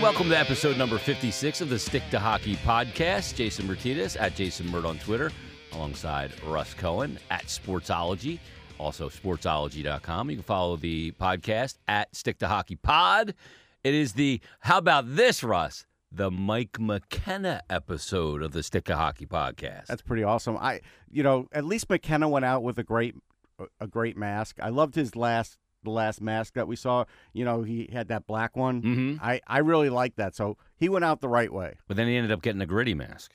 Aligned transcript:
And 0.00 0.06
welcome 0.06 0.30
to 0.30 0.38
episode 0.38 0.78
number 0.78 0.96
56 0.96 1.60
of 1.60 1.68
the 1.68 1.78
Stick 1.78 2.02
to 2.10 2.18
Hockey 2.18 2.56
podcast. 2.56 3.34
Jason 3.34 3.66
Martinez 3.66 4.16
at 4.16 4.34
Jason 4.34 4.70
Mert 4.70 4.86
on 4.86 4.98
Twitter, 4.98 5.30
alongside 5.74 6.32
Russ 6.42 6.72
Cohen 6.72 7.18
at 7.30 7.44
Sportsology, 7.44 8.38
also 8.78 9.10
sportsology.com. 9.10 10.30
You 10.30 10.36
can 10.36 10.42
follow 10.42 10.76
the 10.76 11.12
podcast 11.20 11.76
at 11.86 12.16
Stick 12.16 12.38
to 12.38 12.48
Hockey 12.48 12.76
Pod. 12.76 13.34
It 13.84 13.92
is 13.92 14.14
the, 14.14 14.40
how 14.60 14.78
about 14.78 15.04
this, 15.16 15.44
Russ? 15.44 15.84
The 16.10 16.30
Mike 16.30 16.80
McKenna 16.80 17.60
episode 17.68 18.42
of 18.42 18.52
the 18.52 18.62
Stick 18.62 18.84
to 18.84 18.96
Hockey 18.96 19.26
podcast. 19.26 19.88
That's 19.88 20.00
pretty 20.00 20.22
awesome. 20.24 20.56
I, 20.56 20.80
you 21.10 21.22
know, 21.22 21.46
at 21.52 21.66
least 21.66 21.90
McKenna 21.90 22.26
went 22.26 22.46
out 22.46 22.62
with 22.62 22.78
a 22.78 22.84
great, 22.84 23.16
a 23.78 23.86
great 23.86 24.16
mask. 24.16 24.56
I 24.62 24.70
loved 24.70 24.94
his 24.94 25.14
last, 25.14 25.58
the 25.82 25.90
last 25.90 26.20
mask 26.20 26.54
that 26.54 26.68
we 26.68 26.76
saw. 26.76 27.04
You 27.32 27.44
know, 27.44 27.62
he 27.62 27.88
had 27.92 28.08
that 28.08 28.26
black 28.26 28.56
one. 28.56 28.82
Mhm. 28.82 29.18
I, 29.22 29.40
I 29.46 29.58
really 29.58 29.90
like 29.90 30.16
that. 30.16 30.34
So 30.34 30.56
he 30.76 30.88
went 30.88 31.04
out 31.04 31.20
the 31.20 31.28
right 31.28 31.52
way. 31.52 31.74
But 31.88 31.96
then 31.96 32.06
he 32.08 32.16
ended 32.16 32.32
up 32.32 32.42
getting 32.42 32.60
a 32.60 32.66
gritty 32.66 32.94
mask. 32.94 33.32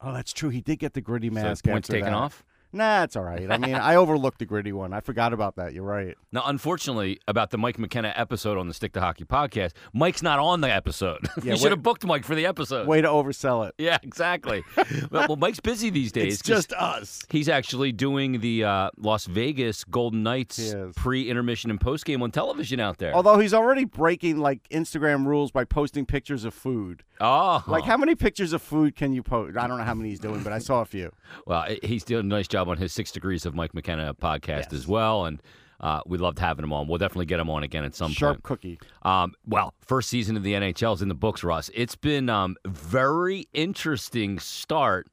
Oh, 0.00 0.12
that's 0.12 0.32
true. 0.32 0.50
He 0.50 0.60
did 0.60 0.78
get 0.78 0.92
the 0.94 1.00
gritty 1.00 1.28
So 1.28 1.34
mask. 1.34 1.64
points 1.64 1.88
after 1.88 1.92
taken 1.98 2.12
that. 2.12 2.16
off. 2.18 2.44
Nah, 2.76 3.04
it's 3.04 3.16
all 3.16 3.22
right. 3.22 3.50
I 3.50 3.56
mean, 3.58 3.74
I 3.74 3.94
overlooked 3.96 4.38
the 4.38 4.44
gritty 4.46 4.72
one. 4.72 4.92
I 4.92 5.00
forgot 5.00 5.32
about 5.32 5.56
that. 5.56 5.72
You're 5.72 5.82
right. 5.84 6.14
Now, 6.30 6.42
unfortunately, 6.46 7.18
about 7.26 7.50
the 7.50 7.58
Mike 7.58 7.78
McKenna 7.78 8.12
episode 8.14 8.58
on 8.58 8.68
the 8.68 8.74
Stick 8.74 8.92
to 8.92 9.00
Hockey 9.00 9.24
podcast, 9.24 9.72
Mike's 9.94 10.22
not 10.22 10.38
on 10.38 10.60
the 10.60 10.70
episode. 10.70 11.26
Yeah, 11.42 11.52
you 11.52 11.58
should 11.58 11.70
have 11.70 11.82
booked 11.82 12.04
Mike 12.04 12.24
for 12.24 12.34
the 12.34 12.44
episode. 12.46 12.88
Way 12.88 13.02
to 13.02 13.08
oversell 13.08 13.68
it. 13.68 13.74
Yeah, 13.78 13.98
exactly. 14.02 14.64
well, 15.10 15.26
well, 15.28 15.36
Mike's 15.36 15.60
busy 15.60 15.90
these 15.90 16.10
days. 16.10 16.34
It's 16.34 16.42
just 16.42 16.72
us. 16.72 17.22
he's 17.30 17.48
actually 17.48 17.92
doing 17.92 18.40
the 18.40 18.64
uh, 18.64 18.90
Las 18.96 19.26
Vegas 19.26 19.84
Golden 19.84 20.22
Knights 20.22 20.74
pre-intermission 20.96 21.70
and 21.70 21.80
post-game 21.80 22.22
on 22.22 22.30
television 22.32 22.80
out 22.80 22.98
there. 22.98 23.14
Although 23.14 23.38
he's 23.38 23.54
already 23.54 23.84
breaking 23.84 24.38
like 24.38 24.68
Instagram 24.70 25.26
rules 25.26 25.50
by 25.52 25.64
posting 25.64 26.04
pictures 26.06 26.44
of 26.44 26.52
food. 26.54 27.04
oh, 27.20 27.62
Like, 27.68 27.84
how 27.84 27.96
many 27.96 28.14
pictures 28.14 28.52
of 28.52 28.60
food 28.62 28.96
can 28.96 29.12
you 29.12 29.22
post? 29.22 29.56
I 29.56 29.66
don't 29.68 29.78
know 29.78 29.84
how 29.84 29.94
many 29.94 30.08
he's 30.08 30.20
doing, 30.20 30.42
but 30.42 30.52
I 30.52 30.58
saw 30.58 30.80
a 30.80 30.84
few. 30.84 31.12
well, 31.46 31.64
he's 31.82 32.02
doing 32.04 32.24
a 32.26 32.28
nice 32.28 32.48
job 32.48 32.65
on 32.68 32.76
his 32.76 32.92
Six 32.92 33.10
Degrees 33.12 33.46
of 33.46 33.54
Mike 33.54 33.74
McKenna 33.74 34.14
podcast 34.14 34.72
as 34.72 34.86
well, 34.86 35.24
and 35.26 35.42
uh, 35.80 36.00
we 36.06 36.16
loved 36.18 36.38
having 36.38 36.64
him 36.64 36.72
on. 36.72 36.88
We'll 36.88 36.98
definitely 36.98 37.26
get 37.26 37.38
him 37.40 37.50
on 37.50 37.62
again 37.62 37.84
at 37.84 37.94
some 37.94 38.08
point. 38.08 38.16
Sharp 38.16 38.34
point. 38.36 38.42
cookie. 38.44 38.78
Um, 39.02 39.34
well, 39.46 39.74
first 39.80 40.08
season 40.08 40.36
of 40.36 40.42
the 40.42 40.54
NHL 40.54 40.94
is 40.94 41.02
in 41.02 41.08
the 41.08 41.14
books, 41.14 41.44
Russ. 41.44 41.70
It's 41.74 41.96
been 41.96 42.28
um, 42.30 42.56
very 42.66 43.46
interesting 43.52 44.38
start 44.38 45.08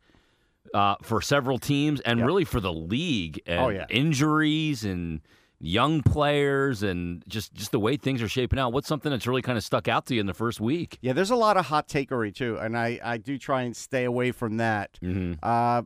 uh, 0.73 0.95
for 1.03 1.21
several 1.21 1.59
teams 1.59 1.99
and 2.01 2.19
Yep. 2.19 2.25
really 2.27 2.45
for 2.45 2.59
the 2.61 2.71
league. 2.73 3.41
And 3.45 3.59
Oh, 3.59 3.69
yeah. 3.69 3.85
injuries 3.89 4.85
and 4.85 5.19
young 5.59 6.01
players 6.01 6.83
and 6.83 7.23
just 7.27 7.53
just 7.53 7.71
the 7.71 7.79
way 7.79 7.95
things 7.95 8.21
are 8.21 8.27
shaping 8.27 8.59
out. 8.59 8.73
What's 8.73 8.87
something 8.87 9.09
that's 9.11 9.27
really 9.27 9.41
kind 9.41 9.57
of 9.57 9.63
stuck 9.63 9.87
out 9.87 10.05
to 10.07 10.13
you 10.15 10.19
in 10.19 10.25
the 10.25 10.33
first 10.33 10.59
week? 10.59 10.97
Yeah, 11.01 11.13
there's 11.13 11.29
a 11.31 11.35
lot 11.35 11.57
of 11.57 11.65
hot 11.67 11.87
takery 11.87 12.33
too, 12.35 12.57
and 12.57 12.77
I, 12.77 12.99
I 13.03 13.17
do 13.17 13.37
try 13.37 13.61
and 13.63 13.75
stay 13.75 14.03
away 14.05 14.31
from 14.31 14.57
that. 14.57 14.97
Mm-hmm. 15.01 15.33
Uh, 15.43 15.83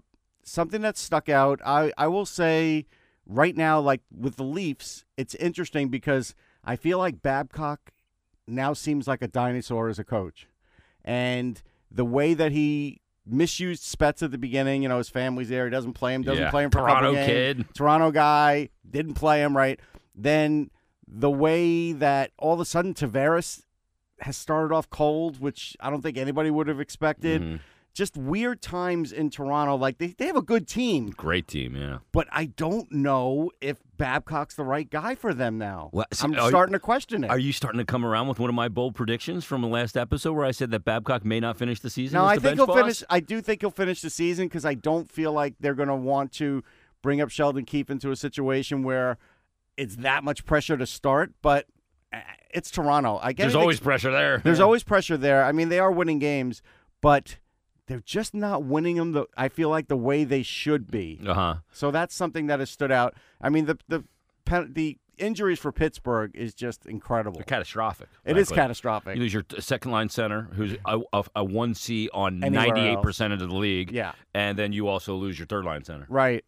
something 0.48 0.82
that 0.82 0.98
stuck 0.98 1.30
out, 1.30 1.60
I, 1.66 1.92
I 1.98 2.08
will 2.08 2.26
say 2.26 2.86
right 3.26 3.56
now, 3.56 3.80
like 3.80 4.02
with 4.16 4.38
the 4.38 4.44
Leafs, 4.44 5.06
it's 5.18 5.36
interesting 5.36 5.90
because 5.90 6.34
I 6.64 6.76
feel 6.76 6.98
like 6.98 7.22
Babcock 7.22 7.92
now 8.48 8.74
seems 8.74 9.08
like 9.08 9.22
a 9.22 9.28
dinosaur 9.28 9.90
as 9.90 10.00
a 10.00 10.04
coach. 10.04 10.48
And 11.04 11.62
the 11.92 12.06
way 12.06 12.34
that 12.34 12.52
he 12.52 13.02
misused 13.26 13.84
Spezza 13.84 14.24
at 14.24 14.32
the 14.32 14.38
beginning, 14.38 14.84
you 14.84 14.90
know, 14.90 14.98
his 15.00 15.10
family's 15.10 15.50
there, 15.50 15.66
he 15.66 15.72
doesn't 15.72 15.94
play 15.94 16.14
him, 16.14 16.24
doesn't 16.24 16.44
Yeah. 16.46 16.50
play 16.52 16.64
him 16.64 16.72
for 16.72 16.80
a 16.80 16.92
Toronto 16.92 17.14
kid. 17.14 17.66
Toronto 17.74 18.12
guy, 18.12 18.70
didn't 18.90 19.16
play 19.16 19.42
him 19.44 19.56
right. 19.56 19.80
Then 20.16 20.72
the 21.08 21.30
way 21.30 21.92
that 21.92 22.32
all 22.38 22.54
of 22.54 22.60
a 22.60 22.66
sudden 22.66 22.94
Tavares 22.94 23.64
has 24.22 24.36
started 24.38 24.74
off 24.74 24.90
cold, 24.90 25.40
which 25.40 25.76
I 25.80 25.90
don't 25.90 26.02
think 26.02 26.18
anybody 26.18 26.50
would 26.50 26.68
have 26.68 26.80
expected. 26.80 27.42
Mhm. 27.42 27.60
Just 27.98 28.16
weird 28.16 28.62
times 28.62 29.12
in 29.12 29.32
Toronto. 29.32 29.76
Like 29.76 29.98
they, 29.98 30.08
they 30.08 30.28
have 30.28 30.36
a 30.36 30.42
good 30.44 30.68
team, 30.68 31.08
Great 31.10 31.48
team, 31.48 31.76
yeah. 31.76 31.98
but 32.12 32.28
I 32.32 32.46
don't 32.46 32.92
know 32.92 33.50
if 33.60 33.78
Babcock's 33.98 34.54
the 34.54 34.64
right 34.64 34.88
guy 34.88 35.16
for 35.16 35.34
them 35.34 35.58
now. 35.58 35.90
Well, 35.92 36.06
see, 36.14 36.26
I'm 36.26 36.36
are 36.36 36.44
you- 36.44 36.50
starting 36.50 36.74
to 36.74 36.80
question 36.80 37.24
it. 37.24 37.32
Are 37.32 37.40
you 37.40 37.52
starting 37.52 37.80
to 37.80 37.86
come 37.86 38.06
around 38.06 38.28
with 38.28 38.38
one 38.40 38.50
of 38.50 38.56
my 38.56 38.68
bold 38.70 38.94
predictions 38.94 39.46
from 39.46 39.64
the 39.64 39.68
last 39.68 39.98
episode 39.98 40.34
where 40.34 40.46
I 40.46 40.52
said 40.52 40.70
that 40.70 40.86
Babcock 40.86 41.26
may 41.26 41.40
not 41.40 41.58
finish 41.58 41.80
the 41.80 41.90
season? 41.90 42.20
no, 42.20 42.26
I 42.26 42.38
think 42.38 42.58
he'll 42.58 42.68
boss? 42.68 42.78
finish. 42.78 43.04
I 43.10 43.20
do 43.20 43.42
think 43.42 43.62
he'll 43.62 43.72
finish 43.72 44.02
the 44.02 44.12
season 44.12 44.46
because 44.48 44.64
I 44.64 44.76
don't 44.76 45.10
feel 45.12 45.32
like 45.34 45.56
they're 45.60 45.74
going 45.74 45.90
to 45.90 45.96
want 45.96 46.32
to 46.34 46.64
bring 47.02 47.20
up 47.20 47.32
Sheldon 47.32 47.66
Keefe 47.66 47.90
into 47.90 48.12
a 48.12 48.16
situation 48.16 48.84
where 48.84 49.18
it's 49.76 49.96
that 49.96 50.24
much 50.24 50.46
pressure 50.46 50.78
to 50.78 50.86
start. 50.86 51.32
But 51.42 51.66
uh, 52.14 52.20
it's 52.54 52.70
Toronto. 52.70 53.20
I 53.24 53.34
guess 53.34 53.46
There's 53.46 53.56
always 53.56 53.80
pressure 53.80 54.12
there. 54.12 54.38
There's 54.38 54.60
Yeah. 54.60 54.66
always 54.66 54.84
pressure 54.84 55.18
there. 55.18 55.44
I 55.44 55.52
mean, 55.52 55.70
they 55.70 55.80
are 55.80 55.92
winning 55.92 56.20
games, 56.20 56.62
but 57.02 57.38
they're 57.88 58.02
just 58.06 58.34
not 58.34 58.64
winning 58.64 58.98
them. 58.98 59.14
The 59.14 59.26
I 59.36 59.50
feel 59.50 59.70
like 59.70 59.88
the 59.88 59.98
way 59.98 60.24
they 60.24 60.44
should 60.44 60.92
be. 60.92 61.20
Uh 61.26 61.34
huh. 61.34 61.56
So 61.72 61.90
that's 61.92 62.14
something 62.14 62.48
that 62.48 62.60
has 62.60 62.70
stood 62.70 62.92
out. 62.92 63.16
I 63.42 63.50
mean, 63.50 63.66
the 63.66 63.78
the 63.88 64.04
pen, 64.46 64.74
the 64.74 64.98
injuries 65.18 65.58
for 65.58 65.72
Pittsburgh 65.72 66.30
is 66.36 66.54
just 66.54 66.86
incredible. 66.86 67.38
They're 67.40 67.44
catastrophic. 67.46 68.08
It 68.24 68.38
is 68.38 68.50
frankly. 68.50 68.62
catastrophic. 68.62 69.16
You 69.16 69.22
lose 69.24 69.34
your 69.34 69.46
second 69.60 69.92
line 69.92 70.10
center, 70.10 70.50
who's 70.54 70.76
a, 70.86 71.00
a, 71.12 71.24
a 71.38 71.44
one 71.44 71.74
C 71.74 72.08
on 72.14 72.40
ninety 72.40 72.82
eight 72.82 73.02
percent 73.02 73.34
of 73.34 73.40
the 73.40 73.48
league, 73.48 73.92
Yeah, 73.92 74.12
and 74.36 74.58
then 74.60 74.74
you 74.74 74.88
also 74.88 75.16
lose 75.16 75.40
your 75.40 75.48
third 75.48 75.66
line 75.66 75.84
center. 75.84 76.06
right. 76.10 76.46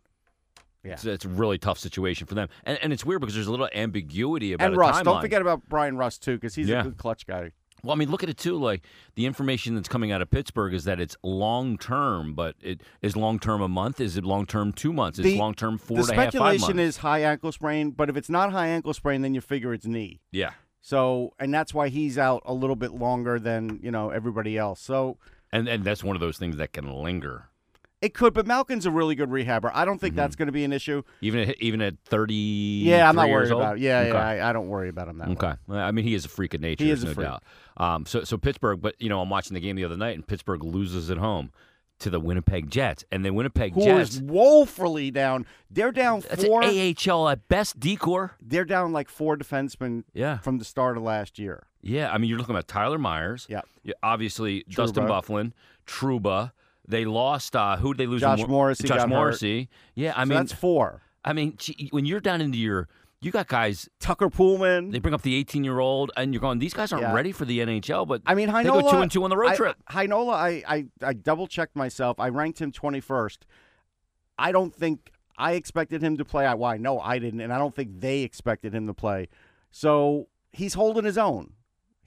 Yeah. 0.81 0.93
It's, 0.93 1.03
it's 1.03 1.25
a 1.25 1.29
really 1.29 1.57
tough 1.57 1.77
situation 1.77 2.25
for 2.25 2.35
them, 2.35 2.47
and, 2.63 2.79
and 2.81 2.93
it's 2.93 3.03
weird 3.03 3.19
because 3.19 3.33
there's 3.35 3.47
a 3.47 3.51
little 3.51 3.67
ambiguity 3.73 4.53
about 4.53 4.67
And 4.67 4.77
Russ, 4.77 5.01
don't 5.01 5.19
forget 5.19 5.41
about 5.41 5.67
Bryan 5.67 5.97
Rust 5.97 6.23
too, 6.23 6.35
because 6.35 6.55
he's 6.55 6.69
Yeah. 6.69 6.79
a 6.79 6.83
good 6.83 6.97
clutch 6.97 7.25
guy. 7.27 7.51
Well, 7.83 7.93
I 7.93 7.95
mean, 7.97 8.09
look 8.11 8.23
at 8.23 8.29
it 8.29 8.37
too. 8.37 8.57
Like 8.57 8.83
the 9.15 9.25
information 9.25 9.75
that's 9.75 9.87
coming 9.87 10.11
out 10.11 10.21
of 10.21 10.29
Pittsburgh 10.29 10.73
is 10.73 10.83
that 10.85 10.99
it's 10.99 11.15
long 11.23 11.77
term, 11.77 12.33
but 12.33 12.55
it 12.61 12.81
is 13.01 13.15
long 13.15 13.39
term 13.39 13.61
a 13.61 13.67
month. 13.67 13.99
Is 14.01 14.17
it 14.17 14.23
long 14.23 14.45
term 14.45 14.73
two 14.73 14.93
months? 14.93 15.19
Is 15.19 15.25
The- 15.25 15.37
long 15.37 15.53
term 15.53 15.77
four 15.77 15.97
the 15.97 16.03
and 16.03 16.11
a 16.11 16.15
half, 16.15 16.23
five 16.25 16.31
speculation 16.33 16.77
months? 16.77 16.89
is 16.89 16.97
high 16.97 17.19
ankle 17.23 17.51
sprain, 17.51 17.91
but 17.91 18.09
if 18.09 18.17
it's 18.17 18.29
not 18.29 18.51
high 18.51 18.67
ankle 18.67 18.93
sprain, 18.93 19.21
then 19.21 19.33
you 19.33 19.41
figure 19.41 19.73
it's 19.73 19.85
knee. 19.85 20.19
yeah, 20.31 20.51
So, 20.81 21.33
and 21.39 21.53
that's 21.53 21.73
why 21.73 21.89
he's 21.89 22.17
out 22.17 22.41
a 22.45 22.53
little 22.53 22.75
bit 22.75 22.91
longer 22.91 23.39
than 23.39 23.79
you 23.83 23.91
know 23.91 24.09
everybody 24.09 24.57
else. 24.57 24.79
So 24.81 25.17
and 25.51 25.67
and 25.67 25.83
that's 25.83 26.03
one 26.03 26.15
of 26.15 26.19
those 26.19 26.37
things 26.37 26.57
that 26.57 26.73
can 26.73 26.91
linger. 26.91 27.45
It 28.01 28.13
could, 28.13 28.33
but 28.33 28.47
Malkin's 28.47 28.85
a 28.85 28.91
really 28.91 29.13
good 29.15 29.29
rehabber. 29.29 29.71
I 29.73 29.83
don't 29.83 29.99
think 29.99 30.11
Mm-hmm. 30.13 30.17
that's 30.21 30.35
going 30.37 30.45
to 30.45 30.51
be 30.53 30.63
an 30.63 30.71
issue. 30.71 31.03
Even 31.19 31.49
at, 31.49 31.61
even 31.61 31.81
at 31.81 31.95
thirty. 32.05 32.33
Yeah, 32.85 33.09
I'm 33.09 33.15
not 33.15 33.29
worried 33.29 33.51
old? 33.51 33.61
about. 33.61 33.75
It. 33.77 33.81
Yeah, 33.81 33.99
Okay. 33.99 34.09
yeah, 34.11 34.27
I, 34.45 34.49
I 34.49 34.53
don't 34.53 34.69
worry 34.69 34.87
about 34.89 35.09
him 35.09 35.17
that. 35.17 35.27
Okay. 35.29 35.53
Well, 35.67 35.79
I 35.79 35.91
mean, 35.91 36.05
he 36.05 36.13
is 36.13 36.23
a 36.23 36.29
freak 36.29 36.53
of 36.53 36.61
nature. 36.61 36.85
He 36.85 36.91
is 36.91 37.03
no 37.03 37.13
freak. 37.13 37.27
doubt. 37.27 37.43
Um, 37.75 38.05
so, 38.05 38.23
so 38.23 38.37
Pittsburgh, 38.37 38.79
but 38.81 38.95
you 39.01 39.09
know, 39.09 39.19
I'm 39.21 39.29
watching 39.29 39.53
the 39.53 39.59
game 39.59 39.75
the 39.75 39.83
other 39.83 39.97
night, 39.97 40.15
and 40.15 40.25
Pittsburgh 40.25 40.63
loses 40.63 41.09
at 41.11 41.17
home 41.17 41.51
to 41.99 42.09
the 42.09 42.21
Winnipeg 42.21 42.69
Jets, 42.71 43.03
and 43.11 43.25
the 43.25 43.33
Winnipeg 43.33 43.73
Who 43.73 43.83
Jets. 43.83 44.11
is 44.15 44.21
woefully 44.21 45.11
down? 45.11 45.45
They're 45.69 45.91
down 45.91 46.21
That's 46.29 46.45
four. 46.45 46.63
an 46.63 46.95
AHL 47.09 47.27
at 47.27 47.49
best 47.49 47.77
decor. 47.81 48.37
They're 48.41 48.63
down 48.63 48.93
like 48.93 49.09
four 49.09 49.35
defensemen 49.35 50.05
Yeah, 50.13 50.37
from 50.37 50.57
the 50.59 50.63
start 50.63 50.95
of 50.95 51.03
last 51.03 51.37
year. 51.37 51.67
yeah. 51.81 52.09
I 52.13 52.17
mean, 52.17 52.29
you're 52.29 52.39
looking 52.39 52.55
at 52.55 52.69
Tyler 52.69 52.97
Myers. 52.97 53.45
Yeah, 53.49 53.61
obviously 54.01 54.63
Dustin 54.69 55.03
Byfuglien, 55.03 55.51
Trouba. 55.85 56.53
They 56.89 57.05
lost. 57.05 57.55
Uh, 57.55 57.77
who 57.77 57.93
did 57.93 57.99
they 57.99 58.07
lose? 58.07 58.21
Josh 58.21 58.39
Mor- 58.39 58.47
Morrissey 58.47 58.87
Josh 58.87 58.97
got 58.97 59.09
hurt. 59.09 59.15
Morrissey. 59.15 59.69
Yeah, 59.95 60.13
I 60.15 60.23
so 60.23 60.29
mean, 60.29 60.37
that's 60.39 60.51
four. 60.53 61.01
I 61.23 61.33
mean, 61.33 61.57
when 61.91 62.05
you're 62.05 62.19
down 62.19 62.41
into 62.41 62.57
your, 62.57 62.87
you 63.21 63.31
got 63.31 63.47
guys. 63.47 63.87
Tucker 63.99 64.29
Poolman. 64.29 64.91
They 64.91 64.99
bring 64.99 65.13
up 65.13 65.21
the 65.21 65.35
18 65.35 65.63
year 65.63 65.79
old, 65.79 66.11
and 66.17 66.33
you're 66.33 66.41
going. 66.41 66.59
These 66.59 66.73
guys 66.73 66.91
aren't 66.91 67.03
Yeah. 67.03 67.13
ready 67.13 67.31
for 67.31 67.45
the 67.45 67.59
NHL. 67.59 68.05
But 68.07 68.21
I 68.25 68.33
mean, 68.35 68.47
they 68.47 68.53
Heinola. 68.53 68.81
go 68.83 68.91
two 68.91 68.97
and 68.97 69.11
two 69.11 69.23
on 69.23 69.29
the 69.29 69.37
road 69.37 69.51
I- 69.51 69.55
trip. 69.55 69.77
Heinola, 69.91 70.33
I, 70.33 70.63
I, 70.67 70.85
I 71.03 71.13
double 71.13 71.47
checked 71.47 71.75
myself. 71.75 72.19
I 72.19 72.29
ranked 72.29 72.59
him 72.59 72.71
21st. 72.71 73.37
I 74.37 74.51
don't 74.51 74.73
think 74.73 75.11
I 75.37 75.53
expected 75.53 76.01
him 76.01 76.17
to 76.17 76.25
play. 76.25 76.45
I, 76.45 76.53
well, 76.55 76.71
I 76.71 76.77
know 76.77 76.99
I 76.99 77.19
didn't, 77.19 77.41
and 77.41 77.51
I 77.53 77.57
don't 77.57 77.75
think 77.75 77.99
they 77.99 78.21
expected 78.21 78.73
him 78.73 78.87
to 78.87 78.93
play. 78.93 79.27
So 79.69 80.27
he's 80.51 80.73
holding 80.73 81.05
his 81.05 81.17
own. 81.17 81.53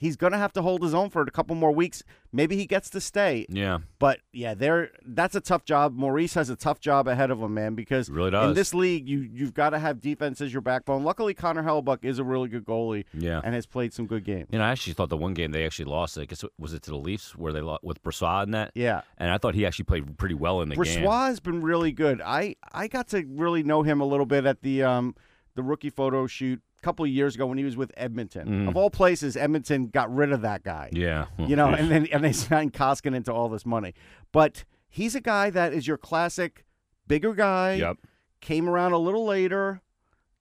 He's 0.02 0.16
going 0.16 0.32
to 0.32 0.38
have 0.38 0.52
to 0.54 0.62
hold 0.62 0.82
his 0.82 0.94
own 0.94 1.10
for 1.10 1.22
a 1.22 1.30
couple 1.30 1.54
more 1.54 1.70
weeks. 1.70 2.02
Maybe 2.32 2.56
he 2.56 2.66
gets 2.66 2.90
to 2.90 3.00
stay. 3.00 3.46
Yeah, 3.48 3.78
But 4.00 4.18
yeah, 4.32 4.54
there 4.54 4.90
that's 5.06 5.36
a 5.36 5.40
tough 5.40 5.64
job. 5.64 5.94
Maurice 5.94 6.34
has 6.34 6.50
a 6.50 6.56
tough 6.56 6.80
job 6.80 7.06
ahead 7.06 7.30
of 7.30 7.40
him, 7.40 7.54
man, 7.54 7.76
because 7.76 8.10
really 8.10 8.36
in 8.36 8.54
this 8.54 8.74
league 8.74 9.08
you 9.08 9.20
you've 9.20 9.54
got 9.54 9.70
to 9.70 9.78
have 9.78 10.00
defense 10.00 10.40
as 10.40 10.52
your 10.52 10.60
backbone. 10.60 11.04
Luckily 11.04 11.34
Connor 11.34 11.62
Hellebuyck 11.62 12.04
is 12.04 12.18
a 12.18 12.24
really 12.24 12.48
good 12.48 12.64
goalie 12.64 13.04
yeah. 13.14 13.40
and 13.44 13.54
has 13.54 13.64
played 13.64 13.92
some 13.92 14.06
good 14.06 14.24
games. 14.24 14.48
You 14.50 14.58
know, 14.58 14.64
I 14.64 14.72
actually 14.72 14.94
thought 14.94 15.08
the 15.08 15.16
one 15.16 15.34
game 15.34 15.52
they 15.52 15.64
actually 15.64 15.84
lost. 15.84 16.18
I 16.18 16.24
guess 16.24 16.44
was 16.58 16.74
it 16.74 16.82
to 16.82 16.90
the 16.90 16.96
Leafs 16.96 17.36
where 17.36 17.52
they 17.52 17.60
lost 17.60 17.84
with 17.84 18.02
Brossoit 18.02 18.44
in 18.44 18.50
that. 18.50 18.72
Yeah. 18.74 19.02
And 19.18 19.30
I 19.30 19.38
thought 19.38 19.54
he 19.54 19.64
actually 19.64 19.84
played 19.84 20.18
pretty 20.18 20.34
well 20.34 20.62
in 20.62 20.68
the 20.68 20.74
game. 20.74 21.04
Brossoit 21.04 21.28
has 21.28 21.38
been 21.38 21.62
really 21.62 21.92
good. 21.92 22.20
I, 22.20 22.56
I 22.72 22.88
got 22.88 23.06
to 23.10 23.24
really 23.28 23.62
know 23.62 23.84
him 23.84 24.00
a 24.00 24.04
little 24.04 24.26
bit 24.26 24.46
at 24.46 24.62
the 24.62 24.82
um 24.82 25.14
the 25.54 25.62
rookie 25.62 25.90
photo 25.90 26.26
shoot 26.26 26.60
couple 26.82 27.04
of 27.04 27.10
years 27.10 27.34
ago 27.34 27.46
when 27.46 27.58
he 27.58 27.64
was 27.64 27.76
with 27.76 27.92
Edmonton. 27.96 28.48
Mm. 28.48 28.68
Of 28.68 28.76
all 28.76 28.90
places, 28.90 29.36
Edmonton 29.36 29.86
got 29.86 30.12
rid 30.14 30.32
of 30.32 30.42
that 30.42 30.62
guy. 30.62 30.90
Yeah, 30.92 31.26
You 31.38 31.56
know, 31.56 31.68
and 31.68 31.90
then 31.90 32.08
and 32.12 32.22
they 32.24 32.32
signed 32.48 32.72
Koskinen 32.72 33.24
to 33.24 33.32
all 33.32 33.48
this 33.48 33.64
money. 33.64 33.94
But 34.32 34.64
he's 34.88 35.14
a 35.14 35.20
guy 35.20 35.50
that 35.50 35.72
is 35.72 35.86
your 35.86 35.96
classic 35.96 36.64
bigger 37.06 37.34
guy. 37.34 37.74
yep. 37.74 37.96
Came 38.40 38.68
around 38.68 38.92
a 38.92 38.98
little 38.98 39.24
later, 39.24 39.80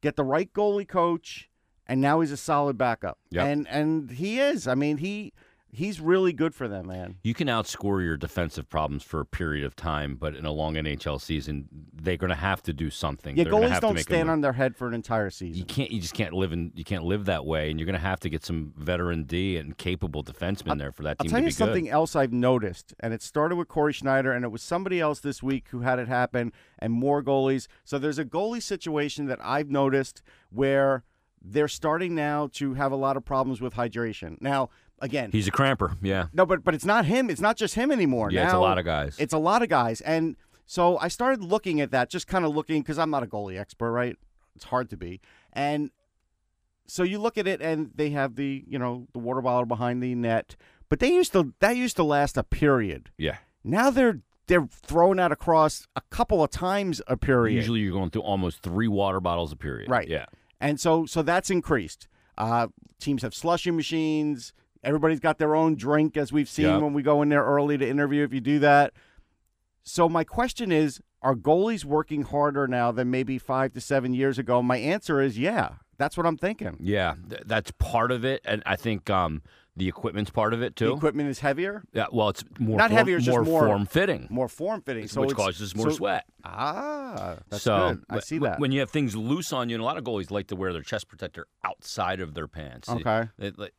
get 0.02 0.16
the 0.16 0.24
right 0.24 0.52
goalie 0.52 0.88
coach, 0.88 1.50
and 1.86 2.02
now 2.02 2.20
he's 2.22 2.32
a 2.32 2.38
solid 2.38 2.78
backup. 2.78 3.20
Yep. 3.30 3.46
And 3.46 3.68
and 3.68 4.12
he 4.12 4.40
is. 4.40 4.68
I 4.68 4.74
mean, 4.74 4.98
he 4.98 5.34
He's 5.74 6.02
really 6.02 6.34
good 6.34 6.54
for 6.54 6.68
them, 6.68 6.88
man. 6.88 7.16
You 7.24 7.34
can 7.34 7.48
outscore 7.48 8.04
your 8.04 8.18
defensive 8.18 8.68
problems 8.68 9.04
for 9.04 9.22
a 9.22 9.26
period 9.26 9.66
of 9.66 9.76
time, 9.76 10.16
but 10.16 10.36
in 10.36 10.46
a 10.46 10.52
long 10.52 10.76
NHL 10.76 11.22
season, 11.22 11.70
they're 11.94 12.18
going 12.18 12.30
to 12.30 12.36
have 12.36 12.62
to 12.64 12.74
do 12.74 12.90
something. 12.90 13.38
Yeah, 13.38 13.46
They're 13.46 13.54
goalies 13.54 13.70
have 13.70 13.82
to 13.82 13.88
don't 13.88 14.00
stand 14.00 14.30
on 14.30 14.42
their 14.42 14.52
head 14.54 14.76
for 14.76 14.88
an 14.88 14.94
entire 14.94 15.30
season. 15.30 15.58
You 15.58 15.66
can't. 15.66 15.90
You 15.90 16.02
just 16.02 16.14
can't 16.14 16.34
live 16.34 16.52
in. 16.52 16.72
You 16.76 16.84
can't 16.84 17.06
live 17.06 17.26
that 17.26 17.46
way, 17.46 17.70
and 17.70 17.80
you're 17.80 17.86
going 17.86 17.94
to 17.94 18.00
have 18.00 18.20
to 18.22 18.30
get 18.30 18.44
some 18.44 18.74
veteran 18.78 19.24
D 19.24 19.56
and 19.58 19.78
capable 19.78 20.24
defensemen 20.24 20.78
there 20.78 20.92
for 20.92 21.04
that 21.04 21.18
I'll 21.20 21.24
team 21.24 21.32
tell 21.32 21.40
to 21.40 21.46
you 21.46 21.52
something 21.52 21.86
good. 21.86 21.92
else 21.92 22.16
I've 22.16 22.34
noticed, 22.34 22.94
and 23.00 23.14
it 23.14 23.22
started 23.22 23.56
with 23.56 23.70
Cory 23.70 23.94
Schneider, 23.94 24.34
and 24.34 24.44
it 24.44 24.50
was 24.50 24.62
somebody 24.62 25.00
else 25.00 25.22
this 25.22 25.42
week 25.42 25.68
who 25.70 25.82
had 25.82 26.00
it 26.00 26.10
happen, 26.10 26.52
and 26.80 26.92
more 26.92 27.24
goalies. 27.24 27.68
So 27.86 27.98
there's 27.98 28.20
a 28.20 28.26
goalie 28.26 28.62
situation 28.62 29.28
that 29.28 29.40
I've 29.42 29.70
noticed 29.70 30.22
where 30.50 31.06
they're 31.42 31.68
starting 31.68 32.14
now 32.14 32.50
to 32.54 32.76
have 32.76 32.92
a 32.92 32.96
lot 32.96 33.18
of 33.18 33.26
problems 33.26 33.62
with 33.62 33.74
hydration. 33.74 34.40
Now, 34.42 34.70
again, 35.02 35.30
He's 35.32 35.48
a 35.48 35.52
cramper. 35.52 35.96
Yeah. 36.02 36.28
no, 36.34 36.46
but 36.46 36.64
but 36.64 36.74
it's 36.74 36.86
not 36.86 37.06
him. 37.06 37.30
It's 37.30 37.42
not 37.42 37.58
just 37.58 37.76
him 37.76 37.92
anymore. 37.92 38.32
Yeah, 38.32 38.46
it's 38.46 38.54
a 38.54 38.60
lot 38.60 38.78
of 38.78 38.86
guys. 38.86 39.16
It's 39.20 39.34
a 39.34 39.38
lot 39.38 39.62
of 39.62 39.70
guys, 39.70 40.02
and 40.02 40.36
so 40.66 40.98
I 41.00 41.10
started 41.10 41.44
looking 41.44 41.82
at 41.82 41.92
that, 41.92 42.10
just 42.10 42.28
kind 42.28 42.46
of 42.46 42.56
looking 42.56 42.82
because 42.82 42.98
I'm 42.98 43.10
not 43.10 43.24
a 43.24 43.28
goalie 43.28 43.60
expert, 43.60 43.92
right? 43.92 44.16
It's 44.56 44.66
hard 44.66 44.90
to 44.92 44.98
be, 44.98 45.20
and 45.54 45.92
so 46.88 47.04
you 47.04 47.20
look 47.20 47.38
at 47.38 47.48
it, 47.48 47.62
and 47.62 47.92
they 47.96 48.10
have 48.12 48.36
the 48.36 48.64
you 48.68 48.80
know 48.80 49.08
the 49.14 49.20
water 49.20 49.42
bottle 49.42 49.66
behind 49.66 50.02
the 50.04 50.14
net, 50.16 50.56
but 50.90 51.00
they 51.00 51.12
used 51.14 51.34
to 51.34 51.54
that 51.60 51.76
used 51.76 51.96
to 51.98 52.04
last 52.04 52.38
a 52.38 52.44
period. 52.44 53.10
yeah. 53.18 53.38
Now 53.64 53.92
they're 53.92 54.20
they're 54.48 54.68
throwing 54.72 55.18
that 55.18 55.32
across 55.32 55.88
a 55.96 56.02
couple 56.10 56.44
of 56.44 56.50
times 56.50 57.02
a 57.08 57.16
period. 57.16 57.56
Usually, 57.56 57.80
you're 57.82 57.94
going 57.94 58.10
through 58.10 58.24
almost 58.24 58.62
three 58.64 58.88
water 58.88 59.20
bottles 59.22 59.52
a 59.52 59.56
period. 59.56 59.90
Right. 59.90 60.08
Yeah. 60.08 60.26
And 60.60 60.80
so 60.80 61.06
so 61.06 61.22
that's 61.22 61.50
increased. 61.50 62.08
Uh, 62.38 62.68
teams 63.00 63.22
have 63.22 63.34
slushy 63.36 63.72
machines. 63.72 64.52
Everybody's 64.84 65.20
got 65.20 65.38
their 65.38 65.56
own 65.56 65.76
drink, 65.76 66.18
as 66.18 66.32
we've 66.34 66.50
seen 66.50 66.66
Yep. 66.66 66.82
when 66.82 66.94
we 66.94 67.04
go 67.04 67.22
in 67.22 67.30
there 67.30 67.44
early 67.44 67.78
to 67.78 67.88
interview. 67.88 68.24
If 68.24 68.34
you 68.34 68.42
do 68.42 68.60
that, 68.60 68.94
so 69.84 70.10
my 70.10 70.24
question 70.24 70.72
is: 70.72 71.00
Are 71.22 71.36
goalies 71.36 71.86
working 71.86 72.24
harder 72.24 72.68
now 72.68 72.92
than 72.92 73.12
maybe 73.12 73.38
five 73.38 73.74
to 73.74 73.82
seven 73.82 74.14
years 74.14 74.38
ago? 74.40 74.62
My 74.62 74.78
answer 74.78 75.22
is 75.22 75.38
yeah. 75.38 75.74
That's 75.98 76.18
what 76.18 76.26
I'm 76.26 76.38
thinking. 76.38 76.78
Yeah. 76.80 77.14
Th- 77.30 77.44
that's 77.46 77.70
part 77.78 78.12
of 78.12 78.26
it, 78.26 78.42
and 78.44 78.64
I 78.66 78.76
think 78.76 79.08
um, 79.12 79.44
the 79.82 79.88
equipment's 79.88 80.30
part 80.30 80.54
of 80.54 80.62
it 80.62 80.76
The 80.76 80.86
too. 80.86 80.96
equiment 80.96 81.28
is 81.28 81.40
heavier, 81.40 81.82
yeah. 81.92 82.06
Well, 82.12 82.30
it's 82.30 82.44
more 82.60 82.78
Not 82.78 82.90
form, 82.92 82.98
heavier, 83.00 83.18
it's 83.18 83.26
just 83.26 83.36
more, 83.36 83.44
more- 83.44 83.66
form 83.66 83.86
fitting, 83.88 84.28
more 84.30 84.48
form 84.48 84.82
fitting, 84.84 85.08
so 85.08 85.22
which 85.22 85.34
causes 85.36 85.76
more 85.76 85.90
so- 85.90 85.96
sweat. 85.98 86.26
Ah, 86.44 87.38
that's 87.50 87.64
so 87.64 87.96
good. 87.96 88.04
I 88.10 88.20
see 88.20 88.38
that. 88.40 88.60
when 88.60 88.72
you 88.72 88.80
have 88.82 88.92
things 88.92 89.16
loose 89.16 89.52
on 89.54 89.70
you, 89.70 89.76
and 89.76 89.82
a 89.82 89.86
lot 89.86 89.98
of 89.98 90.04
goalies 90.04 90.30
like 90.30 90.48
to 90.48 90.56
wear 90.56 90.72
their 90.72 90.82
chest 90.84 91.08
protector 91.08 91.48
outside 91.64 92.20
of 92.20 92.34
their 92.36 92.48
pants. 92.48 92.90
Okay. 92.90 93.28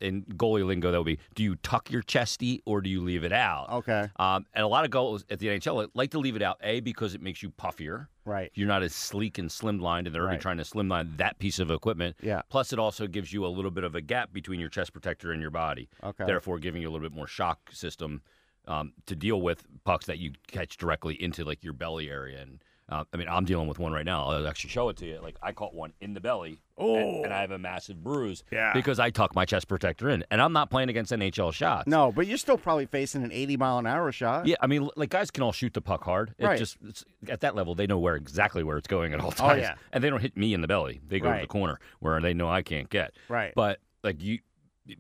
In 0.01 0.23
goalie 0.37 0.67
lingo, 0.67 0.91
that 0.91 0.99
would 0.99 1.07
be: 1.07 1.19
Do 1.37 1.43
you 1.45 1.55
tuck 1.57 1.91
your 1.91 2.03
chesty 2.03 2.63
or 2.67 2.81
do 2.81 2.91
you 2.91 3.01
leave 3.01 3.23
it 3.25 3.33
out? 3.33 3.71
okay, 3.71 4.09
Um, 4.17 4.47
and 4.55 4.65
a 4.65 4.69
lot 4.69 4.85
of 4.85 4.91
goals 4.91 5.25
at 5.31 5.39
the 5.39 5.47
NHL 5.49 5.89
like 5.95 6.11
to 6.11 6.19
leave 6.19 6.35
it 6.37 6.43
out. 6.43 6.59
A 6.63 6.81
because 6.81 7.15
it 7.15 7.23
makes 7.23 7.43
you 7.43 7.51
puffier. 7.51 8.09
Right. 8.25 8.51
You're 8.55 8.69
not 8.69 8.83
as 8.83 8.95
sleek 8.95 9.39
and 9.39 9.49
slimlined, 9.49 10.07
and 10.07 10.15
they're 10.15 10.23
already 10.23 10.37
Right. 10.37 10.41
trying 10.43 10.57
to 10.59 10.63
slimline 10.65 11.17
that 11.17 11.39
piece 11.39 11.59
of 11.59 11.71
equipment. 11.71 12.17
Yeah. 12.23 12.43
Plus, 12.49 12.73
it 12.73 12.79
also 12.79 13.07
gives 13.07 13.33
you 13.33 13.45
a 13.45 13.49
little 13.49 13.71
bit 13.71 13.85
of 13.85 13.95
a 13.95 14.01
gap 14.01 14.33
between 14.33 14.61
your 14.61 14.69
chest 14.69 14.93
protector 14.93 15.33
and 15.33 15.41
your 15.41 15.51
body. 15.51 15.89
Okay. 16.03 16.25
Therefore, 16.25 16.59
giving 16.59 16.83
you 16.83 16.89
a 16.89 16.93
little 16.93 17.07
bit 17.09 17.15
more 17.17 17.27
shock 17.27 17.71
system 17.73 18.23
um, 18.69 18.93
to 19.07 19.17
deal 19.17 19.41
with 19.41 19.67
pucks 19.85 20.07
that 20.07 20.19
you 20.19 20.33
catch 20.47 20.77
directly 20.77 21.21
into 21.21 21.45
like 21.45 21.65
your 21.65 21.73
belly 21.73 22.09
area. 22.09 22.41
And 22.41 22.63
uh, 22.93 23.05
I 23.13 23.17
mean, 23.17 23.29
I'm 23.29 23.45
dealing 23.45 23.67
with 23.69 23.79
one 23.79 23.93
right 23.93 24.05
now. 24.05 24.25
I'll 24.27 24.47
actually 24.47 24.71
show 24.71 24.89
it 24.91 24.97
to 24.99 25.07
you. 25.07 25.19
Like 25.23 25.37
I 25.43 25.53
caught 25.53 25.75
one 25.75 25.93
in 26.01 26.15
the 26.15 26.21
belly, 26.21 26.61
and, 26.79 27.25
and 27.25 27.33
I 27.35 27.41
have 27.41 27.51
a 27.51 27.59
massive 27.59 28.03
bruise 28.03 28.45
Yeah. 28.53 28.73
because 28.75 28.99
I 29.01 29.11
tuck 29.11 29.35
my 29.35 29.45
chest 29.45 29.67
protector 29.69 30.09
in, 30.11 30.25
and 30.31 30.41
I'm 30.43 30.53
not 30.53 30.71
playing 30.71 30.89
against 30.91 31.11
NHL 31.13 31.53
shots. 31.53 31.87
No, 31.89 32.13
but 32.13 32.27
you're 32.27 32.39
still 32.39 32.59
probably 32.59 32.87
facing 32.87 33.25
an 33.25 33.33
80 33.33 33.57
mile 33.57 33.79
an 33.79 33.87
hour 33.87 34.13
shot. 34.13 34.47
Yeah, 34.47 34.57
I 34.61 34.67
mean, 34.67 34.89
like 34.97 35.11
guys 35.11 35.31
can 35.31 35.43
all 35.43 35.53
shoot 35.53 35.73
the 35.75 35.81
puck 35.81 36.05
hard. 36.05 36.35
It 36.39 36.45
Right. 36.47 36.59
just 36.59 36.77
it's, 36.87 37.05
at 37.29 37.41
that 37.41 37.55
level, 37.55 37.75
they 37.75 37.87
know 37.87 37.99
where 37.99 38.15
exactly 38.17 38.63
where 38.63 38.77
it's 38.77 38.89
going 38.89 39.15
at 39.15 39.21
all 39.21 39.29
Oh, 39.39 39.49
times. 39.49 39.63
yeah. 39.63 39.75
and 39.93 40.05
they 40.05 40.11
don't 40.11 40.21
hit 40.21 40.37
me 40.37 40.53
in 40.55 40.61
the 40.61 40.69
belly. 40.69 41.01
They 41.09 41.19
go 41.21 41.33
to 41.33 41.41
the 41.41 41.47
corner 41.47 41.81
where 42.01 42.21
they 42.21 42.35
know 42.35 42.49
I 42.49 42.63
can't 42.63 42.91
get. 42.91 43.13
Right. 43.29 43.53
But 43.57 43.81
like 44.05 44.23
you, 44.23 44.41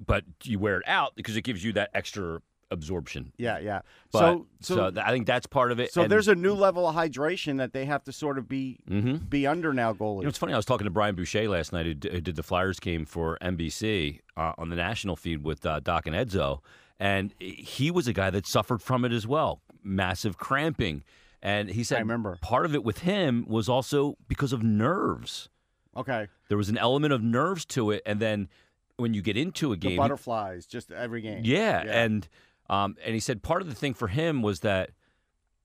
but 0.06 0.25
you 0.44 0.59
wear 0.59 0.79
it 0.79 0.85
out 0.87 1.15
because 1.17 1.37
it 1.37 1.43
gives 1.43 1.65
you 1.65 1.73
that 1.75 1.91
extra 1.93 2.41
absorption. 2.72 3.32
Yeah, 3.36 3.58
yeah. 3.58 3.80
But, 4.12 4.19
so, 4.19 4.46
so, 4.60 4.74
so, 4.76 4.90
th- 4.90 5.04
I 5.06 5.10
think 5.10 5.26
that's 5.26 5.46
part 5.46 5.70
of 5.72 5.78
it. 5.80 5.92
so 5.92 6.02
and- 6.02 6.10
there's 6.10 6.28
a 6.28 6.34
new 6.34 6.54
level 6.54 6.88
of 6.88 6.94
hydration 6.94 7.58
that 7.58 7.72
they 7.72 7.84
have 7.84 8.02
to 8.04 8.12
sort 8.12 8.38
of 8.38 8.48
be 8.48 8.78
Mhm. 8.90 9.28
be 9.30 9.46
under 9.46 9.72
now, 9.72 9.92
Goalie. 9.92 10.16
You 10.19 10.22
know, 10.22 10.28
it's 10.28 10.38
funny. 10.38 10.52
I 10.52 10.56
was 10.56 10.64
talking 10.66 10.84
to 10.86 10.90
Brian 10.90 11.14
Boucher 11.14 11.48
last 11.48 11.72
night, 11.72 11.86
who 11.86 11.94
d- 11.94 12.10
who 12.10 12.20
did 12.20 12.36
the 12.36 12.42
Flyers 12.42 12.80
game 12.80 13.04
for 13.04 13.38
NBC 13.40 14.20
uh, 14.36 14.52
on 14.58 14.70
the 14.70 14.76
national 14.76 15.16
feed 15.16 15.44
with 15.44 15.64
uh, 15.66 15.80
Doc 15.80 16.06
and 16.06 16.16
Edzo, 16.16 16.60
and 16.98 17.34
he 17.38 17.90
was 17.90 18.08
a 18.08 18.12
guy 18.12 18.30
that 18.30 18.46
suffered 18.46 18.82
from 18.82 19.04
it 19.04 19.12
as 19.12 19.26
well, 19.26 19.60
massive 19.84 20.38
cramping. 20.38 21.04
And 21.44 21.70
he 21.70 21.82
said, 21.82 21.96
I 21.96 22.00
remember. 22.02 22.38
part 22.40 22.64
of 22.66 22.74
it 22.74 22.84
with 22.84 22.98
him 22.98 23.44
was 23.48 23.69
also 23.69 24.16
because 24.28 24.52
of 24.52 24.62
nerves. 24.62 25.48
okay, 25.96 26.28
There 26.48 26.56
was 26.56 26.69
an 26.69 26.78
element 26.78 27.12
of 27.12 27.20
nerves 27.22 27.64
to 27.66 27.90
it, 27.90 28.00
and 28.06 28.20
then 28.20 28.48
when 28.96 29.12
you 29.12 29.22
get 29.22 29.36
into 29.36 29.72
a 29.72 29.76
game, 29.76 29.90
he- 29.92 29.96
butterflies, 29.96 30.66
just 30.66 30.92
every 30.92 31.20
game. 31.20 31.40
yeah, 31.44 31.82
Yeah. 31.84 32.02
and 32.04 32.28
um, 32.72 32.96
and 33.04 33.14
he 33.14 33.20
said 33.20 33.42
part 33.42 33.62
of 33.62 33.69
the 33.69 33.74
thing 33.74 33.94
for 33.94 34.08
him 34.08 34.42
was 34.42 34.60
that 34.60 34.90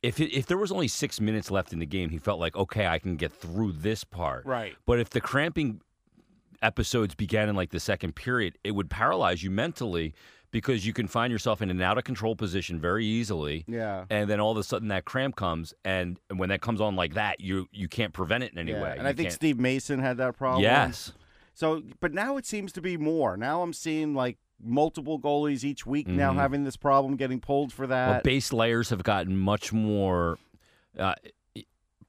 if 0.04 0.20
it, 0.20 0.32
if 0.36 0.46
there 0.46 0.58
was 0.58 0.72
only 0.72 0.88
six 0.88 1.20
minutes 1.20 1.50
left 1.50 1.74
in 1.74 1.80
the 1.80 1.86
game, 1.86 2.10
he 2.10 2.18
felt 2.18 2.40
like 2.40 2.56
okay, 2.56 2.86
I 2.88 3.00
can 3.00 3.16
get 3.16 3.34
through 3.34 3.72
this 3.74 4.04
part. 4.04 4.46
Right. 4.46 4.76
But 4.86 5.00
if 5.00 5.10
the 5.10 5.22
cramping 5.22 5.82
episodes 6.62 7.16
began 7.16 7.50
in 7.50 7.56
like 7.56 7.72
the 7.72 7.80
second 7.80 8.16
period, 8.16 8.58
it 8.64 8.72
would 8.72 8.90
paralyze 8.90 9.44
you 9.44 9.52
mentally 9.52 10.14
because 10.50 10.86
you 10.88 10.94
can 10.94 11.08
find 11.08 11.32
yourself 11.32 11.62
in 11.62 11.70
an 11.70 11.82
out 11.82 11.98
of 11.98 12.04
control 12.04 12.36
position 12.36 12.80
very 12.80 13.06
easily. 13.06 13.66
Yeah. 13.68 14.06
And 14.10 14.30
then 14.30 14.40
all 14.40 14.52
of 14.52 14.58
a 14.58 14.64
sudden 14.64 14.88
that 14.90 15.06
cramp 15.06 15.36
comes, 15.36 15.74
and 15.84 16.20
when 16.34 16.50
that 16.50 16.62
comes 16.62 16.80
on 16.82 16.96
like 16.96 17.14
that, 17.16 17.42
you 17.42 17.68
you 17.72 17.88
can't 17.88 18.14
prevent 18.14 18.44
it 18.44 18.52
in 18.54 18.58
any 18.60 18.72
yeah. 18.72 18.82
way. 18.82 18.92
And 18.92 19.02
You 19.04 19.08
I 19.08 19.14
think 19.14 19.28
can't- 19.30 19.34
Steve 19.34 19.60
Mason 19.60 20.00
had 20.00 20.18
that 20.18 20.38
problem. 20.38 20.64
yes, 20.64 21.12
So, 21.54 21.84
but 22.00 22.14
now 22.14 22.38
it 22.38 22.46
seems 22.46 22.72
to 22.74 22.82
be 22.82 22.98
more. 22.98 23.36
Now 23.38 23.62
I'm 23.62 23.74
seeing 23.74 24.14
like 24.14 24.38
multiple 24.62 25.20
goalies 25.20 25.64
each 25.64 25.86
week 25.86 26.08
now 26.08 26.32
Mhm. 26.34 26.38
having 26.38 26.64
this 26.64 26.78
problem, 26.78 27.16
getting 27.16 27.40
pulled 27.40 27.72
for 27.72 27.86
that. 27.88 28.10
well, 28.10 28.22
base 28.24 28.52
layers 28.52 28.90
have 28.90 29.04
gotten 29.04 29.38
much 29.38 29.72
more 29.72 30.38
uh, 30.98 31.14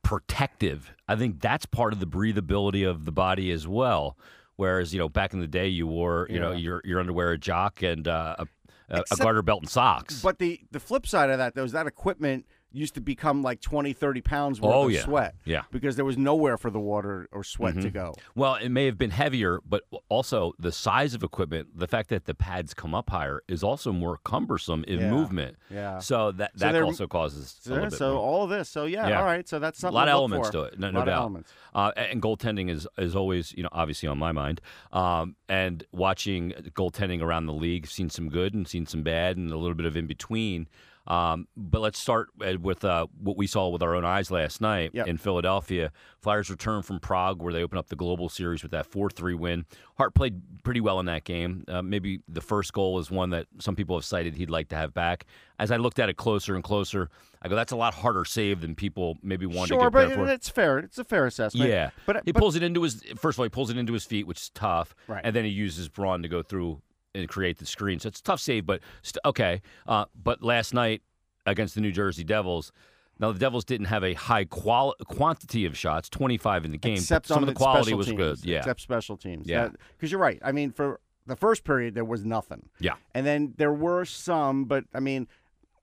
protective. 0.03 0.93
I 1.07 1.17
think 1.17 1.41
that's 1.41 1.67
part 1.67 1.93
of 1.93 2.01
the 2.01 2.07
breathability 2.07 2.89
of 2.89 3.05
the 3.05 3.13
body 3.13 3.51
as 3.51 3.67
well. 3.67 4.17
Whereas 4.57 4.93
you 4.93 4.99
know 4.99 5.09
back 5.09 5.33
in 5.35 5.41
the 5.41 5.47
day, 5.47 5.69
you 5.69 5.87
wore 5.87 6.27
you 6.31 6.41
know 6.41 6.53
your 6.53 6.81
your 6.85 6.99
underwear, 7.01 7.33
a 7.33 7.39
jock, 7.39 7.83
and 7.83 8.09
uh, 8.09 8.37
a, 8.39 8.47
a, 8.91 9.05
a 9.13 9.17
garter 9.17 9.43
belt 9.43 9.63
and 9.63 9.71
socks. 9.71 10.21
but 10.23 10.39
the 10.39 10.61
the 10.73 10.81
flip 10.81 11.07
side 11.07 11.31
of 11.31 11.39
that 11.39 11.55
though 11.55 11.65
is 11.65 11.73
that 11.73 11.87
equipment 11.87 12.45
used 12.73 12.95
to 12.95 13.01
become 13.01 13.43
like 13.43 13.61
20, 13.61 13.93
30 13.95 14.21
pounds 14.21 14.61
worth 14.61 14.75
Oh, 14.75 14.85
of 14.87 14.93
yeah. 14.93 15.01
sweat. 15.03 15.35
Yeah. 15.45 15.63
Because 15.71 15.97
there 15.97 16.05
was 16.05 16.19
nowhere 16.19 16.59
for 16.59 16.71
the 16.71 16.79
water 16.79 17.27
or 17.33 17.43
sweat 17.43 17.81
to 17.81 17.91
go. 17.91 18.15
Well, 18.35 18.57
it 18.57 18.69
may 18.69 18.85
have 18.87 18.99
been 18.99 19.11
heavier, 19.11 19.61
but 19.67 19.85
also 20.11 20.53
the 20.59 20.71
size 20.71 21.15
of 21.15 21.23
equipment, 21.23 21.69
the 21.79 21.89
fact 21.89 22.11
that 22.11 22.27
the 22.27 22.35
pads 22.35 22.75
come 22.75 22.95
up 22.95 23.09
higher 23.11 23.43
is 23.49 23.63
also 23.63 23.91
more 23.93 24.19
cumbersome 24.25 24.85
in 24.85 25.01
Yeah. 25.01 25.11
movement. 25.11 25.57
Yeah. 25.71 25.99
So 25.99 26.31
that 26.33 26.53
that 26.57 26.73
they're- 26.73 26.85
also 26.85 27.07
causes 27.07 27.57
a 27.61 27.63
So, 27.63 27.71
little 27.75 27.91
bit 27.91 27.99
so 27.99 28.19
all 28.19 28.45
of 28.45 28.51
this. 28.51 28.69
So 28.69 28.85
yeah, 28.85 29.09
Yeah. 29.09 29.19
all 29.21 29.25
right. 29.25 29.49
So 29.49 29.59
that's 29.59 29.79
a 29.79 29.81
something. 29.83 29.95
lot 29.95 30.09
of 30.09 30.13
elements 30.13 30.49
for. 30.49 30.53
to 30.53 30.63
it, 30.65 30.79
no, 30.79 30.91
no 30.91 30.99
lot 31.01 31.09
of 31.09 31.13
doubt. 31.13 31.21
elements. 31.23 31.53
Uh, 31.75 31.93
and 31.97 32.21
goaltending 32.21 32.69
is 32.71 32.87
is 32.99 33.17
always, 33.17 33.53
you 33.57 33.63
know, 33.63 33.69
obviously 33.73 34.09
on 34.09 34.19
my 34.19 34.33
mind. 34.33 34.61
Um, 34.93 35.37
and 35.49 35.85
watching 35.93 36.51
goaltending 36.75 37.23
around 37.23 37.47
the 37.47 37.53
league, 37.55 37.87
seen 37.87 38.11
some 38.11 38.29
good 38.29 38.53
and 38.55 38.69
seen 38.69 38.85
some 38.87 39.03
bad, 39.03 39.37
and 39.39 39.51
a 39.51 39.57
little 39.57 39.75
bit 39.75 39.87
of 39.87 39.97
in 39.97 40.07
between. 40.07 40.69
Um, 41.09 41.49
but 41.57 41.81
let's 41.81 41.99
start 41.99 42.29
uh, 42.45 42.59
with 42.61 42.85
uh, 42.85 43.07
what 43.19 43.39
we 43.39 43.47
saw 43.47 43.69
with 43.71 43.83
our 43.83 43.95
own 43.95 44.05
eyes 44.05 44.31
last 44.31 44.61
night 44.61 44.91
Yep. 44.93 45.07
in 45.07 45.17
Philadelphia. 45.17 45.91
Flyers 46.21 46.51
returned 46.51 46.85
from 46.85 47.01
Prague, 47.01 47.41
where 47.43 47.51
they 47.53 47.63
opened 47.63 47.79
up 47.79 47.89
the 47.89 47.97
Global 47.97 48.29
Series 48.29 48.63
with 48.63 48.73
that 48.73 48.85
4 48.85 49.09
3 49.09 49.35
win. 49.35 49.65
Hart 49.97 50.15
played 50.15 50.43
pretty 50.65 50.81
well 50.83 51.01
in 51.01 51.07
that 51.07 51.25
game. 51.25 51.65
Uh, 51.67 51.81
maybe 51.81 52.21
the 52.29 52.43
first 52.43 52.75
goal 52.75 52.99
is 52.99 53.11
one 53.11 53.31
that 53.31 53.47
some 53.59 53.75
people 53.75 53.97
have 53.97 54.05
cited 54.05 54.35
he'd 54.35 54.51
like 54.51 54.69
to 54.69 54.77
have 54.77 54.93
back. 54.93 55.25
As 55.59 55.71
I 55.71 55.77
looked 55.79 55.99
at 55.99 56.11
it 56.11 56.19
closer 56.19 56.55
and 56.55 56.63
closer, 56.63 57.09
I 57.41 57.49
go, 57.49 57.57
that's 57.57 57.73
a 57.73 57.77
lot 57.77 57.95
harder 57.95 58.27
save 58.27 58.61
than 58.61 58.75
people 58.75 59.17
maybe 59.23 59.47
wanted 59.47 59.69
Sure, 59.69 59.79
to 59.79 59.85
give 59.87 59.93
but 59.93 60.07
credit 60.09 60.15
for. 60.27 60.29
it's 60.31 60.49
fair. 60.51 60.79
It's 60.79 60.99
a 60.99 61.05
fair 61.05 61.25
assessment. 61.25 61.71
Yeah, 61.71 61.91
but 62.05 62.23
he 62.27 62.33
but, 62.33 62.39
pulls 62.41 62.55
it 62.55 62.63
into 62.63 62.83
his 62.83 63.03
first 63.17 63.37
of 63.37 63.41
all. 63.41 63.45
He 63.45 63.51
pulls 63.51 63.71
it 63.71 63.79
into 63.79 63.95
his 63.95 64.05
feet, 64.05 64.27
which 64.27 64.39
is 64.43 64.51
tough, 64.51 64.95
Right. 65.07 65.23
and 65.25 65.35
then 65.35 65.45
he 65.45 65.51
uses 65.51 65.89
brawn 65.89 66.21
to 66.23 66.29
go 66.29 66.43
through 66.43 66.83
and 67.15 67.29
create 67.29 67.59
the 67.59 67.67
screen. 67.67 67.99
So 67.99 68.09
it's 68.09 68.21
a 68.21 68.23
tough 68.23 68.41
save, 68.41 68.67
but 68.67 68.81
st- 69.03 69.21
okay. 69.25 69.63
Uh, 69.87 70.05
but 70.23 70.43
last 70.43 70.75
night 70.75 71.03
against 71.47 71.75
the 71.75 71.81
New 71.81 71.93
Jersey 71.93 72.25
Devils, 72.25 72.73
now 73.19 73.33
the 73.33 73.39
Devils 73.39 73.65
didn't 73.65 73.87
have 73.87 74.05
a 74.05 74.15
high 74.15 74.45
qual- 74.45 74.95
quantity 75.07 75.65
of 75.65 75.77
shots, 75.77 76.09
twenty 76.09 76.37
five 76.37 76.65
in 76.65 76.71
the 76.71 76.79
game, 76.79 76.95
except 76.95 77.29
but 77.29 77.35
some 77.35 77.43
of 77.43 77.49
the 77.49 77.55
quality 77.55 77.95
was 77.95 78.07
teams, 78.07 78.17
good. 78.17 78.45
Yeah, 78.45 78.59
Except 78.59 78.81
special 78.81 79.17
teams. 79.17 79.47
Yeah. 79.49 79.69
Because 79.97 80.13
you're 80.13 80.21
right. 80.21 80.39
I 80.45 80.53
mean, 80.53 80.71
for 80.71 81.01
the 81.27 81.37
first 81.37 81.65
period, 81.65 81.95
there 81.95 82.05
was 82.05 82.25
nothing. 82.25 82.69
yeah. 82.79 82.95
And 83.15 83.27
then 83.27 83.55
there 83.59 83.73
were 83.73 84.05
some, 84.05 84.65
but 84.65 84.85
I 84.95 85.01
mean, 85.01 85.27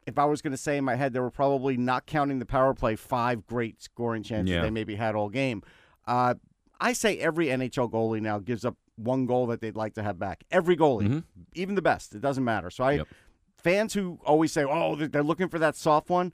if 0.08 0.18
I 0.18 0.26
was 0.26 0.42
going 0.42 0.52
to 0.52 0.58
say 0.58 0.78
in 0.78 0.84
my 0.86 0.96
head, 0.96 1.14
there 1.14 1.22
were 1.22 1.30
probably 1.32 1.78
not 1.78 2.06
counting 2.06 2.40
the 2.40 2.46
power 2.46 2.74
play, 2.74 2.96
five 2.96 3.46
great 3.46 3.82
scoring 3.82 4.24
chances 4.24 4.54
Yeah. 4.54 4.62
they 4.62 4.70
maybe 4.70 4.96
had 4.96 5.14
all 5.16 5.30
game. 5.30 5.62
Uh, 6.08 6.36
I 6.80 6.94
say 6.94 7.18
every 7.18 7.48
NHL 7.48 7.92
goalie 7.92 8.22
now 8.22 8.38
gives 8.40 8.66
up 8.66 8.76
one 8.98 9.26
goal 9.26 9.48
that 9.48 9.62
they'd 9.62 9.76
like 9.76 9.94
to 9.96 10.04
have 10.04 10.18
back. 10.20 10.44
Every 10.52 10.78
goalie, 10.78 11.08
Mhm. 11.08 11.24
even 11.54 11.76
the 11.76 11.82
best, 11.82 12.16
it 12.16 12.22
doesn't 12.22 12.44
matter. 12.44 12.70
So 12.70 12.84
I, 12.84 12.92
Yep. 12.94 13.08
fans 13.58 13.94
who 13.94 14.20
always 14.26 14.52
say, 14.52 14.64
"Oh, 14.64 14.96
they're 14.96 15.24
looking 15.24 15.50
for 15.50 15.60
that 15.60 15.76
soft 15.76 16.10
one," 16.10 16.34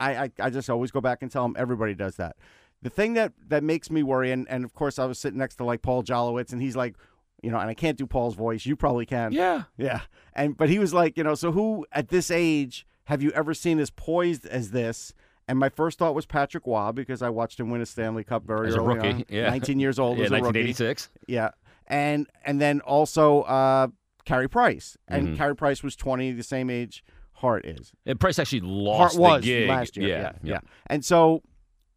I, 0.00 0.24
I 0.24 0.30
I 0.40 0.50
just 0.50 0.68
always 0.70 0.90
go 0.90 1.00
back 1.00 1.22
and 1.22 1.30
tell 1.30 1.42
them 1.44 1.54
everybody 1.58 1.94
does 1.94 2.16
that. 2.16 2.36
The 2.82 2.90
thing 2.90 3.14
that 3.14 3.32
that 3.48 3.62
makes 3.62 3.90
me 3.90 4.02
worry, 4.02 4.32
and 4.32 4.48
and 4.48 4.64
of 4.64 4.74
course 4.74 4.98
I 4.98 5.04
was 5.04 5.18
sitting 5.18 5.38
next 5.38 5.56
to 5.56 5.64
like 5.64 5.82
Paul 5.82 6.02
Jolowitz, 6.02 6.52
and 6.52 6.60
he's 6.62 6.76
like, 6.76 6.96
you 7.42 7.50
know, 7.50 7.58
and 7.58 7.68
I 7.70 7.74
can't 7.74 7.96
do 7.98 8.06
Paul's 8.06 8.34
voice. 8.34 8.64
You 8.66 8.76
probably 8.76 9.06
can. 9.06 9.32
Yeah. 9.32 9.64
Yeah. 9.76 10.00
And 10.34 10.56
but 10.56 10.68
he 10.68 10.78
was 10.78 10.92
like, 10.94 11.16
you 11.16 11.24
know, 11.24 11.34
so 11.34 11.52
who 11.52 11.86
at 11.92 12.08
this 12.08 12.30
age 12.30 12.86
have 13.04 13.22
you 13.22 13.30
ever 13.32 13.54
seen 13.54 13.78
as 13.78 13.90
poised 13.90 14.46
as 14.46 14.70
this? 14.70 15.12
And 15.48 15.58
my 15.58 15.68
first 15.68 15.98
thought 15.98 16.14
was 16.14 16.26
Patrick 16.26 16.64
Roy 16.66 16.92
because 16.92 17.22
I 17.22 17.28
watched 17.28 17.58
him 17.58 17.70
win 17.70 17.80
a 17.80 17.86
Stanley 17.86 18.22
Cup 18.24 18.44
very 18.46 18.68
As 18.68 18.76
a 18.76 18.78
early 18.78 18.94
rookie, 18.94 19.08
on. 19.08 19.24
yeah. 19.28 19.50
19 19.50 19.80
years 19.80 19.98
old 19.98 20.16
Yeah, 20.18 20.26
as 20.26 20.30
a 20.30 20.34
rookie. 20.34 20.44
1986. 20.62 21.08
Yeah. 21.26 21.50
And 21.90 22.26
and 22.44 22.60
then 22.60 22.80
also 22.80 23.42
uh 23.42 23.88
Carey 24.24 24.48
Price. 24.48 24.96
And 25.08 25.28
Mhm. 25.28 25.36
Carey 25.36 25.56
Price 25.56 25.82
was 25.82 25.96
20, 25.96 26.32
the 26.32 26.42
same 26.42 26.70
age 26.70 27.04
Hart 27.34 27.66
is. 27.66 27.92
And 28.06 28.18
Price 28.20 28.38
actually 28.38 28.60
Hart 28.60 28.70
lost 28.70 29.18
was 29.18 29.42
the 29.42 29.46
gig 29.48 29.68
last 29.68 29.96
year. 29.96 30.08
Yeah, 30.08 30.20
Yeah, 30.22 30.32
yeah. 30.42 30.60
And 30.86 31.04
so, 31.04 31.42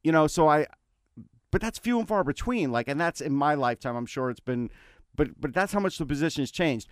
you 0.03 0.11
know, 0.11 0.27
so 0.27 0.47
I 0.49 0.65
but 1.51 1.61
that's 1.61 1.77
few 1.77 1.99
and 1.99 2.07
far 2.07 2.23
between. 2.23 2.71
Like 2.71 2.87
and 2.87 2.99
that's 2.99 3.21
in 3.21 3.33
my 3.33 3.53
lifetime. 3.53 3.95
I'm 3.95 4.07
sure 4.07 4.29
it's 4.29 4.39
been 4.39 4.69
but 5.15 5.39
but 5.39 5.53
that's 5.53 5.71
how 5.73 5.79
much 5.79 5.97
the 5.99 6.05
position 6.05 6.41
has 6.41 6.49
changed. 6.51 6.87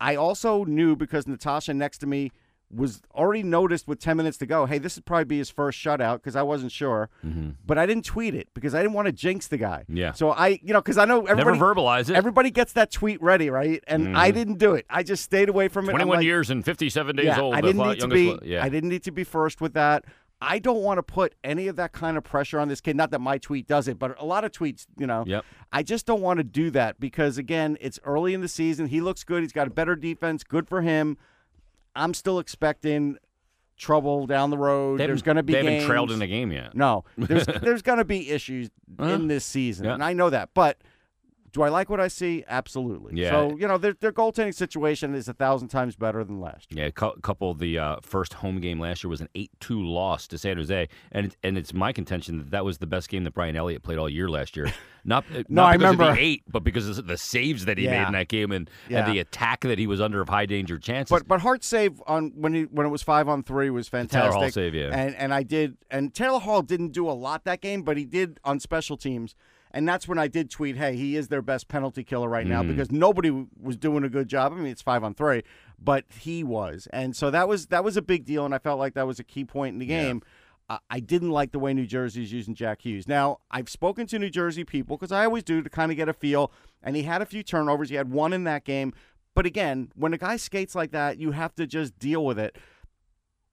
I 0.00 0.16
also 0.16 0.64
knew 0.64 0.96
because 0.96 1.26
Natasha 1.26 1.74
next 1.74 1.98
to 1.98 2.06
me 2.06 2.30
was 2.74 3.00
already 3.14 3.42
noticed 3.44 3.86
with 3.86 4.00
10 4.00 4.16
minutes 4.16 4.36
to 4.38 4.46
go, 4.46 4.66
hey, 4.66 4.78
this 4.78 4.96
would 4.96 5.04
probably 5.04 5.24
be 5.24 5.38
his 5.38 5.50
first 5.50 5.78
shutout 5.78 6.16
because 6.16 6.34
I 6.34 6.42
wasn't 6.42 6.72
sure. 6.72 7.08
Mhm. 7.24 7.54
But 7.64 7.78
I 7.78 7.86
didn't 7.86 8.04
tweet 8.04 8.34
it 8.34 8.48
because 8.54 8.74
I 8.74 8.82
didn't 8.82 8.94
want 8.94 9.06
to 9.06 9.12
jinx 9.12 9.46
the 9.46 9.56
guy. 9.56 9.84
Yeah. 9.88 10.12
So 10.12 10.30
I, 10.32 10.58
you 10.62 10.72
know, 10.72 10.80
because 10.80 10.98
I 10.98 11.04
know 11.04 11.20
Never 11.20 11.40
everybody, 11.40 11.58
verbalize 11.60 12.10
it. 12.10 12.16
everybody 12.16 12.50
gets 12.50 12.72
that 12.72 12.90
tweet 12.90 13.22
ready, 13.22 13.50
right? 13.50 13.82
And 13.86 14.16
I 14.18 14.30
Mhm. 14.30 14.34
didn't 14.34 14.58
do 14.58 14.74
it. 14.74 14.84
I 14.90 15.04
just 15.04 15.22
stayed 15.22 15.48
away 15.48 15.68
from 15.68 15.84
it. 15.88 15.92
21 15.92 16.16
like, 16.18 16.24
years 16.24 16.50
and 16.50 16.64
57 16.64 17.14
days 17.14 17.26
yeah, 17.26 17.40
old. 17.40 17.54
I 17.54 17.60
didn't 17.60 17.86
need 17.86 18.00
to 18.00 18.08
be. 18.08 18.28
one- 18.30 18.40
Yeah. 18.42 18.64
I 18.64 18.68
didn't 18.68 18.90
need 18.90 19.04
to 19.04 19.12
be 19.12 19.22
first 19.22 19.60
with 19.60 19.74
that. 19.74 20.04
I 20.42 20.58
don't 20.58 20.82
want 20.82 20.98
to 20.98 21.02
put 21.02 21.34
any 21.44 21.66
of 21.68 21.76
that 21.76 21.92
kind 21.92 22.18
of 22.18 22.24
pressure 22.24 22.58
on 22.60 22.68
this 22.68 22.82
kid. 22.82 22.94
Not 22.96 23.10
that 23.12 23.20
my 23.22 23.38
tweet 23.38 23.66
does 23.66 23.88
it, 23.88 23.98
but 23.98 24.20
a 24.20 24.24
lot 24.26 24.44
of 24.44 24.50
tweets, 24.52 24.86
you 24.98 25.06
know. 25.06 25.24
Yep. 25.26 25.44
I 25.72 25.82
just 25.82 26.04
don't 26.04 26.20
want 26.20 26.38
to 26.38 26.44
do 26.44 26.70
that 26.72 27.00
because 27.00 27.38
again, 27.38 27.78
it's 27.80 27.98
early 28.04 28.34
in 28.34 28.42
the 28.42 28.48
season. 28.48 28.88
He 28.88 29.00
looks 29.00 29.24
good. 29.24 29.42
He's 29.42 29.52
got 29.52 29.66
a 29.66 29.70
better 29.70 29.96
defense. 29.96 30.42
Good 30.44 30.68
for 30.68 30.82
him. 30.82 31.16
I'm 31.96 32.14
still 32.14 32.38
expecting 32.38 33.16
trouble 33.76 34.26
down 34.26 34.50
the 34.50 34.58
road. 34.58 35.00
They 35.00 35.06
There's 35.06 35.22
going 35.22 35.36
to 35.36 35.42
be 35.42 35.52
They 35.52 35.64
haven't 35.74 35.86
trailed 35.86 36.10
in 36.10 36.22
a 36.22 36.26
game 36.26 36.50
yet. 36.52 36.74
No, 36.74 37.04
there's 37.18 37.46
there's 37.62 37.82
going 37.82 37.98
to 37.98 38.04
be 38.04 38.30
issues 38.30 38.70
Uh-huh. 38.98 39.10
in 39.10 39.28
this 39.28 39.44
season, 39.44 39.86
Yeah. 39.86 39.94
and 39.94 40.04
I 40.04 40.12
know 40.12 40.30
that. 40.30 40.50
But 40.54 40.78
do 41.56 41.62
I 41.62 41.70
like 41.70 41.88
what 41.88 42.00
I 42.00 42.08
see? 42.08 42.44
Absolutely. 42.46 43.18
Yeah. 43.18 43.30
So 43.30 43.56
you 43.56 43.66
know, 43.66 43.78
their 43.78 43.94
their 43.94 44.12
goaltending 44.12 44.54
situation 44.54 45.14
is 45.14 45.26
a 45.26 45.32
thousand 45.32 45.68
times 45.68 45.96
better 45.96 46.22
than 46.22 46.38
last 46.38 46.70
year. 46.70 46.84
Yeah, 46.84 46.88
a 47.08 47.20
couple 47.22 47.50
of 47.50 47.58
the 47.58 47.78
uh, 47.78 47.96
first 48.02 48.34
home 48.34 48.60
game 48.60 48.78
last 48.78 49.02
year 49.02 49.08
was 49.08 49.22
an 49.22 49.30
8-2 49.34 49.48
loss 49.70 50.26
to 50.28 50.36
San 50.38 50.58
Jose, 50.58 50.86
and 51.12 51.26
it, 51.26 51.36
and 51.42 51.56
it's 51.56 51.72
my 51.72 51.92
contention 51.92 52.36
that 52.36 52.50
that 52.50 52.64
was 52.66 52.76
the 52.76 52.86
best 52.86 53.08
game 53.08 53.24
that 53.24 53.32
Brian 53.32 53.56
Elliott 53.56 53.82
played 53.82 53.96
all 53.96 54.08
year 54.08 54.28
last 54.28 54.54
year. 54.54 54.70
Not 55.08 55.24
No, 55.30 55.42
not 55.48 55.66
I 55.66 55.76
because 55.76 55.92
of 55.94 55.98
remember. 56.00 56.16
the 56.16 56.20
eight, 56.26 56.42
but 56.50 56.64
because 56.64 56.98
of 56.98 57.06
the 57.06 57.16
saves 57.16 57.64
that 57.66 57.78
he 57.78 57.84
Yeah. 57.84 58.00
made 58.00 58.06
in 58.08 58.12
that 58.14 58.26
game 58.28 58.50
and, 58.50 58.68
Yeah. 58.88 59.04
and 59.06 59.14
the 59.14 59.20
attack 59.20 59.60
that 59.60 59.78
he 59.78 59.86
was 59.86 60.00
under 60.00 60.20
of 60.20 60.28
high 60.28 60.46
danger 60.46 60.78
chances. 60.80 61.10
But 61.10 61.28
but 61.28 61.40
Hart 61.42 61.62
save 61.62 62.02
on 62.08 62.32
when 62.34 62.52
he 62.54 62.62
when 62.64 62.86
it 62.86 62.90
was 62.90 63.02
five 63.04 63.28
on 63.28 63.44
three 63.44 63.70
was 63.70 63.86
fantastic. 63.88 64.32
Taylor. 64.32 64.42
Hall 64.42 64.50
save, 64.50 64.74
yeah. 64.74 64.90
And 64.92 65.14
and 65.14 65.32
I 65.32 65.44
did 65.44 65.76
and 65.92 66.12
Taylor 66.12 66.40
Hall 66.40 66.60
didn't 66.60 66.88
do 66.90 67.08
a 67.08 67.12
lot 67.14 67.44
that 67.44 67.60
game, 67.60 67.82
but 67.82 67.96
he 67.96 68.04
did 68.04 68.40
on 68.44 68.58
special 68.58 68.96
teams. 68.96 69.36
And 69.72 69.86
that's 69.86 70.08
when 70.08 70.18
I 70.18 70.28
did 70.28 70.50
tweet, 70.50 70.76
"Hey, 70.76 70.96
he 70.96 71.16
is 71.16 71.28
their 71.28 71.42
best 71.42 71.68
penalty 71.68 72.02
killer 72.04 72.28
right 72.28 72.46
now 72.46 72.62
Mhm. 72.62 72.68
because 72.68 72.90
nobody 72.90 73.28
w- 73.28 73.48
was 73.60 73.76
doing 73.76 74.04
a 74.04 74.08
good 74.08 74.28
job. 74.28 74.52
I 74.52 74.56
mean, 74.56 74.66
it's 74.66 74.82
five 74.82 75.04
on 75.04 75.12
three, 75.14 75.42
but 75.78 76.04
he 76.20 76.42
was, 76.44 76.88
and 76.92 77.14
so 77.14 77.30
that 77.30 77.48
was 77.48 77.66
that 77.66 77.84
was 77.84 77.96
a 77.96 78.02
big 78.02 78.24
deal, 78.24 78.44
and 78.44 78.54
I 78.54 78.58
felt 78.58 78.78
like 78.78 78.94
that 78.94 79.06
was 79.06 79.18
a 79.18 79.24
key 79.24 79.44
point 79.44 79.74
in 79.74 79.78
the 79.78 79.86
Yeah. 79.86 80.02
game. 80.04 80.22
I 80.68 80.78
I 80.90 81.00
didn't 81.00 81.30
like 81.30 81.52
the 81.52 81.58
way 81.58 81.74
New 81.74 81.86
Jersey 81.86 82.22
is 82.22 82.32
using 82.32 82.54
Jack 82.54 82.82
Hughes. 82.82 83.06
Now, 83.06 83.38
I've 83.50 83.68
spoken 83.68 84.06
to 84.08 84.18
New 84.18 84.30
Jersey 84.30 84.64
people 84.64 84.96
because 84.96 85.12
I 85.12 85.24
always 85.24 85.42
do 85.44 85.62
to 85.62 85.68
kind 85.70 85.90
of 85.92 85.96
get 85.96 86.08
a 86.08 86.12
feel, 86.12 86.50
and 86.82 86.96
he 86.96 87.02
had 87.02 87.20
a 87.22 87.26
few 87.26 87.42
turnovers. 87.42 87.88
He 87.90 87.96
had 87.96 88.10
one 88.10 88.32
in 88.32 88.44
that 88.44 88.64
game. 88.64 88.92
But 89.34 89.44
again, 89.46 89.90
when 89.94 90.14
a 90.14 90.18
guy 90.18 90.36
skates 90.38 90.74
like 90.74 90.92
that, 90.92 91.18
you 91.18 91.32
have 91.32 91.54
to 91.56 91.66
just 91.66 91.98
deal 91.98 92.24
with 92.24 92.38
it. 92.38 92.56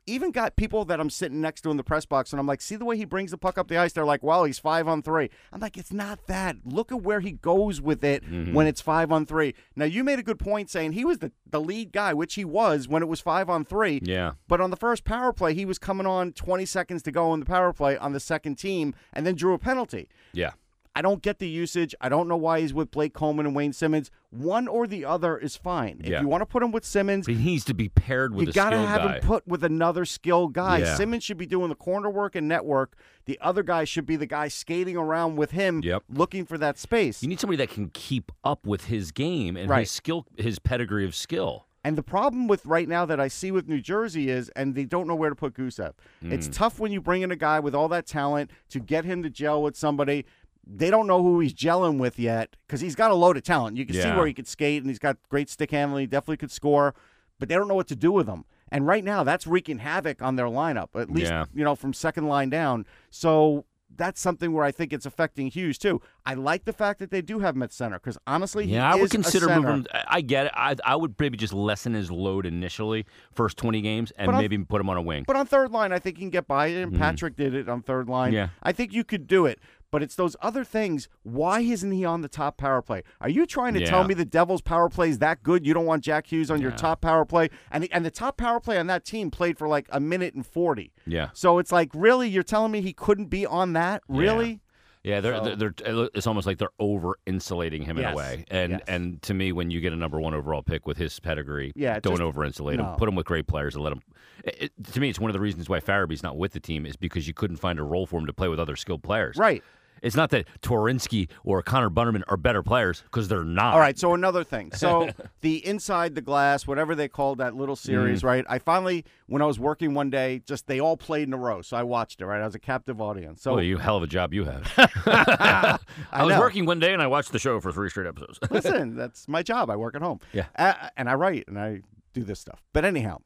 Even 0.06 0.32
got 0.32 0.58
people 0.58 0.84
that 0.86 1.00
I'm 1.00 1.10
sitting 1.10 1.40
next 1.40 1.62
to 1.62 1.72
in 1.72 1.78
the 1.78 1.84
press 1.84 2.06
box, 2.06 2.34
and 2.34 2.40
I'm 2.40 2.46
like, 2.46 2.60
see 2.62 2.76
the 2.76 2.84
way 2.84 2.98
he 2.98 3.06
brings 3.06 3.32
the 3.32 3.38
puck 3.38 3.58
up 3.58 3.70
the 3.70 3.78
ice? 3.78 3.94
They're 3.94 4.04
like, 4.04 4.22
well, 4.22 4.44
he's 4.44 4.60
five 4.60 4.86
on 4.88 5.02
three. 5.02 5.30
I'm 5.54 5.62
like, 5.62 5.78
it's 5.78 5.94
not 5.94 6.28
that. 6.28 6.58
Look 6.66 6.92
at 6.92 7.02
where 7.02 7.22
he 7.22 7.32
goes 7.32 7.80
with 7.80 8.04
it 8.04 8.26
Mhm. 8.26 8.54
when 8.54 8.68
it's 8.68 8.82
five 8.82 9.14
on 9.14 9.26
three. 9.26 9.56
Now, 9.78 9.86
you 9.86 10.04
made 10.04 10.20
a 10.20 10.24
good 10.24 10.40
point 10.40 10.70
saying 10.70 10.92
he 10.92 11.06
was 11.06 11.20
the, 11.20 11.32
the 11.50 11.62
lead 11.62 11.94
guy, 11.94 12.14
which 12.14 12.34
he 12.36 12.44
was 12.44 12.88
when 12.88 13.02
it 13.02 13.08
was 13.08 13.22
five 13.22 13.50
on 13.50 13.64
three. 13.64 14.02
yeah, 14.04 14.34
But 14.50 14.60
on 14.60 14.72
the 14.72 14.76
first 14.78 15.06
power 15.06 15.32
play, 15.32 15.54
he 15.54 15.66
was 15.66 15.80
coming 15.80 16.06
on 16.06 16.34
20 16.34 16.66
seconds 16.66 17.02
to 17.04 17.12
go 17.12 17.34
in 17.34 17.40
the 17.40 17.46
power 17.46 17.72
play 17.72 17.96
on 17.98 18.12
the 18.12 18.20
second 18.20 18.56
team 18.58 18.94
and 19.14 19.26
then 19.26 19.36
drew 19.36 19.54
a 19.54 19.60
penalty. 19.60 20.10
yeah. 20.34 20.52
I 20.96 21.02
don't 21.02 21.24
get 21.24 21.40
the 21.40 21.48
usage. 21.50 21.96
I 22.02 22.08
don't 22.10 22.28
know 22.28 22.38
why 22.38 22.62
he's 22.62 22.74
with 22.74 22.92
Blake 22.92 23.14
Coleman 23.14 23.48
and 23.48 23.56
Wayne 23.56 23.74
Simmonds. 23.74 24.12
One 24.30 24.68
or 24.68 24.86
the 24.86 25.06
other 25.06 25.38
is 25.38 25.56
fine. 25.56 25.98
If 26.02 26.08
Yeah. 26.10 26.22
you 26.22 26.28
want 26.28 26.42
to 26.42 26.46
put 26.46 26.62
him 26.62 26.72
with 26.72 26.86
Simmonds, 26.86 27.26
But 27.26 27.36
he 27.36 27.44
needs 27.44 27.66
to 27.66 27.74
be 27.74 27.90
paired 27.90 28.36
with 28.36 28.48
you 28.48 28.54
got 28.54 28.70
to 28.72 28.78
have 28.78 29.02
guy. 29.02 29.14
him 29.16 29.22
put 29.22 29.48
with 29.48 29.64
another 29.64 30.06
skilled 30.06 30.54
guy. 30.54 30.80
Yeah. 30.80 30.96
Simmonds 30.96 31.26
should 31.26 31.38
be 31.38 31.48
doing 31.48 31.70
the 31.70 31.76
corner 31.76 32.10
work 32.12 32.36
and 32.36 32.48
network. 32.48 32.96
The 33.26 33.40
other 33.42 33.64
guy 33.64 33.86
should 33.86 34.06
be 34.06 34.16
the 34.18 34.28
guy 34.28 34.50
skating 34.50 34.96
around 34.98 35.36
with 35.36 35.52
him, 35.52 35.82
Yep. 35.84 36.04
looking 36.10 36.46
for 36.46 36.58
that 36.60 36.78
space. 36.78 37.24
you 37.24 37.30
need 37.30 37.40
somebody 37.40 37.58
that 37.58 37.70
can 37.70 37.90
keep 37.90 38.32
up 38.44 38.66
with 38.68 38.86
his 38.86 39.12
game 39.12 39.58
and 39.58 39.70
Right. 39.70 39.80
his 39.82 39.92
skill, 39.92 40.28
his 40.38 40.60
pedigree 40.60 41.06
of 41.06 41.16
skill. 41.16 41.66
And 41.86 41.98
the 41.98 42.04
problem 42.04 42.48
with 42.48 42.66
right 42.66 42.88
now 42.88 43.06
that 43.06 43.20
I 43.20 43.28
see 43.28 43.52
with 43.52 43.68
New 43.68 43.82
Jersey 43.82 44.30
is, 44.30 44.48
and 44.56 44.74
they 44.74 44.86
don't 44.86 45.06
know 45.06 45.16
where 45.16 45.30
to 45.30 45.36
put 45.36 45.54
Gusev. 45.54 45.92
It's 46.22 46.48
Mm. 46.48 46.54
tough 46.54 46.80
when 46.80 46.94
you 46.94 47.02
bring 47.02 47.24
in 47.24 47.32
a 47.32 47.36
guy 47.36 47.60
with 47.60 47.76
all 47.76 47.90
that 47.90 48.06
talent 48.08 48.52
to 48.70 48.80
get 48.80 49.04
him 49.04 49.22
to 49.22 49.30
gel 49.30 49.62
with 49.62 49.76
somebody. 49.76 50.26
They 50.66 50.90
don't 50.90 51.08
know 51.08 51.22
who 51.22 51.40
he's 51.40 51.54
gelling 51.54 51.98
with 51.98 52.18
yet 52.18 52.56
because 52.66 52.80
he's 52.82 52.96
got 52.96 53.12
a 53.12 53.16
load 53.16 53.36
of 53.38 53.44
talent. 53.44 53.78
You 53.78 53.86
can 53.86 53.96
see 53.96 54.10
where 54.12 54.26
he 54.26 54.34
could 54.34 54.48
skate 54.48 54.82
and 54.82 54.90
he's 54.90 55.00
got 55.00 55.18
great 55.30 55.50
stick 55.50 55.72
handling. 55.72 56.02
He 56.02 56.08
definitely 56.08 56.38
could 56.38 56.52
score, 56.52 56.96
but 57.40 57.50
they 57.50 57.56
don't 57.56 57.68
know 57.68 57.76
what 57.76 57.88
to 57.88 57.96
do 57.96 58.12
with 58.12 58.28
him. 58.28 58.46
And 58.70 58.88
right 58.88 59.04
now, 59.04 59.24
that's 59.24 59.46
wreaking 59.46 59.80
havoc 59.80 60.22
on 60.22 60.36
their 60.36 60.48
lineup, 60.48 60.90
at 60.96 61.12
least 61.12 61.32
Yeah. 61.32 61.46
you 61.54 61.64
know 61.64 61.76
from 61.76 61.94
second 61.94 62.28
line 62.28 62.50
down. 62.50 62.86
So 63.12 63.66
that's 63.96 64.20
something 64.20 64.54
where 64.54 64.66
I 64.66 64.72
think 64.72 64.92
it's 64.92 65.06
affecting 65.06 65.48
Hughes 65.48 65.78
too. 65.78 66.02
I 66.26 66.34
like 66.34 66.66
the 66.66 66.74
fact 66.74 67.00
that 67.00 67.12
they 67.12 67.22
do 67.22 67.40
have 67.40 67.56
him 67.56 67.64
at 67.64 67.72
center 67.72 68.00
because 68.00 68.18
honestly, 68.26 68.66
he 68.66 68.74
Yeah, 68.74 68.92
I 68.92 68.96
would 68.96 69.12
consider 69.12 69.48
moving. 69.60 69.86
I- 70.08 70.22
get 70.22 70.48
it. 70.48 70.52
I, 70.56 70.76
I 70.86 70.96
would 70.96 71.14
maybe 71.20 71.38
just 71.38 71.54
lessen 71.54 71.94
his 71.94 72.10
load 72.10 72.46
initially, 72.46 73.06
first 73.34 73.58
20 73.58 73.82
games, 73.82 74.12
and 74.16 74.32
on- 74.32 74.38
maybe 74.42 74.58
put 74.58 74.82
him 74.82 74.90
on 74.90 74.98
a 74.98 75.02
wing. 75.02 75.26
But 75.28 75.36
on 75.36 75.46
third 75.46 75.72
line, 75.72 75.92
I 75.92 76.00
think 76.00 76.18
he 76.18 76.24
can 76.24 76.30
get 76.30 76.48
by 76.48 76.68
it. 76.68 76.82
And 76.82 76.94
mm-hmm. 76.94 77.02
Patrick 77.02 77.36
did 77.36 77.54
it 77.54 77.70
on 77.70 77.82
third 77.82 78.08
line. 78.10 78.34
Yeah. 78.34 78.50
I 78.64 78.72
think 78.72 78.94
you 78.94 79.04
could 79.04 79.28
do 79.28 79.46
it. 79.46 79.60
But 79.94 80.02
it's 80.04 80.16
those 80.16 80.36
other 80.42 80.64
things. 80.64 81.08
Why 81.22 81.60
isn't 81.60 81.92
he 81.92 82.04
on 82.04 82.22
the 82.22 82.28
top 82.28 82.58
power 82.58 82.82
play? 82.82 83.04
Are 83.22 83.30
you 83.30 83.46
trying 83.46 83.76
to 83.76 83.80
Yeah. 83.82 83.86
tell 83.86 84.04
me 84.06 84.16
the 84.16 84.26
Devils' 84.26 84.62
power 84.62 84.90
play 84.90 85.10
is 85.10 85.20
that 85.20 85.44
good? 85.44 85.66
You 85.68 85.74
don't 85.76 85.86
want 85.86 86.04
Jack 86.04 86.26
Hughes 86.32 86.50
on 86.50 86.60
your 86.62 86.72
top 86.72 87.00
power 87.02 87.26
play? 87.26 87.50
And 87.72 87.88
and 87.92 88.04
the 88.04 88.10
top 88.12 88.36
power 88.36 88.60
play 88.60 88.80
on 88.80 88.88
that 88.88 89.06
team 89.06 89.30
played 89.30 89.58
for 89.58 89.68
like 89.68 89.88
a 89.92 90.00
minute 90.00 90.34
and 90.34 90.44
40. 90.46 90.92
yeah. 91.06 91.30
So 91.34 91.60
it's 91.60 91.72
like, 91.72 91.92
really? 91.94 92.28
You're 92.28 92.42
telling 92.42 92.72
me 92.72 92.82
he 92.82 92.92
couldn't 92.92 93.28
be 93.28 93.46
on 93.46 93.74
that? 93.74 94.02
Really? 94.10 94.62
Yeah, 95.04 95.20
they're, 95.20 95.36
So- 95.44 95.56
they're, 95.58 95.74
they're 95.78 96.10
it's 96.16 96.26
almost 96.28 96.48
like 96.48 96.58
they're 96.60 96.70
over 96.80 97.20
insulating 97.26 97.84
him 97.84 97.98
in 97.98 98.06
a 98.06 98.16
way. 98.16 98.46
And 98.50 98.72
Yes. 98.72 98.82
and 98.88 99.22
to 99.24 99.34
me, 99.34 99.52
when 99.52 99.70
you 99.70 99.82
get 99.82 99.92
a 99.92 99.98
number 99.98 100.20
one 100.20 100.34
overall 100.34 100.64
pick 100.64 100.88
with 100.88 100.98
his 100.98 101.20
pedigree, 101.20 101.72
Yeah, 101.76 102.00
don't 102.00 102.14
just- 102.14 102.22
over 102.24 102.44
insulate 102.46 102.78
no. 102.78 102.92
him. 102.92 102.96
Put 102.96 103.10
him 103.10 103.16
with 103.16 103.26
great 103.26 103.46
players 103.46 103.76
and 103.76 103.84
let 103.84 103.92
him. 103.94 104.02
It, 104.46 104.72
it- 104.78 104.94
to 104.94 105.00
me, 105.02 105.10
it's 105.10 105.20
one 105.20 105.30
of 105.30 105.34
the 105.34 105.42
reasons 105.42 105.68
why 105.70 105.82
Farabee's 105.82 106.24
not 106.24 106.38
with 106.38 106.54
the 106.54 106.60
team 106.62 106.86
is 106.86 106.96
because 106.96 107.28
you 107.28 107.34
couldn't 107.34 107.58
find 107.58 107.80
a 107.80 107.84
role 107.84 108.06
for 108.08 108.18
him 108.18 108.26
to 108.28 108.34
play 108.34 108.48
with 108.48 108.60
other 108.62 108.76
skilled 108.78 109.04
players. 109.04 109.36
Right. 109.38 109.62
It's 110.04 110.16
not 110.16 110.30
that 110.32 110.46
Twarynski 110.62 111.30
or 111.44 111.64
Connor 111.64 111.90
Bunnaman 111.90 112.22
are 112.28 112.38
better 112.38 112.62
players 112.62 113.02
because 113.02 113.28
they're 113.30 113.44
not. 113.44 113.74
All 113.74 113.80
right, 113.80 113.98
so 113.98 114.14
another 114.14 114.44
thing. 114.44 114.72
So 114.74 115.10
the 115.42 115.66
inside 115.66 116.14
the 116.14 116.22
glass, 116.22 116.68
whatever 116.68 116.94
they 116.94 117.08
called 117.08 117.40
that 117.40 117.56
little 117.56 117.76
series, 117.76 118.22
Mm. 118.22 118.26
right? 118.26 118.46
I 118.50 118.60
finally, 118.60 119.06
when 119.28 119.42
I 119.42 119.46
was 119.46 119.58
working 119.60 119.94
one 119.96 120.10
day, 120.12 120.42
just 120.46 120.68
they 120.68 120.80
all 120.80 120.98
played 120.98 121.28
in 121.28 121.34
a 121.34 121.38
row. 121.38 121.62
So 121.64 121.76
I 121.78 121.84
watched 121.84 122.22
it, 122.22 122.26
right? 122.26 122.42
I 122.42 122.46
was 122.46 122.54
a 122.54 122.60
captive 122.60 123.02
audience. 123.02 123.42
So 123.42 123.54
Oh, 123.56 123.58
you 123.60 123.78
hell 123.78 123.98
of 123.98 124.04
a 124.04 124.08
job 124.08 124.34
you 124.34 124.44
have. 124.44 124.72
I, 125.08 125.80
was 126.26 126.30
know. 126.34 126.40
working 126.40 126.66
one 126.66 126.80
day 126.80 126.94
and 126.94 127.02
I 127.02 127.08
watched 127.08 127.32
the 127.32 127.40
show 127.40 127.60
for 127.60 127.72
three 127.72 127.90
straight 127.90 128.08
episodes. 128.08 128.40
listen, 128.52 128.96
that's 128.96 129.28
my 129.28 129.42
job. 129.42 129.70
I 129.70 129.76
work 129.76 129.96
at 129.96 130.02
home. 130.02 130.20
Yeah. 130.34 130.46
Uh, 130.56 130.74
and 130.98 131.10
I 131.10 131.14
write 131.16 131.46
and 131.48 131.58
I 131.58 131.82
do 132.14 132.24
this 132.24 132.40
stuff. 132.40 132.62
But 132.74 132.86
anyhow, 132.86 133.20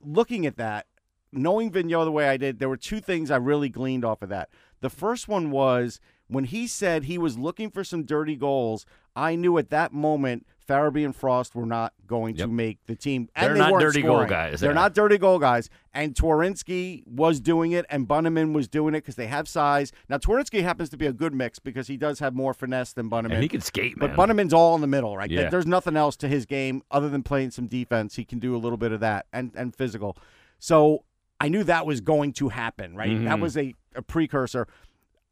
looking 0.00 0.46
at 0.46 0.56
that, 0.58 0.86
knowing 1.32 1.70
Vigneault 1.70 2.04
the 2.04 2.12
way 2.12 2.28
I 2.28 2.36
did, 2.36 2.58
there 2.58 2.68
were 2.68 2.76
two 2.76 3.00
things 3.00 3.30
I 3.30 3.36
really 3.36 3.68
gleaned 3.68 4.04
off 4.04 4.22
of 4.22 4.28
that. 4.30 4.48
The 4.80 4.90
first 4.90 5.28
one 5.28 5.50
was 5.50 6.00
when 6.30 6.44
he 6.44 6.66
said 6.66 7.04
he 7.04 7.18
was 7.18 7.36
looking 7.36 7.70
for 7.70 7.84
some 7.84 8.04
dirty 8.04 8.36
goals, 8.36 8.86
I 9.16 9.34
knew 9.36 9.58
at 9.58 9.70
that 9.70 9.92
moment 9.92 10.46
Farabee 10.68 11.04
and 11.04 11.14
Frost 11.16 11.56
were 11.56 11.66
not 11.66 11.92
going 12.06 12.36
Yep. 12.36 12.46
to 12.46 12.52
make 12.52 12.78
the 12.86 12.94
team. 12.94 13.28
And 13.34 13.46
They're 13.48 13.54
they 13.54 13.70
not 13.70 13.80
dirty 13.80 14.02
goal 14.02 14.24
guys, 14.24 14.60
They're 14.60 14.70
yeah. 14.70 14.74
not 14.74 14.94
dirty 14.94 15.18
goal 15.18 15.40
guys. 15.40 15.68
And 15.92 16.14
Twarynski 16.14 17.04
was 17.08 17.40
doing 17.40 17.72
it, 17.72 17.84
and 17.90 18.06
Bunnaman 18.06 18.52
was 18.52 18.68
doing 18.68 18.94
it 18.94 18.98
because 18.98 19.16
they 19.16 19.26
have 19.26 19.48
size. 19.48 19.90
Now, 20.08 20.18
Twarynski 20.18 20.62
happens 20.62 20.88
to 20.90 20.96
be 20.96 21.06
a 21.06 21.12
good 21.12 21.34
mix 21.34 21.58
because 21.58 21.88
he 21.88 21.96
does 21.96 22.20
have 22.20 22.34
more 22.34 22.54
finesse 22.54 22.92
than 22.92 23.10
Bunnaman. 23.10 23.32
And 23.34 23.42
he 23.42 23.48
can 23.48 23.60
skate, 23.60 23.98
man. 23.98 24.14
But 24.14 24.16
Bunnaman's 24.16 24.52
all 24.54 24.76
in 24.76 24.80
the 24.80 24.86
middle, 24.86 25.16
right? 25.16 25.28
Yeah. 25.30 25.48
There's 25.50 25.66
nothing 25.66 25.96
else 25.96 26.16
to 26.18 26.28
his 26.28 26.46
game 26.46 26.82
other 26.92 27.08
than 27.08 27.24
playing 27.24 27.50
some 27.50 27.66
defense. 27.66 28.14
He 28.14 28.24
can 28.24 28.38
do 28.38 28.54
a 28.54 28.58
little 28.58 28.78
bit 28.78 28.92
of 28.92 29.00
that 29.00 29.26
and, 29.32 29.50
and 29.56 29.74
physical. 29.74 30.16
So 30.60 31.04
I 31.40 31.48
knew 31.48 31.64
that 31.64 31.84
was 31.86 32.00
going 32.00 32.32
to 32.34 32.48
happen, 32.50 32.94
right? 32.94 33.24
That 33.24 33.38
Mhm. 33.38 33.40
was 33.40 33.56
a, 33.56 33.74
a 33.96 34.02
precursor. 34.02 34.68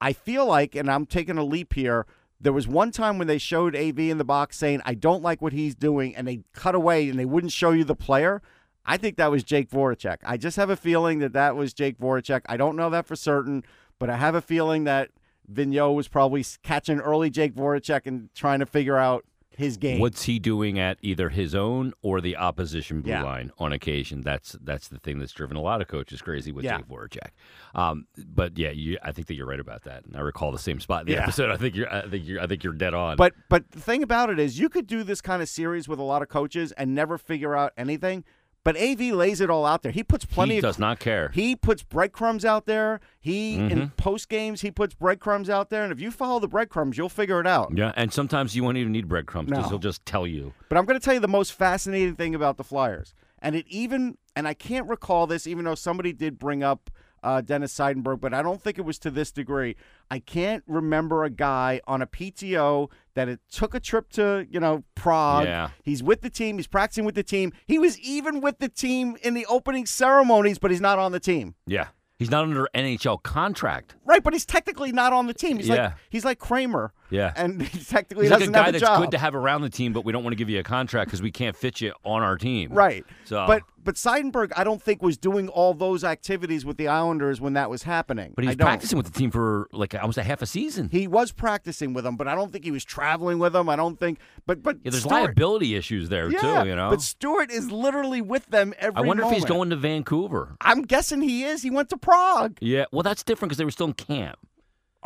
I 0.01 0.13
feel 0.13 0.47
like, 0.47 0.75
and 0.75 0.91
I'm 0.91 1.07
taking 1.07 1.39
a 1.39 1.45
leap 1.45 1.75
here, 1.75 2.07
there 2.41 2.53
was 2.53 2.69
one 2.69 2.93
time 2.93 3.19
when 3.19 3.27
they 3.27 3.39
showed 3.39 3.75
AV 3.75 3.99
in 3.99 4.19
the 4.19 4.25
box 4.25 4.57
saying, 4.57 4.81
I 4.85 4.95
don't 4.95 5.23
like 5.23 5.43
what 5.43 5.53
he's 5.53 5.75
doing, 5.75 6.15
and 6.15 6.27
they 6.27 6.41
cut 6.53 6.75
away 6.75 7.09
and 7.09 7.19
they 7.19 7.25
wouldn't 7.25 7.53
show 7.53 7.73
you 7.73 7.85
the 7.85 7.97
player. 7.97 8.43
I 8.85 8.97
think 8.97 9.17
that 9.17 9.31
was 9.31 9.45
Jake 9.45 9.71
Voracek. 9.71 10.19
I 10.25 10.37
just 10.37 10.57
have 10.57 10.71
a 10.71 10.77
feeling 10.77 11.19
that 11.19 11.33
that 11.33 11.57
was 11.57 11.75
Jake 11.75 11.99
Voracek. 11.99 12.43
I 12.49 12.57
don't 12.57 12.77
know 12.77 12.91
that 12.91 13.07
for 13.07 13.17
certain, 13.17 13.65
but 13.99 14.09
I 14.09 14.17
have 14.17 14.35
a 14.35 14.41
feeling 14.41 14.85
that 14.85 15.11
Vigneault 15.53 15.95
was 15.95 16.09
probably 16.09 16.45
catching 16.63 17.01
early 17.01 17.29
Jake 17.29 17.55
Voracek 17.55 18.07
and 18.07 18.33
trying 18.35 18.61
to 18.61 18.67
figure 18.67 18.97
out 18.97 19.25
his 19.59 19.77
game. 19.77 19.99
What's 20.01 20.23
he 20.23 20.39
doing 20.39 20.79
at 20.79 20.99
either 21.03 21.29
his 21.29 21.55
own 21.55 21.93
or 22.01 22.21
the 22.21 22.37
opposition 22.37 23.01
blue 23.03 23.11
Yeah. 23.13 23.23
line 23.25 23.51
on 23.59 23.73
occasion? 23.73 24.21
That's 24.23 24.57
that's 24.63 24.89
the 24.89 24.99
thing 24.99 25.19
that's 25.19 25.33
driven 25.33 25.57
a 25.57 25.61
lot 25.61 25.83
of 25.83 25.89
coaches 25.89 26.23
crazy 26.23 26.53
with 26.53 26.65
Yeah. 26.65 26.79
Jake 26.79 26.89
Voracek. 26.89 27.31
Um, 27.75 28.07
but 28.27 28.57
yeah, 28.57 28.71
you, 28.71 28.99
I 29.03 29.13
think 29.13 29.27
that 29.27 29.35
you're 29.35 29.47
right 29.47 29.61
about 29.61 29.83
that. 29.83 30.05
And 30.07 30.17
I 30.17 30.21
recall 30.21 30.53
the 30.53 30.59
same 30.59 30.81
spot 30.81 31.01
in 31.03 31.07
the 31.09 31.13
Yeah. 31.15 31.25
episode. 31.25 31.51
I 31.53 31.57
think 31.57 31.75
you're 31.75 31.93
I 31.93 32.09
think 32.09 32.27
you're 32.27 32.41
I 32.41 32.47
think 32.47 32.63
you're 32.65 32.73
dead 32.73 32.95
on. 32.95 33.17
But 33.17 33.35
but 33.51 33.71
the 33.73 33.81
thing 33.81 34.03
about 34.03 34.31
it 34.31 34.39
is, 34.39 34.59
you 34.59 34.69
could 34.69 34.87
do 34.87 35.03
this 35.03 35.21
kind 35.21 35.43
of 35.43 35.49
series 35.49 35.89
with 35.89 35.99
a 35.99 36.03
lot 36.05 36.23
of 36.23 36.29
coaches 36.29 36.73
and 36.73 36.95
never 36.95 37.19
figure 37.19 37.57
out 37.57 37.73
anything. 37.77 38.25
But 38.65 38.77
AV 38.77 39.01
lays 39.13 39.41
it 39.41 39.49
all 39.49 39.65
out 39.65 39.83
there. 39.83 39.93
He 39.93 40.03
puts 40.03 40.25
plenty 40.27 40.55
he 40.55 40.59
of 40.59 40.63
does 40.63 40.79
not 40.79 40.99
care. 40.99 41.31
He 41.33 41.57
puts 41.57 41.83
breadcrumbs 41.83 42.45
out 42.45 42.67
there. 42.67 43.01
He 43.21 43.55
in 43.55 43.69
Mm-hmm. 43.71 43.87
post 43.97 44.29
games 44.29 44.61
he 44.61 44.71
puts 44.71 44.95
breadcrumbs 44.95 45.49
out 45.49 45.71
there, 45.71 45.83
and 45.85 45.93
if 45.93 46.01
you 46.01 46.11
follow 46.11 46.39
the 46.41 46.49
breadcrumbs, 46.49 46.99
you'll 46.99 47.09
figure 47.09 47.41
it 47.41 47.47
out. 47.47 47.73
yeah, 47.75 47.93
and 47.97 48.13
sometimes 48.13 48.55
you 48.55 48.63
won't 48.65 48.77
even 48.77 48.93
need 48.93 49.09
breadcrumbs 49.09 49.49
because 49.49 49.65
No. 49.65 49.69
he'll 49.71 49.79
just 49.79 50.05
tell 50.05 50.27
you. 50.27 50.53
But 50.69 50.77
I'm 50.77 50.85
going 50.85 50.99
to 50.99 51.05
tell 51.05 51.15
you 51.15 51.21
the 51.21 51.29
most 51.29 51.53
fascinating 51.53 52.15
thing 52.17 52.35
about 52.35 52.57
the 52.59 52.65
Flyers, 52.65 53.15
and 53.41 53.55
it 53.57 53.67
even 53.69 54.19
and 54.37 54.47
I 54.47 54.55
can't 54.55 54.89
recall 54.89 55.27
this, 55.27 55.47
even 55.47 55.65
though 55.65 55.75
somebody 55.75 56.13
did 56.13 56.39
bring 56.39 56.63
up 56.63 56.91
uh, 57.23 57.41
Dennis 57.41 57.73
Seidenberg, 57.77 58.21
but 58.21 58.33
I 58.35 58.43
don't 58.43 58.61
think 58.63 58.79
it 58.79 58.83
was 58.83 58.99
to 59.01 59.11
this 59.11 59.31
degree. 59.31 59.77
I 60.11 60.19
can't 60.19 60.63
remember 60.67 61.25
a 61.25 61.31
guy 61.31 61.81
on 61.87 62.03
a 62.03 62.07
PTO 62.07 62.91
that 63.15 63.29
it 63.29 63.41
took 63.51 63.75
a 63.75 63.81
trip 63.81 64.11
to 64.11 64.47
you 64.51 64.61
know 64.61 64.85
Prague. 64.95 65.45
Yeah. 65.47 65.71
He's 65.83 66.03
with 66.03 66.21
the 66.23 66.31
team. 66.31 66.57
He's 66.59 66.67
practicing 66.67 67.05
with 67.05 67.15
the 67.15 67.23
team. 67.23 67.53
He 67.67 67.79
was 67.79 67.99
even 68.01 68.41
with 68.41 68.59
the 68.59 68.69
team 68.69 69.17
in 69.23 69.35
the 69.35 69.47
opening 69.47 69.87
ceremonies, 69.87 70.59
but 70.59 70.71
he's 70.71 70.81
not 70.81 70.99
on 70.99 71.13
the 71.13 71.21
team. 71.21 71.55
Yeah, 71.67 71.89
he's 72.19 72.31
not 72.31 72.45
under 72.45 72.69
NHL 72.75 73.23
contract. 73.23 73.97
Right, 74.05 74.23
but 74.23 74.33
he's 74.33 74.47
technically 74.47 74.93
not 74.93 75.13
on 75.13 75.27
the 75.27 75.35
team. 75.35 75.57
He's 75.59 75.69
Yeah. 75.69 75.75
like 75.75 75.93
he's 76.11 76.25
like 76.25 76.39
Kramer. 76.39 76.93
Yeah. 77.11 77.33
and 77.37 77.63
he 77.63 77.85
technically 77.85 78.25
He's 78.27 78.31
like 78.31 78.39
a 78.39 78.41
doesn't 78.41 78.53
guy 78.53 78.59
have 78.61 78.69
a 78.69 78.73
that's 78.73 78.85
job. 78.85 79.01
good 79.01 79.11
to 79.13 79.19
have 79.19 79.35
around 79.35 79.63
the 79.63 79.71
team, 79.71 79.93
but 79.93 80.05
we 80.05 80.13
don't 80.13 80.23
want 80.25 80.33
to 80.33 80.37
give 80.37 80.49
you 80.51 80.59
a 80.61 80.63
contract 80.65 81.09
because 81.09 81.23
we 81.23 81.31
can't 81.31 81.57
fit 81.57 81.81
you 81.81 81.93
on 82.05 82.23
our 82.23 82.37
team. 82.37 82.73
Right. 82.73 83.05
So, 83.25 83.45
But 83.47 83.63
but 83.85 83.95
Seidenberg, 83.95 84.53
I 84.55 84.65
don't 84.65 84.83
think 84.83 85.01
was 85.03 85.17
doing 85.17 85.49
all 85.49 85.73
those 85.73 86.05
activities 86.05 86.67
with 86.67 86.77
the 86.77 86.89
Islanders 86.89 87.41
when 87.41 87.55
that 87.55 87.71
was 87.71 87.85
happening. 87.85 88.35
but 88.37 88.45
he 88.45 88.49
I 88.49 88.51
was 88.51 88.57
don't. 88.57 88.67
practicing 88.67 88.99
with 88.99 89.07
the 89.11 89.19
team 89.19 89.31
for 89.31 89.67
like 89.73 89.95
almost 89.95 90.19
a 90.19 90.23
half 90.23 90.43
a 90.43 90.47
season. 90.47 90.91
He 90.91 91.07
was 91.09 91.33
practicing 91.33 91.95
with 91.95 92.05
them, 92.05 92.17
but 92.17 92.29
I 92.29 92.35
don't 92.35 92.53
think 92.53 92.65
he 92.65 92.71
was 92.71 92.85
traveling 92.85 93.39
with 93.39 93.55
them. 93.55 93.69
I 93.71 93.77
don't 93.77 93.99
think. 93.99 94.19
But 94.47 94.63
but 94.63 94.77
yeah, 94.85 94.91
there's 94.91 95.05
Stewart, 95.05 95.23
liability 95.23 95.75
issues 95.75 96.11
there 96.11 96.31
Yeah, 96.31 96.63
too. 96.65 96.69
You 96.69 96.77
know. 96.77 96.91
but 96.91 97.01
Stewart 97.01 97.51
is 97.51 97.71
literally 97.71 98.21
with 98.21 98.47
them 98.49 98.75
every. 98.79 98.99
I 99.03 99.07
wonder 99.07 99.25
if 99.25 99.31
he's 99.33 99.47
going 99.47 99.71
to 99.71 99.77
Vancouver. 99.77 100.57
I'm 100.61 100.83
guessing 100.83 101.23
he 101.23 101.45
is. 101.45 101.63
He 101.63 101.71
went 101.71 101.89
to 101.91 101.97
Prague. 101.97 102.59
Yeah, 102.61 102.85
well, 102.93 103.03
that's 103.03 103.23
different 103.23 103.49
because 103.51 103.59
they 103.59 103.65
were 103.65 103.71
still 103.71 103.87
in 103.87 103.95
camp 103.95 104.39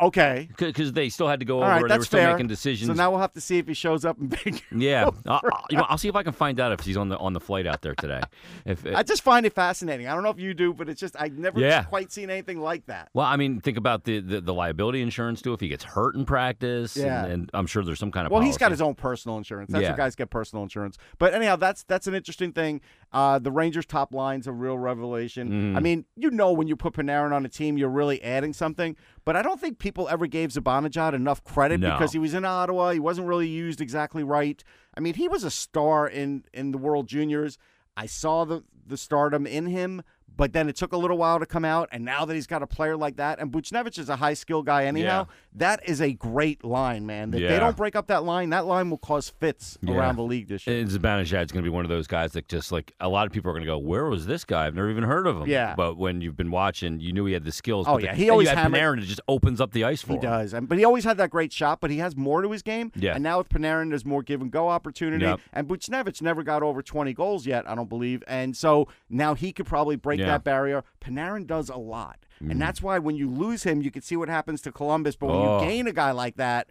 Okay. 0.01 0.49
because 0.57 0.91
they 0.91 1.09
still 1.09 1.27
had 1.27 1.39
to 1.39 1.45
go 1.45 1.57
All 1.57 1.63
over. 1.63 1.71
right, 1.71 1.81
and 1.83 1.91
they 1.91 1.97
were 1.99 2.03
still 2.03 2.19
fair. 2.19 2.31
making 2.33 2.47
decisions. 2.47 2.87
So 2.87 2.93
now 2.93 3.11
we'll 3.11 3.19
have 3.19 3.33
to 3.33 3.41
see 3.41 3.59
if 3.59 3.67
he 3.67 3.73
shows 3.75 4.03
up 4.05 4.17
in 4.19 4.27
Vancouver. 4.29 4.61
yeah, 4.75 5.03
I'll, 5.27 5.41
I'll- 5.43 5.65
you 5.69 5.77
know, 5.77 5.85
I'll 5.87 5.97
see 5.99 6.07
if 6.07 6.15
I 6.15 6.23
can 6.23 6.33
find 6.33 6.59
out 6.59 6.71
if 6.71 6.79
he's 6.81 6.97
on 6.97 7.09
the 7.09 7.17
on 7.19 7.33
the 7.33 7.39
flight 7.39 7.67
out 7.67 7.81
there 7.83 7.93
today. 7.95 8.21
If 8.65 8.85
I 8.85 9.03
just 9.03 9.21
find 9.21 9.45
it 9.45 9.53
fascinating. 9.53 10.07
I 10.07 10.13
don't 10.13 10.23
know 10.23 10.29
if 10.31 10.39
you 10.39 10.53
do, 10.53 10.73
but 10.73 10.89
it's 10.89 10.99
just 10.99 11.15
I've 11.19 11.37
never 11.37 11.59
Yeah. 11.59 11.83
quite 11.83 12.11
seen 12.11 12.29
anything 12.29 12.59
like 12.59 12.85
that. 12.87 13.09
well, 13.13 13.25
I 13.27 13.35
mean, 13.37 13.61
think 13.61 13.77
about 13.77 14.03
the, 14.03 14.19
the, 14.19 14.41
the 14.41 14.53
liability 14.53 15.01
insurance 15.01 15.41
too. 15.41 15.53
If 15.53 15.59
he 15.59 15.67
gets 15.67 15.83
hurt 15.83 16.15
in 16.15 16.25
practice, 16.25 16.97
Yeah. 16.97 17.23
and, 17.25 17.33
and 17.33 17.49
I'm 17.53 17.67
sure 17.67 17.83
there's 17.83 17.99
some 17.99 18.11
kind 18.11 18.25
of. 18.25 18.31
Well, 18.31 18.41
he's 18.41 18.57
got 18.57 18.71
his 18.71 18.81
own 18.81 18.95
personal 18.95 19.37
insurance. 19.37 19.71
That's 19.71 19.83
Yeah. 19.83 19.89
what 19.91 19.97
guys 19.97 20.15
get 20.15 20.29
personal 20.31 20.63
insurance. 20.63 20.97
But 21.19 21.33
anyhow, 21.33 21.55
that's 21.55 21.83
that's 21.83 22.07
an 22.07 22.15
interesting 22.15 22.51
thing. 22.51 22.81
Uh, 23.13 23.37
the 23.37 23.51
Rangers' 23.51 23.85
top 23.85 24.13
line's 24.13 24.47
a 24.47 24.51
real 24.51 24.77
revelation. 24.77 25.49
Mm-hmm. 25.49 25.77
I 25.77 25.79
mean, 25.79 26.05
you 26.15 26.31
know, 26.31 26.51
when 26.51 26.67
you 26.67 26.75
put 26.75 26.93
Panarin 26.93 27.31
on 27.31 27.45
a 27.45 27.49
team, 27.49 27.77
you're 27.77 27.89
really 27.89 28.21
adding 28.23 28.53
something. 28.53 28.95
But 29.23 29.35
I 29.35 29.43
don't 29.43 29.61
think 29.61 29.77
people 29.77 30.09
ever 30.09 30.25
gave 30.25 30.49
Zibanejad 30.49 31.13
enough 31.13 31.43
credit 31.43 31.79
No. 31.79 31.91
because 31.91 32.13
he 32.13 32.19
was 32.19 32.33
in 32.33 32.43
Ottawa. 32.43 32.89
He 32.91 32.99
wasn't 32.99 33.27
really 33.27 33.47
used 33.47 33.81
exactly 33.81 34.23
right. 34.23 34.63
I 34.97 34.99
mean, 34.99 35.13
he 35.13 35.27
was 35.27 35.43
a 35.43 35.51
star 35.51 36.07
in 36.07 36.45
in 36.53 36.71
the 36.71 36.77
World 36.79 37.07
Juniors. 37.07 37.57
I 37.95 38.07
saw 38.07 38.45
the 38.45 38.63
the 38.85 38.97
stardom 38.97 39.45
in 39.45 39.67
him. 39.67 40.01
But 40.35 40.53
then 40.53 40.67
it 40.67 40.75
took 40.75 40.93
a 40.93 40.97
little 40.97 41.17
while 41.17 41.39
to 41.39 41.45
come 41.45 41.63
out, 41.63 41.89
and 41.91 42.03
now 42.03 42.25
that 42.25 42.33
he's 42.33 42.47
got 42.47 42.63
a 42.63 42.67
player 42.67 42.97
like 42.97 43.17
that, 43.17 43.39
and 43.39 43.51
Buchnevich 43.51 43.99
is 43.99 44.09
a 44.09 44.15
high 44.15 44.33
skill 44.33 44.63
guy 44.63 44.85
anyhow, 44.85 45.27
that 45.55 45.87
is 45.87 46.01
a 46.01 46.13
great 46.13 46.63
line, 46.63 47.05
man. 47.05 47.33
If 47.33 47.39
Yeah. 47.41 47.49
they 47.49 47.59
don't 47.59 47.77
break 47.77 47.95
up 47.95 48.07
that 48.07 48.23
line, 48.23 48.49
that 48.49 48.65
line 48.65 48.89
will 48.89 48.97
cause 48.97 49.29
fits 49.29 49.77
Yeah. 49.81 49.93
around 49.95 50.15
the 50.15 50.23
league 50.23 50.47
this 50.47 50.65
year. 50.65 50.79
And 50.79 50.89
Zibanejad's 50.89 51.51
going 51.51 51.63
to 51.63 51.69
be 51.69 51.69
one 51.69 51.85
of 51.85 51.89
those 51.89 52.07
guys 52.07 52.31
that 52.31 52.47
just 52.47 52.71
like 52.71 52.93
a 52.99 53.07
lot 53.09 53.27
of 53.27 53.31
people 53.33 53.51
are 53.51 53.53
going 53.53 53.63
to 53.65 53.67
go, 53.71 53.77
"Where 53.77 54.05
was 54.05 54.25
this 54.25 54.43
guy? 54.43 54.65
I've 54.65 54.73
never 54.73 54.89
even 54.89 55.03
heard 55.03 55.27
of 55.27 55.37
him." 55.41 55.47
Yeah. 55.47 55.75
But 55.77 55.97
when 55.97 56.21
you've 56.21 56.35
been 56.35 56.49
watching, 56.51 56.99
you 56.99 57.13
knew 57.13 57.25
he 57.25 57.33
had 57.33 57.43
the 57.43 57.51
skills. 57.51 57.85
Oh, 57.87 57.93
but 57.93 58.01
the- 58.01 58.07
yeah, 58.07 58.15
he 58.15 58.29
always 58.31 58.49
had 58.49 58.57
hammered- 58.57 58.79
Panarin. 58.81 58.97
It 59.03 59.05
just 59.05 59.21
opens 59.27 59.61
up 59.61 59.71
the 59.71 59.83
ice 59.83 60.01
for 60.01 60.07
He 60.07 60.13
him. 60.15 60.21
He 60.21 60.27
does, 60.27 60.53
and, 60.53 60.67
but 60.67 60.79
he 60.79 60.83
always 60.85 61.03
had 61.03 61.17
that 61.17 61.29
great 61.29 61.53
shot. 61.53 61.79
But 61.79 61.91
he 61.91 61.97
has 61.97 62.17
more 62.17 62.41
to 62.41 62.49
his 62.51 62.63
game. 62.63 62.91
Yeah. 62.95 63.13
And 63.13 63.21
now 63.23 63.37
with 63.37 63.49
Panarin, 63.49 63.89
there's 63.89 64.05
more 64.05 64.23
give 64.23 64.41
and 64.41 64.49
go 64.51 64.69
opportunity. 64.69 65.25
Yep. 65.25 65.39
And 65.53 65.67
Buchnevich 65.67 66.21
never 66.23 66.41
got 66.41 66.63
over 66.63 66.81
20 66.81 67.13
goals 67.13 67.45
yet, 67.45 67.69
I 67.69 67.75
don't 67.75 67.89
believe. 67.89 68.23
And 68.27 68.57
so 68.57 68.87
now 69.09 69.35
he 69.35 69.53
could 69.53 69.67
probably 69.67 69.95
break 69.95 70.22
Yeah. 70.23 70.29
Mm. 70.29 70.33
that 70.33 70.43
barrier. 70.43 70.83
Panarin 71.01 71.45
does 71.47 71.69
a 71.69 71.77
lot, 71.77 72.19
and 72.39 72.61
that's 72.61 72.81
why 72.81 72.99
when 72.99 73.15
you 73.15 73.29
lose 73.29 73.63
him, 73.63 73.81
you 73.81 73.91
can 73.91 74.01
see 74.01 74.15
what 74.15 74.27
happens 74.29 74.61
to 74.61 74.71
Columbus. 74.71 75.15
But 75.15 75.27
when 75.27 75.35
Oh. 75.37 75.61
you 75.61 75.67
gain 75.67 75.87
a 75.87 75.93
guy 75.93 76.11
like 76.11 76.35
that. 76.37 76.67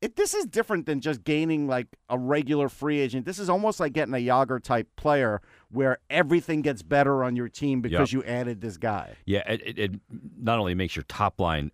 It, 0.00 0.16
this 0.16 0.34
is 0.34 0.46
different 0.46 0.86
than 0.86 1.00
just 1.00 1.22
gaining 1.22 1.68
like 1.68 1.86
a 2.08 2.18
regular 2.18 2.68
free 2.68 2.98
agent. 2.98 3.24
This 3.24 3.38
is 3.38 3.48
almost 3.48 3.78
like 3.78 3.92
getting 3.92 4.12
a 4.14 4.16
Jagr 4.16 4.60
type 4.60 4.88
player 4.96 5.40
where 5.70 5.98
everything 6.10 6.60
gets 6.60 6.82
better 6.82 7.22
on 7.22 7.36
your 7.36 7.48
team 7.48 7.80
because 7.82 8.12
you 8.12 8.24
added 8.24 8.60
this 8.62 8.78
guy. 8.78 9.14
Yeah, 9.26 9.48
it, 9.48 9.78
it 9.78 9.92
not 10.36 10.58
only 10.58 10.74
makes 10.74 10.96
your 10.96 11.04
top 11.04 11.38
line 11.38 11.70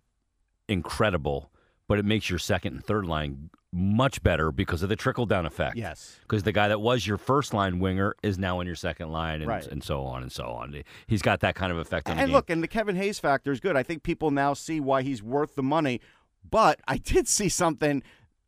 incredible, 0.67 1.51
but 1.87 1.97
it 1.99 2.05
makes 2.05 2.29
your 2.29 2.39
second 2.39 2.73
and 2.75 2.85
third 2.85 3.05
line 3.07 3.49
much 3.71 4.23
better 4.23 4.51
because 4.51 4.81
of 4.81 4.89
the 4.89 4.95
trickle 4.95 5.25
down 5.25 5.45
effect. 5.45 5.75
Yes. 5.77 6.17
Because 6.21 6.43
the 6.43 6.51
guy 6.51 6.67
that 6.69 6.81
was 6.81 7.05
your 7.05 7.17
first 7.17 7.53
line 7.53 7.79
winger 7.79 8.15
is 8.23 8.39
now 8.39 8.59
in 8.59 8.67
your 8.67 8.75
second 8.75 9.11
line, 9.11 9.41
and, 9.41 9.47
Right. 9.47 9.67
and 9.67 9.83
so 9.83 10.03
on 10.03 10.23
and 10.23 10.31
so 10.31 10.45
on. 10.45 10.81
He's 11.07 11.21
got 11.21 11.39
that 11.41 11.55
kind 11.55 11.71
of 11.71 11.77
effect 11.77 12.09
on 12.09 12.17
the 12.17 12.23
And 12.23 12.31
look, 12.31 12.49
and 12.49 12.63
the 12.63 12.67
Kevin 12.67 12.95
Hayes 12.95 13.19
factor 13.19 13.51
is 13.51 13.59
good. 13.59 13.75
I 13.75 13.83
think 13.83 14.01
people 14.03 14.31
now 14.31 14.53
see 14.55 14.79
why 14.79 15.03
he's 15.03 15.21
worth 15.21 15.55
the 15.55 15.63
money. 15.63 16.01
But 16.49 16.79
I 16.87 16.97
did 16.97 17.27
see 17.27 17.49
something. 17.49 18.01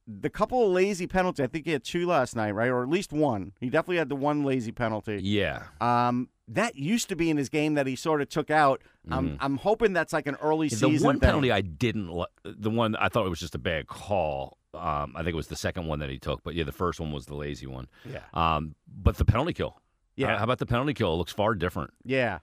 The 0.07 0.29
couple 0.31 0.65
of 0.65 0.71
lazy 0.71 1.05
penalties. 1.05 1.43
I 1.43 1.47
think 1.47 1.65
he 1.65 1.71
had 1.71 1.83
two 1.83 2.07
last 2.07 2.35
night, 2.35 2.51
right, 2.51 2.69
or 2.69 2.81
at 2.81 2.89
least 2.89 3.13
one. 3.13 3.51
He 3.59 3.69
definitely 3.69 3.97
had 3.97 4.09
the 4.09 4.15
one 4.15 4.43
lazy 4.43 4.71
penalty. 4.71 5.19
yeah, 5.21 5.63
Um, 5.79 6.29
that 6.47 6.75
used 6.75 7.07
to 7.09 7.15
be 7.15 7.29
in 7.29 7.37
his 7.37 7.47
game 7.47 7.75
that 7.75 7.85
he 7.87 7.95
sort 7.95 8.21
of 8.21 8.27
took 8.27 8.49
out. 8.49 8.81
I'm 9.09 9.37
I'm 9.39 9.57
hoping 9.57 9.93
that's 9.93 10.11
like 10.11 10.25
an 10.27 10.35
early 10.41 10.67
Mm-hmm. 10.67 10.85
the 10.85 10.91
season 10.93 11.05
one 11.05 11.19
thing. 11.19 11.27
penalty 11.27 11.51
I 11.51 11.61
didn't, 11.61 12.09
li- 12.11 12.25
the 12.43 12.71
one 12.71 12.95
I 12.95 13.07
thought 13.09 13.25
it 13.25 13.29
was 13.29 13.39
just 13.39 13.53
a 13.55 13.59
bad 13.59 13.87
call. 13.87 14.57
Um, 14.73 15.13
I 15.15 15.19
think 15.19 15.29
it 15.33 15.35
was 15.35 15.47
the 15.47 15.55
second 15.55 15.85
one 15.87 15.99
that 15.99 16.09
he 16.09 16.17
took, 16.17 16.43
but 16.43 16.55
yeah, 16.55 16.63
the 16.63 16.71
first 16.71 16.99
one 16.99 17.11
was 17.11 17.25
the 17.25 17.35
lazy 17.35 17.67
one. 17.67 17.87
Yeah. 18.09 18.19
Um, 18.33 18.75
but 18.87 19.17
the 19.17 19.25
penalty 19.25 19.53
kill. 19.53 19.81
Yeah. 20.15 20.37
How 20.37 20.43
about 20.45 20.59
the 20.59 20.65
penalty 20.65 20.93
kill? 20.93 21.13
It 21.13 21.17
looks 21.17 21.33
far 21.33 21.55
different. 21.55 21.91
Yeah. 22.05 22.39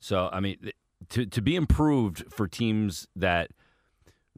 So 0.00 0.28
I 0.32 0.40
mean, 0.40 0.70
to 1.10 1.26
to 1.26 1.42
be 1.42 1.56
improved 1.56 2.24
for 2.32 2.46
teams 2.48 3.06
that 3.16 3.50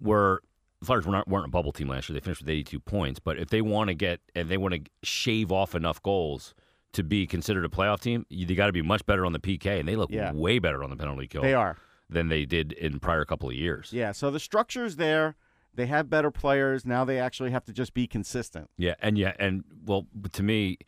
were 0.01 0.43
Flyers 0.83 1.07
were 1.07 1.13
not, 1.13 1.27
weren't 1.29 1.47
a 1.47 1.51
bubble 1.51 1.73
team 1.73 1.89
last 1.89 2.09
year. 2.11 2.15
They 2.15 2.23
finished 2.23 2.43
with 2.43 2.51
82 2.51 2.79
points, 2.81 3.19
but 3.19 3.39
if 3.39 3.49
they 3.49 3.63
want 3.63 3.89
to 3.89 3.95
get 3.95 4.21
and 4.35 4.51
they 4.51 4.59
want 4.59 4.75
to 4.75 4.81
shave 5.03 5.51
off 5.51 5.75
enough 5.75 6.03
goals 6.03 6.55
to 6.93 7.03
be 7.03 7.27
considered 7.27 7.65
a 7.65 7.69
playoff 7.69 8.01
team, 8.01 8.27
you, 8.29 8.47
got 8.55 8.67
to 8.67 8.73
be 8.73 8.83
much 8.83 9.05
better 9.07 9.25
on 9.25 9.33
the 9.33 9.39
PK, 9.39 9.81
and 9.81 9.89
they 9.89 9.97
look 9.97 10.11
Yeah. 10.11 10.33
way 10.33 10.59
better 10.59 10.85
on 10.85 10.91
the 10.91 10.97
penalty 10.97 11.27
kill 11.27 11.41
They 11.43 11.55
are. 11.55 11.79
than 12.11 12.29
they 12.29 12.45
did 12.45 12.73
in 12.73 13.01
prior 13.01 13.25
couple 13.25 13.49
of 13.49 13.55
years. 13.55 13.91
Yeah. 13.95 14.13
So 14.13 14.31
the 14.31 14.39
structure's 14.39 14.97
there. 14.97 15.37
They 15.75 15.87
have 15.87 16.09
better 16.11 16.31
players. 16.31 16.85
Now 16.87 17.05
they 17.05 17.19
actually 17.19 17.51
have 17.51 17.65
to 17.65 17.73
just 17.73 17.95
be 17.95 18.07
consistent. 18.07 18.71
Yeah, 18.77 18.95
and 19.01 19.17
yeah, 19.19 19.33
and 19.39 19.65
well, 19.85 20.07
to 20.33 20.43
me, 20.43 20.79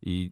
you, 0.00 0.30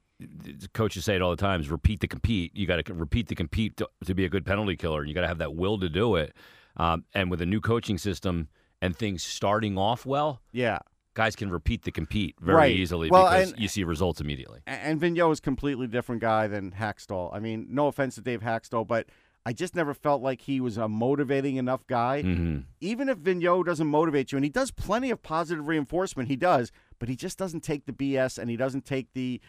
coaches 0.73 1.05
say 1.05 1.17
it 1.17 1.23
all 1.23 1.31
the 1.31 1.37
time: 1.37 1.61
is 1.61 1.71
repeat 1.71 2.01
the 2.01 2.09
compete. 2.09 2.57
You 2.57 2.67
got 2.67 2.85
to 2.85 2.95
repeat 2.95 3.29
the 3.29 3.35
compete 3.35 3.77
to, 3.79 3.89
to 4.05 4.15
be 4.15 4.25
a 4.25 4.29
good 4.29 4.45
penalty 4.47 4.77
killer. 4.77 5.01
and 5.01 5.09
You 5.09 5.15
got 5.15 5.23
to 5.23 5.29
have 5.29 5.39
that 5.39 5.55
will 5.55 5.79
to 5.79 5.89
do 5.89 6.17
it. 6.17 6.35
Um, 6.77 7.05
and 7.15 7.31
with 7.31 7.41
a 7.41 7.47
new 7.47 7.61
coaching 7.61 7.99
system 7.99 8.49
and 8.83 8.97
things 8.97 9.23
starting 9.23 9.79
off 9.79 10.05
well, 10.05 10.43
Yeah. 10.53 10.81
guys 11.15 11.37
can 11.37 11.49
repeat 11.51 11.85
the 11.85 11.93
compete 11.93 12.35
very 12.41 12.57
Right. 12.57 12.73
easily 12.77 13.09
Well, 13.09 13.25
because 13.31 13.53
and- 13.53 13.61
you 13.61 13.69
see 13.69 13.85
results 13.85 14.21
immediately. 14.21 14.61
And 14.67 15.01
Vigneault 15.01 15.33
is 15.33 15.41
completely 15.41 15.87
different 15.87 16.21
guy 16.21 16.49
than 16.49 16.73
Hakstol. 16.73 17.31
I 17.33 17.39
mean, 17.39 17.69
no 17.71 17.87
offense 17.87 18.17
to 18.17 18.21
Dave 18.23 18.41
Hakstol, 18.41 18.87
but 18.89 19.07
I 19.47 19.53
just 19.53 19.75
never 19.75 19.93
felt 19.93 20.23
like 20.23 20.43
he 20.43 20.61
was 20.61 20.79
a 20.79 20.89
motivating 20.89 21.57
enough 21.57 21.87
guy. 21.87 22.23
hmm 22.23 22.59
Even 22.81 23.09
if 23.09 23.19
Vigneault 23.19 23.67
doesn't 23.67 23.87
motivate 23.87 24.33
you, 24.33 24.37
and 24.37 24.45
he 24.45 24.51
does 24.51 24.71
plenty 24.71 25.11
of 25.11 25.23
positive 25.23 25.69
reinforcement, 25.69 26.29
he 26.29 26.37
does, 26.37 26.73
but 26.99 27.09
he 27.09 27.17
just 27.17 27.37
doesn't 27.37 27.61
take 27.61 27.85
the 27.85 27.93
BS 27.93 28.39
and 28.39 28.49
he 28.49 28.57
doesn't 28.57 28.87
take 28.87 29.13
the 29.13 29.41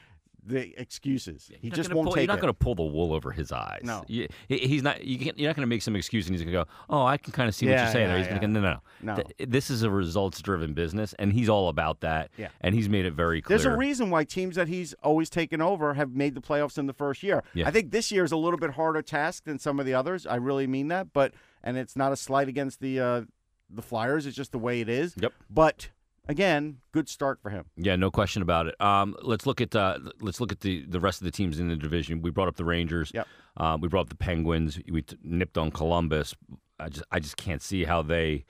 the 0.47 0.79
excuses. 0.79 1.49
he 1.59 1.69
just 1.69 1.93
won't 1.93 2.05
pull, 2.05 2.13
take 2.13 2.27
You're 2.27 2.35
not 2.35 2.41
going 2.41 2.53
to 2.53 2.57
pull 2.57 2.75
the 2.75 2.83
wool 2.83 3.13
over 3.13 3.31
his 3.31 3.51
eyes. 3.51 3.81
No. 3.83 4.03
You- 4.07 4.27
he- 4.47 4.59
he's 4.59 4.83
not. 4.83 5.03
You 5.03 5.17
you're 5.35 5.49
not 5.49 5.55
going 5.55 5.63
to 5.63 5.67
make 5.67 5.81
some 5.81 5.95
excuse 5.95 6.27
and 6.27 6.35
he's 6.35 6.43
going 6.43 6.53
to 6.53 6.63
go, 6.63 6.65
"Oh, 6.89 7.03
I 7.05 7.17
can 7.17 7.33
kind 7.33 7.49
of 7.49 7.55
see 7.55 7.65
what 7.65 7.71
you're 7.77 7.87
saying." 7.91 8.07
there. 8.07 8.17
yeah, 8.17 8.23
He's 8.23 8.27
going 8.27 8.41
to 8.41 8.47
go, 8.47 8.53
"No, 8.53 8.59
no, 8.61 8.79
No. 9.01 9.15
no. 9.15 9.23
Th- 9.23 9.49
This 9.49 9.69
is 9.69 9.83
a 9.83 9.89
results-driven 9.89 10.73
business, 10.73 11.13
and 11.19 11.33
he's 11.33 11.49
all 11.49 11.69
about 11.69 12.01
that. 12.01 12.29
Yeah. 12.37 12.49
And 12.61 12.75
he's 12.75 12.87
made 12.89 13.05
it 13.05 13.13
very 13.13 13.41
clear. 13.41 13.57
There's 13.57 13.65
a 13.65 13.75
reason 13.75 14.09
why 14.09 14.23
teams 14.23 14.55
that 14.55 14.67
he's 14.67 14.93
always 15.03 15.29
taken 15.29 15.61
over 15.61 15.93
have 15.95 16.11
made 16.11 16.35
the 16.35 16.41
playoffs 16.41 16.77
in 16.77 16.85
the 16.85 16.93
first 16.93 17.23
year. 17.23 17.43
Yeah. 17.53 17.67
I 17.67 17.71
think 17.71 17.91
this 17.91 18.11
year 18.11 18.23
is 18.23 18.31
a 18.31 18.37
little 18.37 18.59
bit 18.59 18.71
harder 18.71 19.01
task 19.01 19.45
than 19.45 19.59
some 19.59 19.79
of 19.79 19.85
the 19.85 19.93
others. 19.93 20.25
I 20.27 20.35
really 20.35 20.67
mean 20.67 20.87
that, 20.89 21.11
but 21.13 21.33
and 21.63 21.77
it's 21.77 21.95
not 21.95 22.11
a 22.11 22.15
slight 22.15 22.47
against 22.47 22.79
the 22.79 22.99
uh, 22.99 23.21
the 23.69 23.81
Flyers. 23.81 24.25
It's 24.27 24.35
just 24.35 24.51
the 24.51 24.59
way 24.59 24.81
it 24.81 24.89
is. 24.89 25.15
Yep. 25.19 25.33
But 25.49 25.89
again, 26.27 26.77
good 26.91 27.07
start 27.09 27.39
for 27.41 27.49
him. 27.49 27.65
Yeah, 27.77 27.95
no 27.95 28.11
question 28.11 28.41
about 28.41 28.67
it. 28.67 28.79
Um, 28.81 29.15
let's 29.21 29.45
look 29.45 29.61
at 29.61 29.75
uh, 29.75 29.99
let's 30.21 30.39
look 30.41 30.51
at 30.51 30.61
the, 30.61 30.85
the 30.87 30.99
rest 30.99 31.21
of 31.21 31.25
the 31.25 31.31
teams 31.31 31.59
in 31.59 31.67
the 31.69 31.75
division. 31.75 32.21
We 32.21 32.29
brought 32.31 32.47
up 32.47 32.55
the 32.55 32.65
Rangers. 32.65 33.11
Yep. 33.13 33.27
Uh, 33.57 33.77
we 33.79 33.87
brought 33.87 34.01
up 34.01 34.09
the 34.09 34.15
Penguins. 34.15 34.79
We 34.89 35.01
t- 35.03 35.17
nipped 35.23 35.57
on 35.57 35.71
Columbus. 35.71 36.35
I 36.79 36.89
just 36.89 37.05
I 37.11 37.19
just 37.19 37.37
can't 37.37 37.61
see 37.61 37.85
how 37.85 38.01
they 38.01 38.45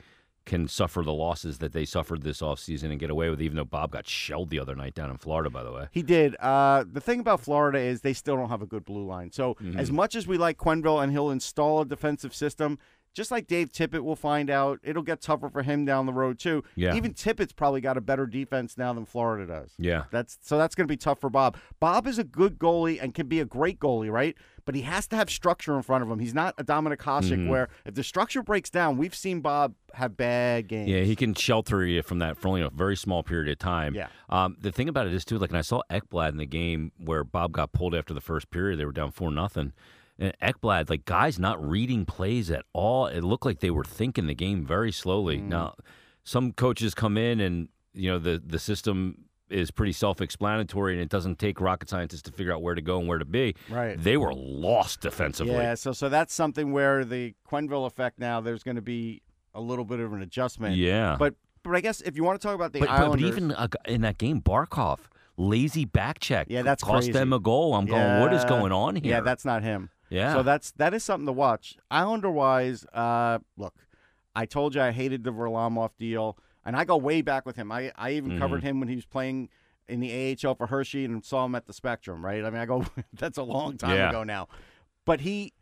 can 0.45 0.67
suffer 0.67 1.01
the 1.01 1.11
losses 1.11 1.57
that 1.57 1.73
they 1.73 1.83
suffered 1.85 2.21
this 2.21 2.39
offseason 2.39 2.91
and 2.91 2.99
get 2.99 3.09
away 3.09 3.31
with. 3.31 3.41
it, 3.41 3.45
Even 3.45 3.55
though 3.57 3.65
Bob 3.65 3.89
got 3.89 4.07
shelled 4.07 4.51
the 4.51 4.59
other 4.59 4.75
night 4.75 4.93
down 4.93 5.09
in 5.09 5.17
Florida, 5.17 5.49
by 5.49 5.63
the 5.63 5.71
way. 5.71 5.87
He 5.91 6.03
did. 6.03 6.35
Uh, 6.35 6.83
the 6.87 7.01
thing 7.01 7.19
about 7.19 7.41
Florida 7.41 7.79
is 7.79 8.01
they 8.01 8.13
still 8.13 8.35
don't 8.35 8.49
have 8.49 8.61
a 8.61 8.67
good 8.67 8.85
blue 8.85 9.07
line. 9.07 9.31
So 9.31 9.55
Mm-hmm. 9.55 9.79
as 9.79 9.91
much 9.91 10.13
as 10.15 10.27
we 10.27 10.37
like 10.37 10.57
Quenneville 10.59 11.01
and 11.01 11.11
he'll 11.11 11.31
install 11.31 11.81
a 11.81 11.85
defensive 11.85 12.35
system, 12.35 12.77
just 13.15 13.31
like 13.31 13.47
Dave 13.47 13.71
Tippett 13.71 14.01
will 14.03 14.15
find 14.15 14.49
out, 14.51 14.79
it'll 14.83 15.01
get 15.01 15.21
tougher 15.21 15.49
for 15.49 15.63
him 15.63 15.85
down 15.85 16.05
the 16.05 16.13
road 16.13 16.37
too. 16.37 16.63
Yeah. 16.75 16.93
Even 16.95 17.13
Tippett's 17.13 17.53
probably 17.53 17.81
got 17.81 17.97
a 17.97 18.01
better 18.01 18.27
defense 18.27 18.77
now 18.77 18.93
than 18.93 19.05
Florida 19.05 19.47
does. 19.47 19.73
Yeah. 19.79 20.03
That's 20.11 20.37
so 20.41 20.57
that's 20.57 20.75
going 20.75 20.87
to 20.87 20.91
be 20.91 20.97
tough 20.97 21.19
for 21.21 21.29
Bob. 21.29 21.57
Bob 21.79 22.05
is 22.05 22.19
a 22.19 22.23
good 22.23 22.59
goalie 22.59 23.01
and 23.01 23.13
can 23.15 23.27
be 23.27 23.39
a 23.39 23.45
great 23.45 23.79
goalie, 23.79 24.11
right? 24.11 24.35
But 24.65 24.75
he 24.75 24.81
has 24.81 25.07
to 25.09 25.15
have 25.15 25.29
structure 25.29 25.75
in 25.75 25.83
front 25.83 26.03
of 26.03 26.09
him. 26.09 26.19
He's 26.19 26.33
not 26.33 26.55
a 26.57 26.63
Dominik 26.63 26.97
Hasek 26.97 27.25
Mm-hmm. 27.35 27.47
where 27.49 27.69
if 27.85 27.93
the 27.95 28.03
structure 28.03 28.43
breaks 28.43 28.69
down, 28.69 28.97
we've 28.97 29.15
seen 29.15 29.39
Bob 29.41 29.73
have 29.93 30.17
bad 30.17 30.67
games. 30.67 30.89
Yeah, 30.89 31.01
he 31.01 31.15
can 31.15 31.33
shelter 31.35 31.85
you 31.85 32.01
from 32.01 32.19
that 32.19 32.37
for 32.37 32.49
only 32.49 32.61
a 32.61 32.69
very 32.69 32.97
small 32.97 33.23
period 33.23 33.49
of 33.49 33.59
time. 33.59 33.95
Yeah. 33.95 34.07
Um, 34.29 34.57
the 34.59 34.71
thing 34.71 34.89
about 34.89 35.07
it 35.07 35.13
is 35.13 35.23
too, 35.23 35.37
like, 35.37 35.51
and 35.51 35.57
I 35.57 35.61
saw 35.61 35.81
Ekblad 35.89 36.29
in 36.29 36.37
the 36.37 36.45
game 36.45 36.91
where 36.97 37.23
Bob 37.23 37.51
got 37.53 37.71
pulled 37.71 37.95
after 37.95 38.13
the 38.13 38.21
first 38.21 38.49
period. 38.51 38.77
They 38.79 38.85
were 38.85 38.91
down 38.91 39.11
four 39.11 39.31
nothing. 39.31 39.71
And 40.17 40.33
Ekblad, 40.41 40.89
like 40.89 41.05
guys 41.05 41.37
not 41.37 41.61
reading 41.65 42.05
plays 42.05 42.49
at 42.49 42.63
all. 42.73 43.07
It 43.07 43.21
looked 43.21 43.45
like 43.45 43.59
they 43.59 43.71
were 43.71 43.83
thinking 43.83 44.27
the 44.27 44.35
game 44.35 44.65
very 44.65 44.91
slowly. 44.91 45.39
Mm. 45.39 45.47
Now, 45.47 45.75
some 46.23 46.53
coaches 46.53 46.93
come 46.93 47.17
in 47.17 47.39
and 47.39 47.67
you 47.93 48.09
know 48.11 48.19
the 48.19 48.41
the 48.45 48.59
system 48.59 49.25
is 49.49 49.69
pretty 49.69 49.91
self-explanatory 49.91 50.93
and 50.93 51.01
it 51.01 51.09
doesn't 51.09 51.37
take 51.37 51.61
rocket 51.61 51.87
scientists 51.87 52.23
to 52.23 52.31
figure 52.31 52.51
out 52.51 52.63
where 52.63 52.73
to 52.73 52.81
go 52.81 52.97
and 52.97 53.07
where 53.07 53.19
to 53.19 53.25
be. 53.25 53.55
Right. 53.69 54.01
They 54.01 54.17
were 54.17 54.33
lost 54.33 55.01
defensively. 55.01 55.53
Yeah, 55.53 55.75
so 55.75 55.91
so 55.91 56.09
that's 56.09 56.33
something 56.33 56.71
where 56.71 57.05
the 57.05 57.35
Quenneville 57.49 57.85
effect 57.85 58.17
now 58.17 58.41
there's 58.41 58.63
going 58.63 58.75
to 58.75 58.81
be 58.81 59.21
a 59.53 59.61
little 59.61 59.85
bit 59.85 59.99
of 59.99 60.13
an 60.13 60.21
adjustment. 60.21 60.75
Yeah. 60.75 61.15
But 61.19 61.35
but 61.63 61.75
I 61.75 61.81
guess 61.81 62.01
if 62.01 62.15
you 62.15 62.23
want 62.23 62.39
to 62.39 62.47
talk 62.47 62.55
about 62.55 62.73
the 62.73 62.79
But, 62.79 62.89
Islanders, 62.89 63.31
but 63.31 63.37
even 63.37 63.51
uh, 63.51 63.67
in 63.85 64.01
that 64.01 64.17
game, 64.17 64.41
Barkov, 64.41 64.99
lazy 65.37 65.85
back 65.85 66.19
check. 66.19 66.47
Yeah, 66.49 66.61
that's 66.61 66.83
cost 66.83 67.07
crazy. 67.07 67.11
them 67.11 67.33
a 67.33 67.39
goal. 67.39 67.73
I'm 67.73 67.85
going, 67.85 68.21
what 68.21 68.33
is 68.33 68.45
going 68.45 68.71
on 68.71 68.95
here? 68.95 69.11
yeah, 69.11 69.21
that's 69.21 69.45
not 69.45 69.63
him. 69.63 69.89
Yeah. 70.09 70.33
So 70.33 70.43
that's 70.43 70.71
that 70.73 70.93
is 70.93 71.03
something 71.03 71.25
to 71.25 71.31
watch. 71.31 71.77
Islander 71.89 72.29
wise, 72.31 72.85
uh, 72.93 73.39
look, 73.57 73.73
I 74.35 74.45
told 74.45 74.75
you 74.75 74.81
I 74.81 74.91
hated 74.91 75.23
the 75.23 75.31
Varlamov 75.31 75.91
deal, 75.97 76.37
and 76.65 76.75
I 76.75 76.83
go 76.85 76.97
way 76.97 77.21
back 77.21 77.45
with 77.45 77.55
him. 77.55 77.71
I 77.71 77.91
I 77.95 78.11
even 78.11 78.31
Mm-hmm. 78.31 78.39
covered 78.39 78.63
him 78.63 78.79
when 78.79 78.89
he 78.89 78.95
was 78.95 79.05
playing 79.05 79.49
in 79.87 79.99
the 79.99 80.37
AHL 80.43 80.55
for 80.55 80.67
Hershey 80.67 81.05
and 81.05 81.23
saw 81.23 81.45
him 81.45 81.55
at 81.55 81.65
the 81.67 81.73
Spectrum. 81.73 82.23
Right? 82.25 82.43
I 82.43 82.49
mean, 82.49 82.59
I 82.61 82.65
go 82.65 82.85
that's 83.13 83.37
a 83.37 83.43
long 83.43 83.77
time 83.77 83.95
Yeah. 83.97 84.09
ago 84.09 84.23
now, 84.23 84.47
but 85.05 85.21
he 85.21 85.53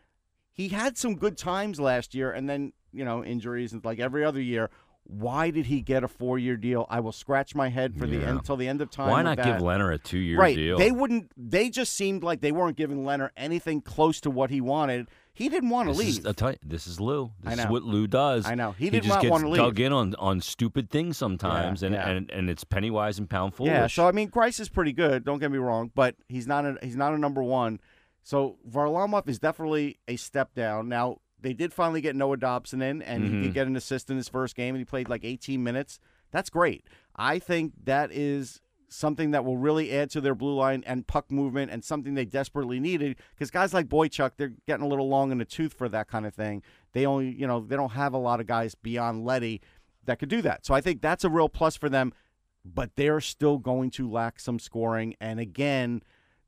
he 0.51 0.69
had 0.69 0.97
some 0.97 1.15
good 1.15 1.37
times 1.37 1.79
last 1.79 2.13
year, 2.13 2.31
and 2.31 2.49
then 2.49 2.73
you 2.91 3.05
know 3.05 3.23
injuries 3.23 3.73
and 3.73 3.83
like 3.85 3.99
every 3.99 4.23
other 4.25 4.41
year. 4.41 4.69
Why 5.05 5.51
did 5.51 5.65
he 5.65 5.81
get 5.81 6.03
a 6.03 6.07
four-year 6.07 6.55
deal? 6.55 6.87
I 6.89 6.99
will 7.01 7.11
scratch 7.11 7.55
my 7.55 7.69
head 7.69 7.95
for 7.95 8.07
the 8.07 8.17
Yeah. 8.17 8.29
end 8.29 8.39
until 8.39 8.55
the 8.55 8.67
end 8.67 8.81
of 8.81 8.89
time. 8.89 9.09
Why 9.09 9.21
not 9.21 9.37
give 9.37 9.57
Lehner 9.57 9.93
a 9.93 9.97
two-year 9.97 10.39
right. 10.39 10.55
deal? 10.55 10.77
They 10.77 10.91
wouldn't. 10.91 11.31
They 11.37 11.69
just 11.69 11.93
seemed 11.93 12.23
like 12.23 12.41
they 12.41 12.51
weren't 12.51 12.77
giving 12.77 13.03
Lehner 13.03 13.29
anything 13.35 13.81
close 13.81 14.21
to 14.21 14.29
what 14.29 14.49
he 14.49 14.61
wanted. 14.61 15.09
He 15.35 15.49
didn't 15.49 15.69
want 15.69 15.89
to 15.89 15.95
leave. 15.95 16.25
is, 16.25 16.39
you, 16.41 16.55
this 16.63 16.85
is 16.85 16.99
Lou. 16.99 17.31
This 17.41 17.49
I 17.49 17.51
is 17.53 17.65
know. 17.65 17.71
what 17.71 17.83
Lou 17.83 18.05
does. 18.05 18.45
I 18.45 18.53
know. 18.53 18.71
He 18.77 18.91
did 18.91 19.01
just 19.03 19.15
not 19.15 19.21
gets 19.23 19.31
wanna 19.31 19.49
leave. 19.49 19.57
dug 19.57 19.79
in 19.79 19.91
on, 19.91 20.13
on 20.19 20.41
stupid 20.41 20.91
things 20.91 21.17
sometimes, 21.17 21.81
and, 21.81 21.95
yeah. 21.95 22.07
and 22.07 22.29
and 22.29 22.49
it's 22.51 22.63
penny 22.63 22.91
wise 22.91 23.17
and 23.17 23.27
pound 23.27 23.55
foolish. 23.55 23.71
yeah. 23.71 23.87
So 23.87 24.07
I 24.07 24.11
mean, 24.11 24.29
Greiss 24.29 24.59
is 24.59 24.69
pretty 24.69 24.93
good. 24.93 25.25
Don't 25.25 25.39
get 25.39 25.51
me 25.51 25.57
wrong, 25.57 25.91
but 25.95 26.15
he's 26.29 26.45
not 26.45 26.65
a 26.65 26.77
he's 26.83 26.95
not 26.95 27.13
a 27.13 27.17
number 27.17 27.41
one. 27.41 27.79
So 28.21 28.57
Varlamov 28.69 29.27
is 29.27 29.39
definitely 29.39 29.99
a 30.07 30.15
step 30.15 30.53
down. 30.53 30.87
Now 30.87 31.17
they 31.43 31.53
did 31.53 31.71
finally 31.71 32.01
get 32.01 32.15
Noah 32.15 32.37
Dobson 32.37 32.81
in, 32.81 33.01
and 33.03 33.23
he 33.23 33.29
Mm-hmm. 33.29 33.41
did 33.43 33.53
get 33.53 33.67
an 33.67 33.75
assist 33.75 34.09
in 34.09 34.17
his 34.17 34.27
first 34.27 34.55
game, 34.55 34.73
and 34.73 34.79
he 34.81 34.85
played 34.85 35.07
like 35.09 35.23
18 35.23 35.63
minutes. 35.63 35.99
That's 36.31 36.49
great. 36.49 36.85
I 37.15 37.37
think 37.37 37.73
that 37.83 38.11
is 38.11 38.59
something 38.89 39.31
that 39.31 39.43
will 39.43 39.57
really 39.57 39.91
add 39.91 40.09
to 40.11 40.21
their 40.21 40.35
blue 40.35 40.55
line 40.55 40.83
and 40.87 41.05
puck 41.05 41.31
movement, 41.31 41.71
and 41.71 41.83
something 41.83 42.13
they 42.15 42.25
desperately 42.25 42.79
needed 42.79 43.17
because 43.35 43.51
guys 43.51 43.73
like 43.73 43.87
Boychuk, 43.87 44.31
they're 44.37 44.53
getting 44.67 44.85
a 44.85 44.87
little 44.87 45.09
long 45.09 45.31
in 45.31 45.37
the 45.37 45.45
tooth 45.45 45.73
for 45.73 45.87
that 45.89 46.07
kind 46.07 46.25
of 46.25 46.33
thing. 46.33 46.63
They 46.93 47.05
only, 47.05 47.29
you 47.31 47.45
know, 47.47 47.59
they 47.59 47.75
don't 47.75 47.91
have 47.91 48.13
a 48.13 48.17
lot 48.17 48.39
of 48.39 48.47
guys 48.47 48.73
beyond 48.75 49.25
Leddy 49.25 49.61
that 50.05 50.19
could 50.19 50.29
do 50.29 50.41
that. 50.43 50.65
So 50.65 50.73
I 50.73 50.81
think 50.81 51.01
that's 51.01 51.23
a 51.23 51.29
real 51.29 51.49
plus 51.49 51.75
for 51.75 51.89
them. 51.89 52.13
But 52.65 52.95
they're 52.95 53.19
still 53.19 53.57
going 53.57 53.89
to 53.91 54.09
lack 54.09 54.39
some 54.39 54.57
scoring, 54.59 55.15
and 55.19 55.39
again. 55.39 56.01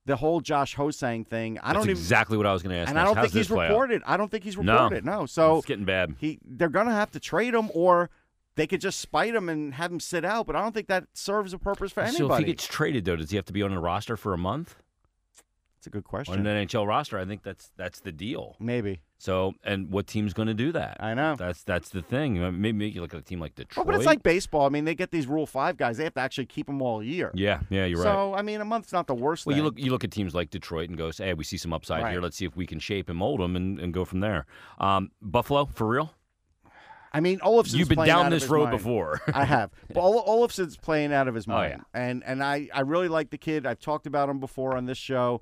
The 0.07 0.15
whole 0.15 0.39
Josh 0.39 0.75
Ho-Sang 0.75 1.25
thing, 1.25 1.57
I 1.59 1.69
That's 1.69 1.73
don't 1.77 1.83
even 1.85 1.97
exactly 1.97 2.37
what 2.37 2.45
I 2.45 2.53
was 2.53 2.61
going 2.61 2.75
to 2.75 2.79
ask. 2.81 2.89
and 2.89 2.99
I 2.99 3.03
don't 3.03 3.15
How's 3.15 3.31
think 3.31 3.33
he's 3.33 3.47
play 3.47 3.65
out? 3.65 3.69
reported. 3.69 4.03
I 4.05 4.17
don't 4.17 4.29
think 4.29 4.43
he's 4.43 4.55
reported. 4.55 5.03
No. 5.03 5.25
So 5.25 5.57
it's 5.57 5.65
getting 5.65 5.85
bad. 5.85 6.15
he 6.19 6.37
they're 6.45 6.69
gonna 6.69 6.91
have 6.93 7.09
to 7.11 7.19
trade 7.19 7.53
him 7.55 7.69
or 7.73 8.11
they 8.55 8.67
could 8.67 8.81
just 8.81 8.99
spite 8.99 9.33
him 9.33 9.49
and 9.49 9.73
have 9.73 9.91
him 9.91 9.99
sit 9.99 10.23
out, 10.23 10.45
but 10.47 10.55
I 10.55 10.61
don't 10.61 10.73
think 10.73 10.87
that 10.87 11.05
serves 11.13 11.53
a 11.53 11.57
purpose 11.57 11.91
for 11.91 12.01
anybody. 12.01 12.17
So 12.27 12.33
if 12.33 12.39
he 12.39 12.45
gets 12.45 12.65
traded, 12.67 13.03
though, 13.05 13.15
does 13.15 13.29
he 13.31 13.35
have 13.35 13.45
to 13.45 13.53
be 13.53 13.61
on 13.63 13.71
the 13.71 13.79
roster 13.79 14.15
for 14.15 14.33
a 14.33 14.37
month? 14.37 14.75
It's 15.85 15.87
a 15.87 15.91
good 15.91 16.03
question. 16.03 16.33
On 16.39 16.47
an 16.47 16.67
NHL 16.67 16.87
roster, 16.87 17.19
I 17.19 17.25
think 17.25 17.43
that's 17.43 17.69
that's 17.77 17.99
the 17.99 18.11
deal. 18.11 18.55
Maybe. 18.59 19.01
So, 19.19 19.53
and 19.63 19.91
what 19.91 20.07
team's 20.07 20.33
going 20.33 20.47
to 20.47 20.55
do 20.55 20.71
that? 20.71 20.97
I 20.99 21.13
know. 21.13 21.35
That's 21.35 21.61
that's 21.63 21.89
the 21.89 22.01
thing. 22.01 22.43
Uh, 22.43 22.51
Maybe 22.51 22.89
you 22.89 23.01
look 23.01 23.13
at 23.13 23.19
a 23.19 23.23
team 23.23 23.39
like 23.39 23.51
Well, 23.55 23.65
Detroit. 23.65 23.85
but 23.85 23.95
it's 23.95 24.05
like 24.07 24.23
baseball. 24.23 24.65
I 24.65 24.69
mean, 24.69 24.85
they 24.85 24.95
get 24.95 25.11
these 25.11 25.27
Rule 25.27 25.45
Five 25.45 25.77
guys. 25.77 25.97
They 25.97 26.03
have 26.05 26.15
to 26.15 26.21
actually 26.21 26.47
keep 26.47 26.65
them 26.65 26.81
all 26.81 27.03
year. 27.03 27.29
yeah, 27.35 27.59
yeah, 27.69 27.85
you're 27.85 27.99
right. 27.99 28.03
so 28.05 28.33
I 28.33 28.41
mean, 28.41 28.61
a 28.61 28.65
month's 28.65 28.91
not 28.91 29.05
the 29.05 29.13
worst. 29.13 29.45
Well, 29.45 29.55
you 29.55 29.61
look 29.61 29.77
you 29.77 29.91
look 29.91 30.03
at 30.03 30.09
teams 30.09 30.33
like 30.33 30.49
Detroit 30.49 30.89
and 30.89 30.97
go, 30.97 31.11
hey, 31.15 31.35
we 31.35 31.43
see 31.43 31.57
some 31.57 31.71
upside 31.71 32.01
Right. 32.01 32.11
here. 32.13 32.19
Let's 32.21 32.35
see 32.35 32.45
if 32.45 32.55
we 32.57 32.65
can 32.65 32.79
shape 32.79 33.07
and 33.09 33.17
mold 33.19 33.39
them 33.41 33.55
and, 33.55 33.79
and 33.79 33.93
go 33.93 34.05
from 34.05 34.21
there. 34.21 34.47
Um, 34.79 35.11
Buffalo, 35.21 35.65
for 35.65 35.87
real? 35.87 36.11
I 37.13 37.21
mean, 37.21 37.39
Olofsson's 37.39 37.75
You've 37.75 37.87
been 37.87 38.05
down 38.05 38.29
this 38.29 38.47
road 38.49 38.65
mind. 38.65 38.77
before. 38.77 39.21
I 39.33 39.45
have. 39.45 39.71
But 39.93 40.01
Olofsson's 40.03 40.75
playing 40.75 41.13
out 41.13 41.29
of 41.29 41.35
his 41.35 41.47
Oh, 41.47 41.51
mind. 41.53 41.75
yeah. 41.77 42.01
And 42.01 42.21
and 42.25 42.43
I, 42.43 42.67
I 42.73 42.81
really 42.81 43.07
like 43.07 43.29
the 43.29 43.37
kid. 43.37 43.65
I've 43.65 43.79
talked 43.79 44.05
about 44.05 44.27
him 44.27 44.39
before 44.41 44.75
on 44.75 44.85
this 44.85 44.97
show. 44.97 45.41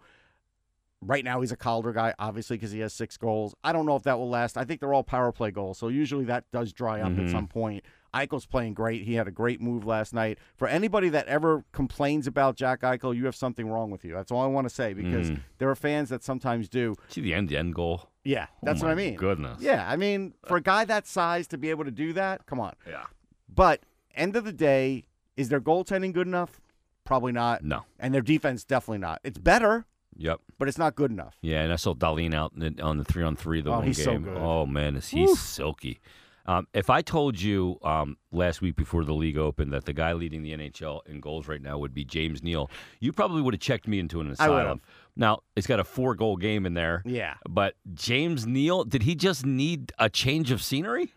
Right 1.06 1.24
now, 1.24 1.42
he's 1.42 1.52
a 1.52 1.56
Calder 1.58 1.92
guy, 1.94 2.14
obviously, 2.20 2.58
because 2.58 2.72
he 2.72 2.80
has 2.80 2.94
six 2.94 3.18
goals. 3.18 3.54
I 3.64 3.74
don't 3.74 3.86
know 3.86 3.96
if 3.96 4.04
that 4.04 4.18
will 4.18 4.30
last. 4.30 4.58
I 4.58 4.64
think 4.66 4.80
they're 4.80 4.94
all 4.94 5.04
power 5.04 5.32
play 5.32 5.52
goals, 5.52 5.78
so 5.78 5.88
usually 5.90 6.26
that 6.26 6.46
does 6.52 6.72
dry 6.74 7.02
up 7.02 7.12
Mhm. 7.14 7.26
at 7.26 7.30
some 7.32 7.48
point. 7.48 7.84
Eichel's 8.14 8.46
playing 8.46 8.76
great. 8.76 9.04
He 9.04 9.16
had 9.16 9.28
a 9.28 9.32
great 9.32 9.60
move 9.60 9.86
last 9.88 10.14
night. 10.14 10.38
For 10.56 10.68
anybody 10.68 11.10
that 11.10 11.26
ever 11.28 11.66
complains 11.72 12.28
about 12.28 12.56
Jack 12.56 12.82
Eichel, 12.82 13.16
you 13.16 13.26
have 13.26 13.36
something 13.36 13.68
wrong 13.68 13.90
with 13.90 14.06
you. 14.06 14.14
That's 14.14 14.32
all 14.32 14.42
I 14.42 14.46
want 14.48 14.66
to 14.70 14.74
say 14.74 14.94
because 14.94 15.32
Mm. 15.32 15.40
there 15.58 15.70
are 15.70 15.76
fans 15.76 16.10
that 16.10 16.24
sometimes 16.24 16.70
do. 16.70 16.96
see 17.08 17.22
the 17.22 17.34
end 17.34 17.50
to 17.50 17.56
end 17.58 17.74
goal. 17.74 18.10
Yeah, 18.24 18.48
that's 18.62 18.82
oh 18.82 18.86
what 18.86 18.92
I 18.92 18.96
mean. 18.96 19.16
Goodness. 19.16 19.62
Yeah, 19.62 19.90
I 19.90 19.96
mean, 19.96 20.36
for 20.46 20.58
a 20.58 20.62
guy 20.62 20.86
that 20.86 21.08
size 21.08 21.48
to 21.48 21.58
be 21.58 21.70
able 21.72 21.86
to 21.86 21.92
do 21.92 22.14
that, 22.14 22.46
come 22.46 22.60
on. 22.60 22.74
Yeah. 22.88 23.06
But 23.54 23.82
end 24.16 24.36
of 24.36 24.46
the 24.46 24.54
day, 24.54 25.06
is 25.36 25.50
their 25.50 25.60
goaltending 25.60 26.14
good 26.14 26.28
enough? 26.28 26.62
Probably 27.06 27.32
not. 27.32 27.64
No. 27.64 27.82
And 28.00 28.14
their 28.14 28.22
defense 28.22 28.64
definitely 28.64 29.00
not. 29.00 29.20
It's 29.24 29.40
better, 29.40 29.86
Yep. 30.18 30.40
but 30.60 30.68
it's 30.68 30.78
not 30.78 30.96
good 30.96 31.12
enough. 31.12 31.36
Yeah, 31.42 31.62
and 31.64 31.72
I 31.74 31.76
saw 31.78 31.94
Dahlin 31.94 32.34
out 32.34 32.54
in 32.54 32.76
the- 32.76 32.82
on 32.84 32.98
the 32.98 33.04
three 33.04 33.24
on 33.24 33.36
three 33.36 33.62
the 33.62 33.72
Oh, 33.72 33.78
one 33.80 33.88
he's 33.88 34.04
so 34.04 34.12
game. 34.12 34.24
good. 34.24 34.38
Oh 34.38 34.66
man, 34.66 34.96
is 34.96 35.10
he 35.10 35.28
silky? 35.36 36.00
Um, 36.46 36.68
if 36.74 36.90
I 36.90 37.02
told 37.02 37.40
you 37.40 37.80
um, 37.84 38.18
last 38.34 38.62
week 38.62 38.76
before 38.76 39.06
the 39.06 39.14
league 39.14 39.38
opened 39.38 39.72
that 39.72 39.86
the 39.86 39.94
guy 39.94 40.12
leading 40.12 40.44
the 40.44 40.52
NHL 40.52 41.00
in 41.08 41.22
goals 41.22 41.48
right 41.48 41.62
now 41.62 41.78
would 41.78 41.94
be 41.94 42.04
James 42.04 42.44
Neal, 42.44 42.70
you 43.00 43.14
probably 43.14 43.42
would 43.42 43.54
have 43.54 43.62
checked 43.62 43.88
me 43.88 43.98
into 43.98 44.20
an 44.20 44.30
asylum. 44.30 44.82
Now 45.16 45.40
it's 45.56 45.68
got 45.68 45.80
a 45.80 45.86
four 45.86 46.16
goal 46.16 46.36
game 46.36 46.66
in 46.66 46.74
there. 46.74 47.02
Yeah. 47.06 47.36
But 47.48 47.76
James 47.94 48.46
Neal, 48.46 48.84
did 48.84 49.04
he 49.04 49.16
just 49.16 49.46
need 49.46 49.94
a 49.98 50.10
change 50.10 50.52
of 50.52 50.62
scenery? 50.62 51.14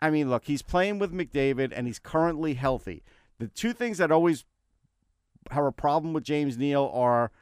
I 0.00 0.10
mean, 0.10 0.30
look, 0.30 0.44
he's 0.44 0.62
playing 0.62 1.00
with 1.00 1.12
McDavid 1.12 1.72
and 1.74 1.88
he's 1.88 1.98
currently 1.98 2.54
healthy. 2.54 3.02
The 3.40 3.48
two 3.48 3.72
things 3.72 3.98
that 3.98 4.12
always 4.12 4.44
have 5.50 5.64
a 5.64 5.72
problem 5.72 6.12
with 6.12 6.22
James 6.22 6.56
Neal 6.56 6.88
are 6.94 7.32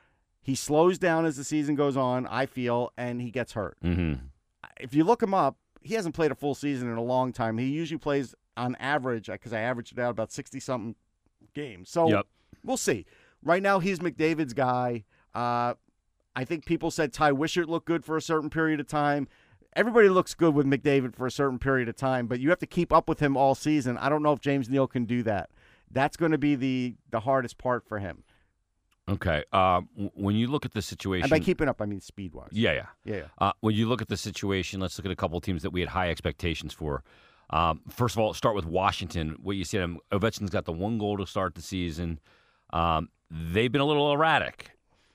he 0.42 0.54
slows 0.54 0.98
down 0.98 1.26
as 1.26 1.36
the 1.36 1.44
season 1.44 1.74
goes 1.74 1.96
on, 1.96 2.26
I 2.26 2.46
feel, 2.46 2.92
and 2.96 3.20
he 3.20 3.30
gets 3.30 3.52
hurt. 3.52 3.76
Mm-hmm. 3.84 4.24
If 4.78 4.94
you 4.94 5.04
look 5.04 5.22
him 5.22 5.34
up, 5.34 5.56
he 5.82 5.94
hasn't 5.94 6.14
played 6.14 6.30
a 6.30 6.34
full 6.34 6.54
season 6.54 6.90
in 6.90 6.96
a 6.96 7.02
long 7.02 7.32
time. 7.32 7.58
He 7.58 7.66
usually 7.66 7.98
plays 7.98 8.34
on 8.56 8.74
average, 8.76 9.26
because 9.26 9.52
I 9.52 9.60
averaged 9.60 9.92
it 9.92 9.98
out 10.00 10.10
about 10.10 10.32
60 10.32 10.60
something 10.60 10.94
games. 11.54 11.90
So 11.90 12.08
Yep. 12.08 12.26
we'll 12.64 12.76
see. 12.76 13.06
Right 13.42 13.62
now, 13.62 13.78
he's 13.78 14.00
McDavid's 14.00 14.52
guy. 14.52 15.04
Uh, 15.34 15.74
I 16.36 16.44
think 16.44 16.66
people 16.66 16.90
said 16.90 17.12
Ty 17.12 17.32
Wishart 17.32 17.68
looked 17.68 17.86
good 17.86 18.04
for 18.04 18.16
a 18.16 18.22
certain 18.22 18.50
period 18.50 18.80
of 18.80 18.86
time. 18.86 19.28
Everybody 19.76 20.08
looks 20.08 20.34
good 20.34 20.54
with 20.54 20.66
McDavid 20.66 21.14
for 21.14 21.26
a 21.26 21.30
certain 21.30 21.58
period 21.58 21.88
of 21.88 21.96
time, 21.96 22.26
but 22.26 22.40
you 22.40 22.50
have 22.50 22.58
to 22.58 22.66
keep 22.66 22.92
up 22.92 23.08
with 23.08 23.20
him 23.20 23.36
all 23.36 23.54
season. 23.54 23.96
I 23.98 24.08
don't 24.08 24.22
know 24.22 24.32
if 24.32 24.40
James 24.40 24.68
Neal 24.68 24.86
can 24.86 25.04
do 25.04 25.22
that. 25.22 25.50
That's 25.90 26.16
going 26.16 26.32
to 26.32 26.38
be 26.38 26.54
the 26.54 26.96
the 27.10 27.20
hardest 27.20 27.56
part 27.58 27.86
for 27.86 27.98
him. 27.98 28.24
Okay. 29.10 29.44
Um, 29.52 29.88
w- 29.94 30.10
when 30.14 30.36
you 30.36 30.46
look 30.48 30.64
at 30.64 30.72
the 30.72 30.82
situation, 30.82 31.24
And 31.24 31.30
by 31.30 31.38
keeping 31.44 31.68
up, 31.68 31.80
I 31.82 31.86
mean 31.86 32.00
speed 32.00 32.32
wise. 32.34 32.48
yeah, 32.52 32.72
yeah. 32.72 32.86
Yeah, 33.04 33.16
yeah. 33.16 33.22
Uh, 33.38 33.52
when 33.60 33.74
you 33.74 33.88
look 33.88 34.00
at 34.02 34.08
the 34.08 34.16
situation, 34.16 34.80
let's 34.80 34.96
look 34.98 35.06
at 35.06 35.10
a 35.12 35.16
couple 35.16 35.36
of 35.38 35.42
teams 35.44 35.62
that 35.62 35.70
we 35.70 35.80
had 35.80 35.88
high 35.90 36.10
expectations 36.10 36.72
for. 36.72 37.02
Um, 37.50 37.80
first 37.88 38.14
of 38.14 38.20
all, 38.20 38.32
start 38.34 38.54
with 38.54 38.66
Washington. 38.66 39.36
What 39.42 39.56
you 39.56 39.64
see, 39.64 39.78
um, 39.78 39.98
Ovechkin's 40.12 40.50
got 40.50 40.64
the 40.66 40.72
one 40.72 40.98
goal 40.98 41.16
to 41.18 41.26
start 41.26 41.54
the 41.56 41.62
season. 41.62 42.20
Um, 42.72 43.08
they've 43.30 43.72
been 43.72 43.80
a 43.80 43.84
little 43.86 44.12
erratic. 44.12 44.70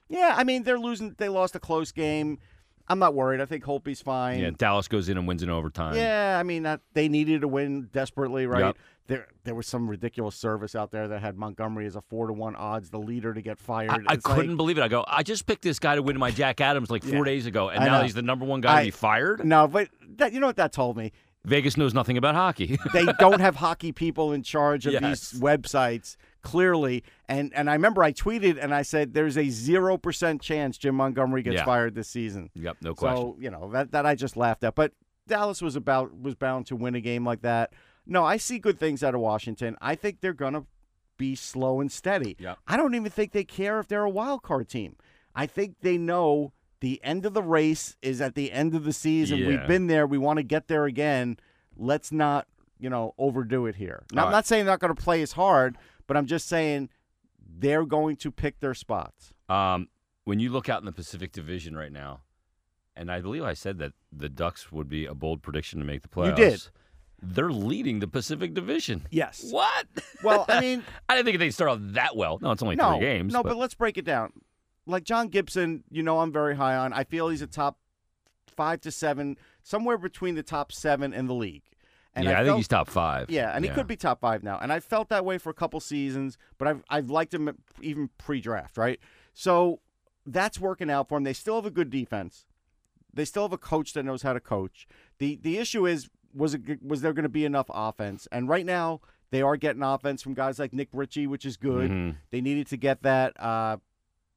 Yeah, 0.10 0.36
I 0.38 0.44
mean 0.44 0.64
they're 0.64 0.80
losing. 0.80 1.16
They 1.18 1.30
lost 1.30 1.56
a 1.56 1.60
close 1.60 1.92
game. 1.92 2.38
I'm 2.88 3.00
not 3.00 3.14
worried. 3.16 3.42
I 3.42 3.46
think 3.46 3.64
Holtby's 3.64 4.02
fine. 4.02 4.40
Yeah, 4.40 4.52
Dallas 4.56 4.88
goes 4.88 5.10
in 5.10 5.18
and 5.18 5.28
wins 5.28 5.42
in 5.44 5.50
overtime. 5.50 5.96
Yeah, 5.96 6.38
I 6.40 6.44
mean 6.44 6.64
that 6.64 6.82
they 6.94 7.08
needed 7.08 7.42
to 7.42 7.48
win 7.48 7.90
desperately, 7.92 8.46
right? 8.48 8.66
Yep. 8.66 8.78
There, 9.08 9.28
there 9.44 9.54
was 9.54 9.68
some 9.68 9.88
ridiculous 9.88 10.36
service 10.36 10.76
out 10.76 10.90
there 10.90 11.08
that 11.10 11.22
had 11.22 11.38
Montgomery 11.38 11.86
as 11.86 11.96
a 11.96 12.02
four 12.02 12.26
to 12.26 12.34
one 12.34 12.56
odds, 12.56 12.90
the 12.90 12.98
leader 12.98 13.36
to 13.36 13.42
get 13.42 13.60
fired. 13.60 13.92
I, 13.92 14.14
I 14.14 14.16
couldn't 14.16 14.58
believe 14.58 14.80
it. 14.80 14.82
I 14.82 14.88
go, 14.88 15.06
I 15.08 15.22
just 15.22 15.46
picked 15.46 15.62
this 15.62 15.78
guy 15.78 15.94
to 15.94 16.02
win 16.02 16.18
my 16.18 16.32
Jack 16.32 16.60
Adams 16.60 16.90
like 16.90 17.04
four 17.04 17.20
Yeah. 17.20 17.24
days 17.26 17.46
ago, 17.46 17.70
and 17.70 17.84
I 17.84 17.88
now 17.88 17.98
know. 17.98 18.04
he's 18.04 18.16
the 18.16 18.24
number 18.24 18.46
one 18.46 18.62
guy 18.62 18.80
to 18.82 18.88
be 18.88 18.92
fired. 18.92 19.46
no, 19.46 19.68
but 19.68 19.90
that, 20.18 20.34
you 20.34 20.40
know 20.40 20.48
what 20.48 20.56
that 20.56 20.72
told 20.74 20.98
me? 20.98 21.12
Vegas 21.46 21.78
knows 21.78 21.94
nothing 21.94 22.18
about 22.18 22.36
hockey. 22.36 22.78
They 22.94 23.06
don't 23.20 23.40
have 23.40 23.56
hockey 23.58 23.92
people 23.92 24.34
in 24.34 24.44
charge 24.44 24.86
of 24.86 24.94
Yes. 24.94 25.32
these 25.32 25.42
websites 25.42 26.16
clearly. 26.42 27.04
And 27.28 27.54
and 27.54 27.70
I 27.70 27.74
remember 27.74 28.04
I 28.04 28.12
tweeted 28.12 28.58
and 28.62 28.74
I 28.74 28.82
said 28.82 29.14
there's 29.14 29.38
a 29.38 29.50
zero 29.50 29.98
percent 29.98 30.42
chance 30.42 30.78
Jim 30.78 30.96
Montgomery 30.96 31.42
gets 31.44 31.56
Yeah. 31.58 31.66
fired 31.66 31.96
this 31.96 32.08
season. 32.10 32.50
yep, 32.54 32.78
no 32.82 32.94
question. 32.94 33.18
So 33.18 33.38
you 33.40 33.50
know 33.52 33.70
that 33.72 33.92
that 33.92 34.06
I 34.06 34.16
just 34.16 34.36
laughed 34.38 34.64
at. 34.64 34.76
But 34.76 34.92
Dallas 35.28 35.62
was 35.62 35.76
about 35.76 36.18
was 36.20 36.36
bound 36.36 36.68
to 36.68 36.76
win 36.76 36.96
a 36.96 37.02
game 37.02 37.26
like 37.26 37.42
that. 37.42 37.74
No, 38.06 38.24
I 38.24 38.38
see 38.38 38.60
good 38.60 38.80
things 38.80 39.04
out 39.04 39.16
of 39.16 39.22
Washington. 39.22 39.76
I 39.82 39.96
think 39.96 40.22
they're 40.22 40.34
gonna 40.34 40.66
be 41.18 41.34
slow 41.36 41.80
and 41.82 41.92
steady. 41.92 42.36
Yep. 42.40 42.60
I 42.68 42.78
don't 42.78 42.94
even 42.94 43.10
think 43.12 43.32
they 43.32 43.44
care 43.46 43.80
if 43.80 43.88
they're 43.88 44.04
a 44.04 44.10
wild 44.10 44.44
card 44.44 44.68
team. 44.70 44.98
I 45.34 45.48
think 45.48 45.76
they 45.82 45.98
know 45.98 46.54
the 46.80 47.04
end 47.04 47.26
of 47.26 47.34
the 47.34 47.44
race 47.44 47.96
is 48.02 48.22
at 48.22 48.36
the 48.36 48.52
end 48.52 48.76
of 48.76 48.84
the 48.84 48.94
season. 48.94 49.40
Yeah. 49.40 49.48
We've 49.48 49.68
been 49.68 49.88
there. 49.88 50.06
We 50.06 50.18
want 50.18 50.38
to 50.38 50.44
get 50.44 50.68
there 50.68 50.86
again. 50.86 51.38
Let's 51.78 52.12
not, 52.12 52.48
you 52.80 52.90
know, 52.90 53.14
overdo 53.18 53.66
it 53.66 53.76
here. 53.76 54.04
Now, 54.12 54.24
I'm 54.24 54.26
right. 54.28 54.32
not 54.32 54.46
saying 54.46 54.66
they're 54.66 54.74
not 54.74 54.80
going 54.80 54.96
to 54.96 55.02
play 55.02 55.22
as 55.22 55.34
hard, 55.34 55.78
but 56.08 56.18
I'm 56.18 56.26
just 56.26 56.48
saying 56.48 56.90
they're 57.58 57.86
going 57.86 58.16
to 58.18 58.32
pick 58.32 58.60
their 58.60 58.74
spots. 58.74 59.34
Um, 59.50 59.90
when 60.24 60.40
you 60.40 60.50
look 60.50 60.70
out 60.70 60.82
in 60.82 60.86
the 60.86 60.92
Pacific 60.92 61.32
Division 61.32 61.76
right 61.76 61.92
now, 61.92 62.22
and 62.96 63.12
I 63.12 63.22
believe 63.22 63.44
I 63.44 63.54
said 63.54 63.78
that 63.80 63.94
the 64.12 64.30
Ducks 64.30 64.72
would 64.72 64.90
be 64.90 65.06
a 65.06 65.14
bold 65.14 65.42
prediction 65.42 65.80
to 65.80 65.86
make 65.86 66.02
the 66.02 66.08
playoffs. 66.08 66.38
You 66.38 66.46
did. 66.52 66.68
They're 67.22 67.52
leading 67.52 68.00
the 68.00 68.08
Pacific 68.08 68.54
Division. 68.54 69.08
Yes. 69.10 69.48
What? 69.50 69.88
Well, 70.24 70.46
I 70.48 70.62
mean, 70.62 70.84
I 71.10 71.16
didn't 71.16 71.26
think 71.26 71.40
they'd 71.40 71.52
start 71.52 71.72
out 71.72 71.94
that 71.94 72.16
well. 72.16 72.40
No, 72.42 72.52
it's 72.52 72.62
only 72.62 72.76
no, 72.76 72.92
three 72.92 73.00
games. 73.00 73.34
No, 73.34 73.44
but. 73.44 73.58
let's 73.58 73.74
break 73.74 73.98
it 73.98 74.06
down. 74.06 74.34
Like 74.86 75.04
John 75.04 75.28
Gibson, 75.30 75.84
you 75.90 76.04
know, 76.04 76.20
I'm 76.20 76.32
very 76.32 76.56
high 76.56 76.76
on. 76.76 76.94
I 76.94 77.04
feel 77.04 77.30
he's 77.30 77.42
a 77.42 77.48
top 77.48 77.78
five 78.56 78.82
to 78.82 78.92
seven, 78.92 79.38
somewhere 79.64 79.98
between 79.98 80.36
the 80.36 80.44
top 80.44 80.72
seven 80.72 81.14
in 81.14 81.28
the 81.28 81.34
league. 81.34 81.64
And 82.14 82.26
yeah, 82.26 82.32
I, 82.32 82.36
think 82.38 82.48
felt- 82.48 82.58
he's 82.58 82.68
top 82.68 82.88
five. 82.88 83.30
Yeah, 83.30 83.52
and 83.54 83.66
he 83.66 83.72
could 83.72 83.88
be 83.88 83.98
top 83.98 84.22
five 84.22 84.42
now. 84.44 84.58
And 84.62 84.72
I 84.72 84.80
felt 84.80 85.10
that 85.10 85.26
way 85.26 85.38
for 85.38 85.50
a 85.50 85.54
couple 85.54 85.80
seasons, 85.82 86.38
but 86.58 86.68
I've 86.68 86.84
I've 86.90 87.10
liked 87.10 87.34
him 87.34 87.58
even 87.82 88.10
pre-draft, 88.18 88.78
right? 88.78 89.00
So 89.34 89.82
that's 90.26 90.60
working 90.60 90.90
out 90.90 91.10
for 91.10 91.18
him. 91.18 91.24
They 91.26 91.34
still 91.34 91.56
have 91.56 91.66
a 91.66 91.72
good 91.72 91.90
defense. 91.90 92.46
They 93.14 93.26
still 93.26 93.44
have 93.44 93.54
a 93.54 93.58
coach 93.58 93.94
that 93.94 94.04
knows 94.04 94.22
how 94.22 94.32
to 94.34 94.40
coach. 94.40 94.88
the 95.18 95.36
The 95.42 95.58
issue 95.58 95.86
is 95.86 96.10
was 96.34 96.54
it 96.54 96.82
was 96.82 97.02
there 97.02 97.12
going 97.14 97.24
to 97.24 97.30
be 97.30 97.44
enough 97.44 97.68
offense? 97.70 98.28
And 98.32 98.48
right 98.48 98.66
now 98.66 99.02
they 99.32 99.42
are 99.42 99.58
getting 99.58 99.84
offense 99.84 100.22
from 100.22 100.36
guys 100.36 100.58
like 100.58 100.72
Nick 100.72 100.90
Ritchie, 100.94 101.28
which 101.28 101.44
is 101.46 101.58
good. 101.58 101.92
Mhm. 101.92 102.16
They 102.30 102.40
needed 102.40 102.68
to 102.68 102.78
get 102.78 103.04
that. 103.04 103.38
Uh, 103.42 103.78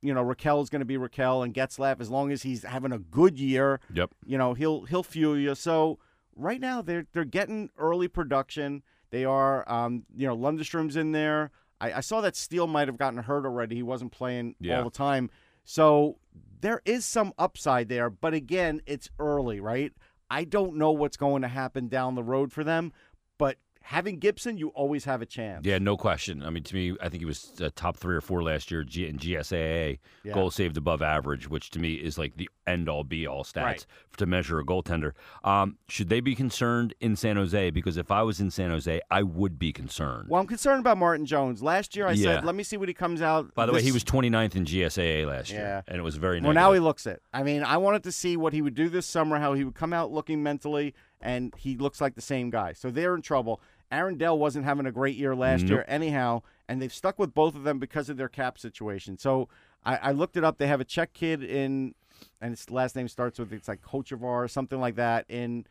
you 0.02 0.14
know, 0.14 0.22
Rakell 0.24 0.62
is 0.62 0.68
going 0.70 0.80
to 0.80 0.87
be 0.87 0.96
Rakell, 0.96 1.44
and 1.44 1.52
Getzlaff 1.54 2.00
as 2.00 2.08
long 2.11 2.30
as 2.32 2.42
he's 2.42 2.62
having 2.62 2.92
a 2.92 2.98
good 2.98 3.38
year 3.38 3.80
Yep. 3.92 4.11
you 4.24 4.38
know 4.38 4.54
he'll 4.54 4.84
he'll 4.84 5.02
fuel 5.02 5.37
you. 5.38 5.54
So 5.54 5.98
right 6.37 6.61
now 6.61 6.82
they're 6.82 7.06
they're 7.12 7.24
getting 7.24 7.70
early 7.76 8.08
production. 8.08 8.82
They 9.11 9.24
are, 9.24 9.70
um, 9.72 10.04
you 10.14 10.26
know, 10.26 10.37
Lundestrom's 10.37 10.94
in 10.96 11.12
there. 11.12 11.50
I, 11.80 11.94
I 11.94 12.00
saw 12.00 12.20
that 12.20 12.37
Steel 12.37 12.66
might 12.66 12.88
have 12.88 12.98
gotten 12.98 13.18
hurt 13.20 13.46
already. 13.46 13.76
He 13.76 13.82
wasn't 13.82 14.12
playing 14.12 14.54
Yeah. 14.61 14.78
all 14.78 14.84
the 14.84 14.90
time. 14.90 15.30
So 15.64 16.18
there 16.61 16.82
is 16.84 17.04
some 17.04 17.32
upside 17.38 17.88
there, 17.88 18.11
but 18.11 18.34
again, 18.34 18.82
it's 18.87 19.08
early, 19.18 19.61
right? 19.61 19.92
I 20.30 20.44
don't 20.44 20.76
know 20.76 20.90
what's 20.92 21.16
going 21.16 21.40
to 21.42 21.48
happen 21.48 21.88
down 21.88 22.14
the 22.16 22.22
road 22.22 22.52
for 22.52 22.64
them, 22.64 22.92
but 23.38 23.56
having 23.88 24.18
Gibson, 24.18 24.59
you 24.59 24.68
always 24.68 25.07
have 25.07 25.22
a 25.22 25.27
chance. 25.27 25.64
Yeah, 25.64 25.79
no 25.79 25.96
question. 25.96 26.42
I 26.42 26.51
mean, 26.51 26.62
to 26.64 26.74
me, 26.74 26.94
I 27.01 27.09
think 27.09 27.22
he 27.22 27.24
was 27.24 27.53
uh, 27.59 27.70
top 27.74 27.96
three 27.96 28.14
or 28.14 28.20
four 28.20 28.42
last 28.42 28.70
year 28.70 28.85
G- 28.85 29.07
in 29.07 29.16
GSAA, 29.18 29.98
Yeah. 30.24 30.35
goal 30.35 30.51
saved 30.51 30.77
above 30.77 31.01
average, 31.01 31.48
which 31.48 31.70
to 31.70 31.79
me 31.79 31.94
is 31.94 32.18
like 32.18 32.37
the 32.37 32.51
end 32.66 32.87
all 32.90 33.03
be 33.03 33.27
all 33.27 33.44
stats 33.44 33.62
Right. 33.64 33.87
to 34.18 34.27
measure 34.27 34.59
a 34.59 34.64
goaltender. 34.64 35.12
Um, 35.42 35.79
should 35.88 36.11
they 36.11 36.20
be 36.20 36.35
concerned 36.35 36.92
in 37.01 37.16
San 37.16 37.37
Jose? 37.37 37.70
Because 37.70 37.96
if 37.96 38.11
I 38.11 38.22
was 38.22 38.40
in 38.40 38.51
San 38.51 38.68
Jose, 38.68 39.01
I 39.11 39.22
would 39.22 39.59
be 39.59 39.72
concerned. 39.72 40.29
Well, 40.29 40.38
I'm 40.42 40.46
concerned 40.46 40.81
about 40.81 40.98
Martin 40.98 41.24
Jones. 41.24 41.62
Last 41.62 41.96
year, 41.96 42.07
I 42.07 42.12
Yeah. 42.12 42.37
said, 42.37 42.44
let 42.44 42.55
me 42.55 42.64
see 42.64 42.77
what 42.77 42.88
he 42.88 42.94
comes 42.94 43.22
out. 43.22 43.55
By 43.55 43.64
the 43.64 43.72
way, 43.72 43.81
he 43.81 43.90
was 43.92 44.05
29th 44.05 44.55
in 44.55 44.66
GSAA 44.66 45.24
last 45.24 45.51
Yeah. 45.51 45.57
year, 45.59 45.85
and 45.88 45.96
it 45.96 46.03
was 46.03 46.16
very 46.16 46.40
nice. 46.40 46.44
Well, 46.48 46.55
now 46.55 46.72
he 46.74 46.79
looks 46.81 47.07
it. 47.07 47.22
I 47.33 47.42
mean, 47.42 47.62
I 47.62 47.79
wanted 47.79 48.03
to 48.03 48.12
see 48.12 48.37
what 48.37 48.53
he 48.53 48.61
would 48.61 48.74
do 48.74 48.90
this 48.90 49.07
summer, 49.07 49.38
how 49.38 49.55
he 49.55 49.64
would 49.64 49.74
come 49.74 49.94
out 49.94 50.12
looking 50.12 50.42
mentally, 50.42 50.94
and 51.22 51.55
he 51.57 51.74
looks 51.77 52.01
like 52.03 52.14
the 52.16 52.20
same 52.20 52.51
guy. 52.51 52.74
So 52.74 52.90
they're 52.90 53.14
in 53.14 53.22
trouble. 53.22 53.61
Aaron 53.90 54.18
Dell 54.18 54.38
wasn't 54.38 54.64
having 54.64 54.87
a 54.87 54.92
great 54.92 55.16
year 55.16 55.35
last 55.35 55.62
Nope. 55.62 55.70
year, 55.70 55.85
anyhow, 55.88 56.42
and 56.68 56.81
they've 56.83 56.92
stuck 56.92 57.18
with 57.18 57.33
both 57.35 57.55
of 57.55 57.64
them 57.64 57.79
because 57.79 58.09
of 58.09 58.16
their 58.16 58.29
cap 58.29 58.59
situation. 58.59 59.16
So 59.18 59.48
I, 59.85 59.96
I 59.96 60.12
looked 60.12 60.37
it 60.37 60.44
up. 60.44 60.59
They 60.59 60.66
have 60.66 60.81
a 60.81 60.85
Czech 60.85 61.12
kid 61.14 61.42
in, 61.42 61.94
and 62.40 62.51
his 62.51 62.70
last 62.70 62.96
name 62.96 63.09
starts 63.09 63.38
with 63.38 63.53
it's 63.53 63.68
like 63.68 63.81
Kochevar 63.83 64.22
or 64.22 64.48
something 64.48 64.79
like 64.81 64.96
that 64.96 65.24
in, 65.29 65.64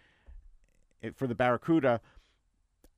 in 1.02 1.14
for 1.14 1.28
the 1.28 1.36
Barracuda. 1.36 2.02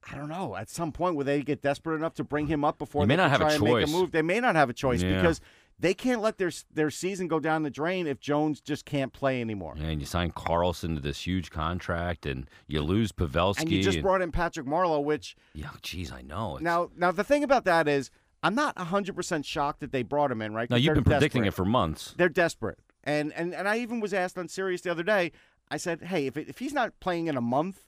I 0.10 0.16
don't 0.16 0.30
know. 0.30 0.56
At 0.56 0.70
some 0.70 0.94
point, 0.94 1.16
will 1.18 1.26
they 1.26 1.42
get 1.42 1.62
desperate 1.62 1.96
enough 1.98 2.14
to 2.16 2.24
bring 2.24 2.48
him 2.48 2.64
up 2.64 2.78
before 2.78 3.04
they 3.04 3.08
may 3.08 3.18
not 3.18 3.32
have 3.32 3.42
a 3.42 3.44
try 3.44 3.54
and 3.56 3.64
make 3.64 3.74
choice. 3.74 3.90
a 3.90 3.92
move? 3.92 4.12
They 4.12 4.22
may 4.22 4.40
not 4.40 4.56
have 4.56 4.70
a 4.70 4.74
choice 4.74 5.02
Yeah. 5.04 5.18
because 5.18 5.42
they 5.80 5.94
can't 5.94 6.22
let 6.22 6.38
their 6.38 6.52
their 6.74 6.90
season 6.90 7.28
go 7.28 7.40
down 7.40 7.64
the 7.64 7.70
drain 7.70 8.06
if 8.08 8.20
Jones 8.20 8.60
just 8.60 8.86
can't 8.86 9.14
play 9.14 9.40
anymore. 9.42 9.76
Yeah, 9.78 9.88
and 9.88 10.02
you 10.02 10.06
sign 10.06 10.32
Karlsson 10.32 10.96
to 10.96 11.02
this 11.02 11.26
huge 11.26 11.52
contract, 11.52 12.26
and 12.26 12.50
you 12.68 12.82
lose 12.82 13.12
Pavelski. 13.12 13.62
And 13.62 13.72
you 13.72 13.82
just 13.82 14.02
brought 14.02 14.22
in 14.22 14.32
Patrick 14.32 14.68
Marleau, 14.68 15.04
which 15.04 15.36
yeah, 15.54 15.70
geez, 15.82 16.12
I 16.12 16.22
know. 16.22 16.58
It's- 16.58 16.64
now 16.64 16.90
now 16.96 17.12
the 17.12 17.24
thing 17.24 17.44
about 17.44 17.66
that 17.66 17.88
is 17.88 18.12
I'm 18.42 18.56
not 18.56 18.76
100% 18.78 19.44
shocked 19.46 19.82
that 19.82 19.92
they 19.92 20.04
brought 20.04 20.32
him 20.32 20.42
in, 20.42 20.54
right? 20.54 20.70
Now 20.70 20.78
you've 20.78 20.94
been 20.96 21.04
predicting 21.04 21.44
desperate. 21.44 21.48
it 21.48 21.54
for 21.54 21.66
months. 21.66 22.14
They're 22.18 22.30
desperate. 22.30 22.80
And 23.04 23.34
and 23.34 23.54
and 23.54 23.68
I 23.68 23.80
even 23.80 24.00
was 24.00 24.14
asked 24.14 24.38
on 24.38 24.48
Sirius 24.48 24.82
the 24.82 24.92
other 24.92 25.04
day. 25.04 25.32
I 25.72 25.78
said, 25.78 26.04
"Hey, 26.04 26.28
if 26.28 26.36
it, 26.36 26.50
if 26.50 26.60
he's 26.60 26.74
not 26.74 27.00
playing 27.00 27.28
in 27.28 27.38
a 27.38 27.42
month, 27.42 27.86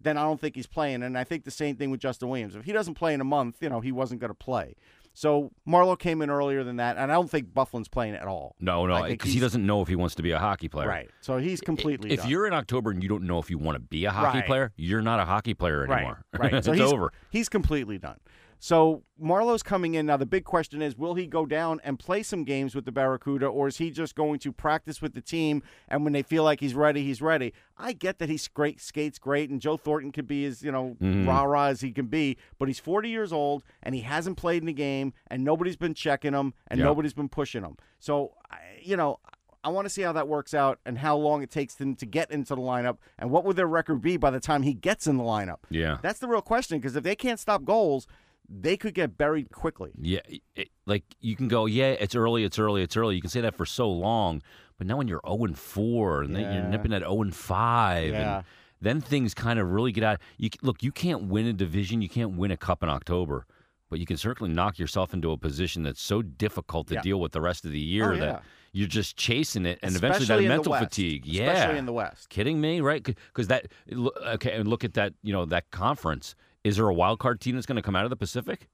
then 0.00 0.16
I 0.16 0.22
don't 0.22 0.40
think 0.40 0.54
he's 0.56 0.66
playing." 0.66 1.02
And 1.02 1.16
I 1.16 1.24
think 1.24 1.44
the 1.44 1.50
same 1.50 1.76
thing 1.76 1.90
with 1.90 2.00
Justin 2.00 2.28
Williams. 2.28 2.54
If 2.56 2.64
he 2.64 2.72
doesn't 2.72 2.94
play 2.94 3.14
in 3.14 3.20
a 3.20 3.24
month, 3.24 3.56
you 3.60 3.68
know, 3.68 3.80
he 3.80 3.92
wasn't 3.92 4.20
going 4.20 4.30
to 4.30 4.34
play. 4.34 4.74
So 5.12 5.50
Marleau 5.66 5.98
came 5.98 6.22
in 6.22 6.30
earlier 6.30 6.62
than 6.64 6.76
that, 6.76 6.96
and 6.96 7.10
I 7.10 7.14
don't 7.14 7.30
think 7.30 7.52
Byfuglien's 7.52 7.88
playing 7.88 8.14
at 8.14 8.26
all. 8.26 8.54
No, 8.60 8.86
no, 8.86 9.02
because 9.04 9.32
he 9.32 9.40
doesn't 9.40 9.64
know 9.66 9.82
if 9.82 9.88
he 9.88 9.96
wants 9.96 10.14
to 10.14 10.22
be 10.22 10.30
a 10.30 10.38
hockey 10.38 10.68
player. 10.68 10.88
Right. 10.88 11.10
So 11.20 11.38
he's 11.38 11.60
completely 11.60 12.12
If 12.12 12.20
done. 12.20 12.28
you're 12.30 12.46
in 12.46 12.52
October 12.54 12.90
and 12.90 13.02
you 13.02 13.08
don't 13.08 13.24
know 13.24 13.38
if 13.38 13.50
you 13.50 13.58
want 13.58 13.76
to 13.76 13.80
be 13.80 14.04
a 14.04 14.10
hockey 14.10 14.38
Right. 14.38 14.46
player, 14.46 14.72
you're 14.76 15.02
not 15.02 15.20
a 15.20 15.24
hockey 15.24 15.54
player 15.54 15.86
Right, 15.86 15.98
anymore. 15.98 16.22
right. 16.38 16.50
So 16.64 16.72
it's 16.72 16.80
he's, 16.80 16.92
over. 16.92 17.12
He's 17.30 17.48
completely 17.48 17.98
done. 17.98 18.16
So 18.62 19.04
Marleau's 19.18 19.62
coming 19.62 19.94
in 19.94 20.04
now. 20.04 20.18
The 20.18 20.26
big 20.26 20.44
question 20.44 20.82
is, 20.82 20.94
will 20.96 21.14
he 21.14 21.26
go 21.26 21.46
down 21.46 21.80
and 21.82 21.98
play 21.98 22.22
some 22.22 22.44
games 22.44 22.74
with 22.74 22.84
the 22.84 22.92
Barracuda, 22.92 23.46
or 23.46 23.68
is 23.68 23.78
he 23.78 23.90
just 23.90 24.14
going 24.14 24.38
to 24.40 24.52
practice 24.52 25.00
with 25.00 25.14
the 25.14 25.22
team? 25.22 25.62
And 25.88 26.04
when 26.04 26.12
they 26.12 26.22
feel 26.22 26.44
like 26.44 26.60
he's 26.60 26.74
ready, 26.74 27.02
he's 27.02 27.22
ready. 27.22 27.54
I 27.78 27.94
get 27.94 28.18
that 28.18 28.28
he's 28.28 28.46
great, 28.48 28.78
skates 28.78 29.18
great, 29.18 29.48
and 29.48 29.62
Joe 29.62 29.78
Thornton 29.78 30.12
could 30.12 30.26
be 30.26 30.44
as 30.44 30.62
you 30.62 30.70
know 30.70 30.96
Mhm. 31.00 31.26
rah 31.26 31.42
rah 31.44 31.66
as 31.68 31.80
he 31.80 31.90
can 31.90 32.06
be, 32.06 32.36
but 32.58 32.68
he's 32.68 32.78
40 32.78 33.08
years 33.08 33.32
old 33.32 33.64
and 33.82 33.94
he 33.94 34.02
hasn't 34.02 34.36
played 34.36 34.62
in 34.62 34.68
a 34.68 34.74
game, 34.74 35.14
and 35.28 35.42
nobody's 35.42 35.76
been 35.78 35.94
checking 35.94 36.34
him, 36.34 36.52
and 36.68 36.78
Yeah. 36.78 36.84
nobody's 36.84 37.14
been 37.14 37.30
pushing 37.30 37.64
him. 37.64 37.76
So 37.98 38.34
you 38.82 38.96
know. 38.96 39.18
I 39.62 39.68
want 39.68 39.84
to 39.84 39.90
see 39.90 40.00
how 40.00 40.12
that 40.14 40.26
works 40.26 40.54
out 40.54 40.78
and 40.86 40.96
how 40.96 41.18
long 41.18 41.42
it 41.42 41.50
takes 41.50 41.74
them 41.74 41.94
to 41.96 42.06
get 42.06 42.30
into 42.30 42.54
the 42.54 42.62
lineup 42.62 42.96
and 43.18 43.30
what 43.30 43.44
would 43.44 43.56
their 43.56 43.66
record 43.66 44.00
be 44.00 44.16
by 44.16 44.30
the 44.30 44.40
time 44.40 44.62
he 44.62 44.72
gets 44.72 45.06
in 45.06 45.18
the 45.18 45.22
lineup. 45.22 45.58
Yeah. 45.68 45.98
That's 46.00 46.18
the 46.18 46.28
real 46.28 46.40
question 46.40 46.78
because 46.78 46.96
if 46.96 47.04
they 47.04 47.14
can't 47.14 47.38
stop 47.38 47.64
goals, 47.66 48.06
they 48.52 48.76
could 48.76 48.94
get 48.94 49.16
buried 49.16 49.50
quickly. 49.52 49.92
Yeah, 50.00 50.20
it, 50.56 50.68
like 50.86 51.04
you 51.20 51.36
can 51.36 51.46
go, 51.48 51.66
yeah, 51.66 51.90
it's 51.92 52.14
early, 52.16 52.42
it's 52.44 52.58
early, 52.58 52.82
it's 52.82 52.96
early. 52.96 53.14
You 53.14 53.20
can 53.20 53.30
say 53.30 53.40
that 53.42 53.54
for 53.54 53.64
so 53.64 53.88
long, 53.88 54.42
but 54.76 54.86
now 54.88 54.96
when 54.96 55.06
you're 55.08 55.20
0 55.26 55.44
and 55.44 55.56
4 55.58 56.22
and 56.22 56.34
then 56.34 56.52
you're 56.54 56.64
nipping 56.64 56.92
at 56.92 57.02
0 57.02 57.22
and 57.22 57.34
5 57.34 58.10
Yeah. 58.12 58.36
and 58.38 58.44
then 58.80 59.00
things 59.00 59.34
kind 59.34 59.58
of 59.60 59.70
really 59.70 59.92
get 59.92 60.02
out. 60.02 60.18
You 60.36 60.50
look, 60.62 60.82
you 60.82 60.90
can't 60.90 61.24
win 61.28 61.46
a 61.46 61.52
division, 61.52 62.02
you 62.02 62.08
can't 62.08 62.32
win 62.36 62.50
a 62.50 62.56
cup 62.56 62.82
in 62.82 62.88
October, 62.88 63.46
but 63.88 63.98
you 64.00 64.06
can 64.06 64.16
certainly 64.16 64.52
knock 64.52 64.78
yourself 64.78 65.14
into 65.14 65.30
a 65.30 65.36
position 65.36 65.82
that's 65.84 66.02
so 66.02 66.20
difficult 66.22 66.88
to 66.88 66.94
Yeah. 66.94 67.02
deal 67.02 67.20
with 67.20 67.32
the 67.32 67.40
rest 67.40 67.64
of 67.64 67.70
the 67.70 67.78
year 67.80 68.12
Oh, 68.12 68.14
yeah. 68.14 68.20
that 68.20 68.42
you're 68.72 68.88
just 68.88 69.16
chasing 69.16 69.66
it 69.66 69.78
and 69.82 69.94
eventually 69.96 70.22
Especially 70.24 70.46
that 70.48 70.54
in 70.54 70.62
the 70.62 70.70
mental 70.70 70.72
fatigue. 70.74 71.22
Especially 71.28 71.72
yeah. 71.74 71.78
in 71.78 71.86
the 71.86 71.92
West. 71.92 72.28
Kidding 72.30 72.60
me, 72.60 72.80
right? 72.80 73.02
Because 73.02 73.46
that 73.48 73.66
okay, 73.92 74.52
and 74.52 74.66
look 74.68 74.84
at 74.84 74.94
that. 74.94 75.14
You 75.22 75.32
know 75.32 75.44
that 75.46 75.70
conference. 75.70 76.34
Is 76.64 76.76
there 76.76 76.88
a 76.88 76.94
wild 76.94 77.18
card 77.18 77.40
team 77.40 77.54
that's 77.54 77.66
going 77.66 77.76
to 77.76 77.82
come 77.82 77.96
out 77.96 78.04
of 78.04 78.10
the 78.10 78.16
Pacific? 78.16 78.68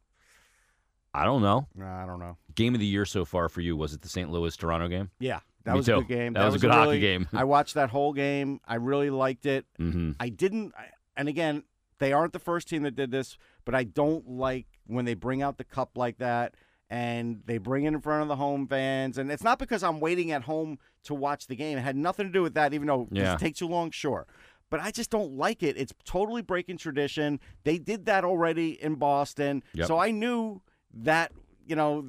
I 1.15 1.25
don't 1.25 1.41
know. 1.43 1.67
Nah, 1.75 2.03
I 2.03 2.07
don't 2.07 2.19
know. 2.19 2.37
Game 2.55 2.75
of 2.75 2.81
the 2.81 2.87
year 2.87 3.05
so 3.07 3.25
far 3.25 3.49
for 3.49 3.61
you 3.61 3.77
was 3.77 3.95
it 3.95 4.03
the 4.03 4.09
St. 4.09 4.31
Louis 4.31 4.55
Toronto 4.57 4.87
game? 4.89 5.11
Yeah, 5.19 5.41
that 5.65 5.73
Me 5.73 5.77
was 5.79 5.87
too. 5.87 5.95
a 5.95 5.99
good 6.01 6.09
game. 6.09 6.33
That 6.35 6.45
was 6.45 6.57
a 6.57 6.59
good 6.59 6.71
hockey 6.71 7.01
game. 7.01 7.29
I 7.33 7.45
watched 7.45 7.75
that 7.75 7.91
whole 7.91 8.13
game. 8.13 8.61
I 8.67 8.75
really 8.75 9.09
liked 9.11 9.47
it. 9.47 9.65
Mm-hmm. 9.81 10.13
I 10.21 10.29
didn't, 10.29 10.75
and 11.17 11.29
again, 11.29 11.63
they 12.01 12.13
aren't 12.13 12.35
the 12.35 12.39
first 12.39 12.69
team 12.69 12.83
that 12.83 12.97
did 12.97 13.11
this, 13.11 13.39
but 13.65 13.75
I 13.75 13.85
don't 13.85 14.29
like 14.29 14.67
when 14.87 15.07
they 15.07 15.15
bring 15.15 15.41
out 15.41 15.57
the 15.57 15.65
cup 15.65 15.97
like 15.97 16.19
that 16.19 16.55
and 16.91 17.41
they 17.47 17.57
bring 17.59 17.85
it 17.85 17.89
in 17.95 18.01
front 18.03 18.23
of 18.23 18.29
the 18.29 18.37
home 18.37 18.69
fans. 18.69 19.17
And 19.17 19.33
it's 19.33 19.43
not 19.43 19.59
because 19.59 19.83
I'm 19.83 20.01
waiting 20.01 20.31
at 20.33 20.43
home 20.43 20.79
to 21.05 21.15
watch 21.15 21.47
the 21.47 21.57
game. 21.57 21.79
It 21.79 21.81
had 21.81 21.97
nothing 21.97 22.27
to 22.27 22.33
do 22.33 22.43
with 22.43 22.55
that, 22.55 22.75
even 22.75 22.87
though 22.89 23.09
Yeah. 23.11 23.35
it 23.35 23.41
takes 23.41 23.59
too 23.59 23.69
long, 23.69 23.91
sure. 23.91 24.27
But 24.71 24.81
I 24.81 24.91
just 24.91 25.11
don't 25.11 25.37
like 25.37 25.63
it. 25.63 25.77
It's 25.77 25.93
totally 26.05 26.43
breaking 26.43 26.79
tradition. 26.79 27.41
They 27.65 27.79
did 27.79 28.07
that 28.07 28.25
already 28.25 28.83
in 28.83 28.97
Boston. 28.97 29.63
Yep. 29.75 29.87
So 29.87 29.99
I 29.99 30.11
knew 30.11 30.61
that, 30.93 31.33
you 31.67 31.77
know, 31.77 32.09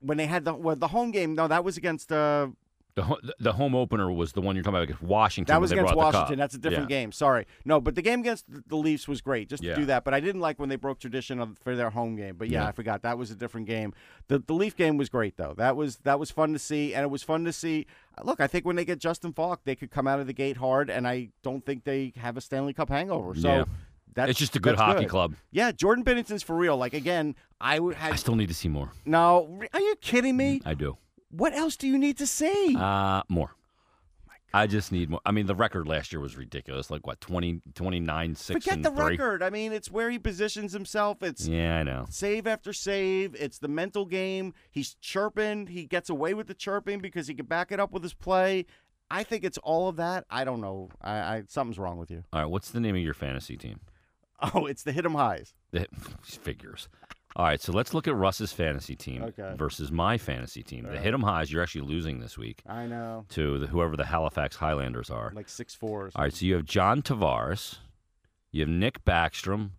when 0.00 0.18
they 0.18 0.26
had 0.26 0.44
the 0.44 0.54
well, 0.54 0.76
the 0.76 0.88
home 0.88 1.10
game, 1.10 1.34
no, 1.34 1.48
that 1.48 1.64
was 1.64 1.76
against 1.76 2.12
uh, 2.12 2.48
The 2.96 3.34
the 3.38 3.52
home 3.52 3.74
opener 3.74 4.10
was 4.10 4.32
the 4.32 4.40
one 4.40 4.56
you're 4.56 4.62
talking 4.62 4.76
about 4.76 4.84
against 4.84 5.02
Washington. 5.02 5.52
That 5.52 5.60
was 5.60 5.70
against 5.70 5.92
brought 5.92 6.06
the 6.06 6.12
cup. 6.12 6.14
Washington. 6.22 6.38
That's 6.38 6.54
a 6.54 6.58
different 6.58 6.90
Yeah. 6.90 6.96
game. 7.02 7.12
Sorry. 7.12 7.44
No, 7.66 7.78
but 7.78 7.94
the 7.94 8.00
game 8.00 8.20
against 8.20 8.46
the 8.48 8.76
Leafs 8.76 9.06
was 9.06 9.20
great 9.20 9.50
just 9.50 9.62
to 9.62 9.68
Yeah. 9.68 9.76
do 9.76 9.84
that. 9.84 10.02
But 10.02 10.14
I 10.14 10.20
didn't 10.20 10.40
like 10.40 10.58
when 10.58 10.70
they 10.70 10.76
broke 10.76 10.98
tradition 10.98 11.38
of, 11.38 11.58
for 11.58 11.76
their 11.76 11.90
home 11.90 12.16
game. 12.16 12.36
But 12.38 12.48
yeah, 12.48 12.62
Yeah. 12.62 12.68
I 12.68 12.72
forgot 12.72 13.02
that 13.02 13.18
was 13.18 13.30
a 13.30 13.34
different 13.34 13.66
game. 13.66 13.92
The 14.28 14.38
the 14.38 14.54
Leaf 14.54 14.74
game 14.76 14.96
was 14.96 15.10
great 15.10 15.36
though. 15.36 15.52
That 15.58 15.76
was 15.76 15.98
that 16.04 16.18
was 16.18 16.30
fun 16.30 16.54
to 16.54 16.58
see, 16.58 16.94
and 16.94 17.04
it 17.04 17.10
was 17.10 17.22
fun 17.22 17.44
to 17.44 17.52
see. 17.52 17.84
Look, 18.24 18.40
I 18.40 18.46
think 18.46 18.64
when 18.64 18.76
they 18.76 18.84
get 18.86 18.98
Justin 18.98 19.34
Faulk, 19.34 19.60
they 19.64 19.76
could 19.76 19.90
come 19.90 20.06
out 20.08 20.18
of 20.20 20.26
the 20.26 20.32
gate 20.32 20.56
hard, 20.56 20.88
and 20.88 21.06
I 21.06 21.28
don't 21.42 21.66
think 21.66 21.84
they 21.84 22.14
have 22.16 22.38
a 22.38 22.40
Stanley 22.40 22.72
Cup 22.72 22.88
hangover. 22.88 23.34
So. 23.34 23.66
That's, 24.14 24.30
It's 24.30 24.38
just 24.38 24.56
a 24.56 24.60
good 24.60 24.76
hockey 24.76 25.04
club. 25.04 25.34
Yeah, 25.50 25.72
Jordan 25.72 26.02
Binnington's 26.02 26.42
for 26.42 26.56
real. 26.56 26.78
Like 26.78 26.94
again, 26.94 27.34
I 27.60 27.78
would 27.78 27.96
I 28.00 28.14
still 28.16 28.34
need 28.34 28.48
to 28.48 28.54
see 28.54 28.68
more. 28.68 28.90
no. 29.04 29.60
Are 29.74 29.80
you 29.80 29.94
kidding 30.00 30.38
me? 30.38 30.62
I 30.64 30.72
do. 30.72 30.96
What 31.30 31.52
else 31.54 31.76
do 31.76 31.86
you 31.86 31.98
need 31.98 32.18
to 32.18 32.26
see? 32.26 32.76
Uh, 32.78 33.22
more. 33.28 33.50
I 34.54 34.66
just 34.66 34.90
need 34.90 35.10
more. 35.10 35.20
I 35.26 35.32
mean, 35.32 35.46
the 35.46 35.54
record 35.54 35.86
last 35.86 36.12
year 36.12 36.20
was 36.20 36.36
ridiculous. 36.36 36.90
Like 36.90 37.06
what, 37.06 37.20
20, 37.20 37.60
29, 37.74 38.34
6 38.34 38.64
Forget 38.64 38.74
and 38.76 38.84
the 38.84 38.90
3? 38.90 39.04
record. 39.04 39.42
I 39.42 39.50
mean, 39.50 39.72
it's 39.72 39.90
where 39.90 40.08
he 40.08 40.18
positions 40.18 40.72
himself. 40.72 41.22
It's 41.22 41.46
Yeah, 41.46 41.78
I 41.78 41.82
know. 41.82 42.06
save 42.08 42.46
after 42.46 42.72
save. 42.72 43.34
It's 43.34 43.58
the 43.58 43.68
mental 43.68 44.06
game. 44.06 44.54
He's 44.70 44.94
chirping. 44.94 45.66
He 45.66 45.84
gets 45.84 46.08
away 46.08 46.32
with 46.32 46.46
the 46.46 46.54
chirping 46.54 47.00
because 47.00 47.26
he 47.26 47.34
can 47.34 47.44
back 47.46 47.70
it 47.70 47.80
up 47.80 47.92
with 47.92 48.02
his 48.02 48.14
play. 48.14 48.64
I 49.10 49.24
think 49.24 49.44
it's 49.44 49.58
all 49.58 49.88
of 49.88 49.96
that. 49.96 50.24
I 50.30 50.44
don't 50.44 50.60
know. 50.62 50.88
I, 51.02 51.12
I 51.18 51.42
something's 51.48 51.78
wrong 51.78 51.98
with 51.98 52.10
you. 52.10 52.24
All 52.32 52.40
right, 52.40 52.46
what's 52.50 52.70
the 52.70 52.80
name 52.80 52.94
of 52.96 53.02
your 53.02 53.14
fantasy 53.14 53.56
team? 53.56 53.80
Oh, 54.54 54.66
it's 54.66 54.82
the 54.82 54.92
hit 54.92 55.06
'em 55.06 55.14
highs. 55.14 55.54
The 55.70 55.86
figures. 56.22 56.90
All 57.36 57.44
right, 57.44 57.60
so 57.60 57.70
let's 57.72 57.92
look 57.92 58.08
at 58.08 58.14
Russ's 58.16 58.50
fantasy 58.52 58.96
team 58.96 59.22
Okay. 59.24 59.54
versus 59.58 59.92
my 59.92 60.16
fantasy 60.16 60.62
team. 60.62 60.84
The 60.90 60.98
hit 60.98 61.12
'em 61.12 61.22
highs, 61.22 61.52
you're 61.52 61.62
actually 61.62 61.86
losing 61.86 62.18
this 62.20 62.38
week 62.38 62.62
I 62.66 62.86
know. 62.86 63.26
to 63.30 63.58
the, 63.58 63.66
whoever 63.66 63.94
the 63.94 64.06
Halifax 64.06 64.56
Highlanders 64.56 65.10
are. 65.10 65.32
Like 65.34 65.50
six 65.50 65.74
fours. 65.74 66.12
All 66.16 66.22
right, 66.24 66.32
so 66.32 66.46
you 66.46 66.54
have 66.54 66.64
John 66.64 67.02
Tavares, 67.02 67.78
you 68.52 68.62
have 68.62 68.70
Nick 68.70 69.04
Backstrom, 69.04 69.72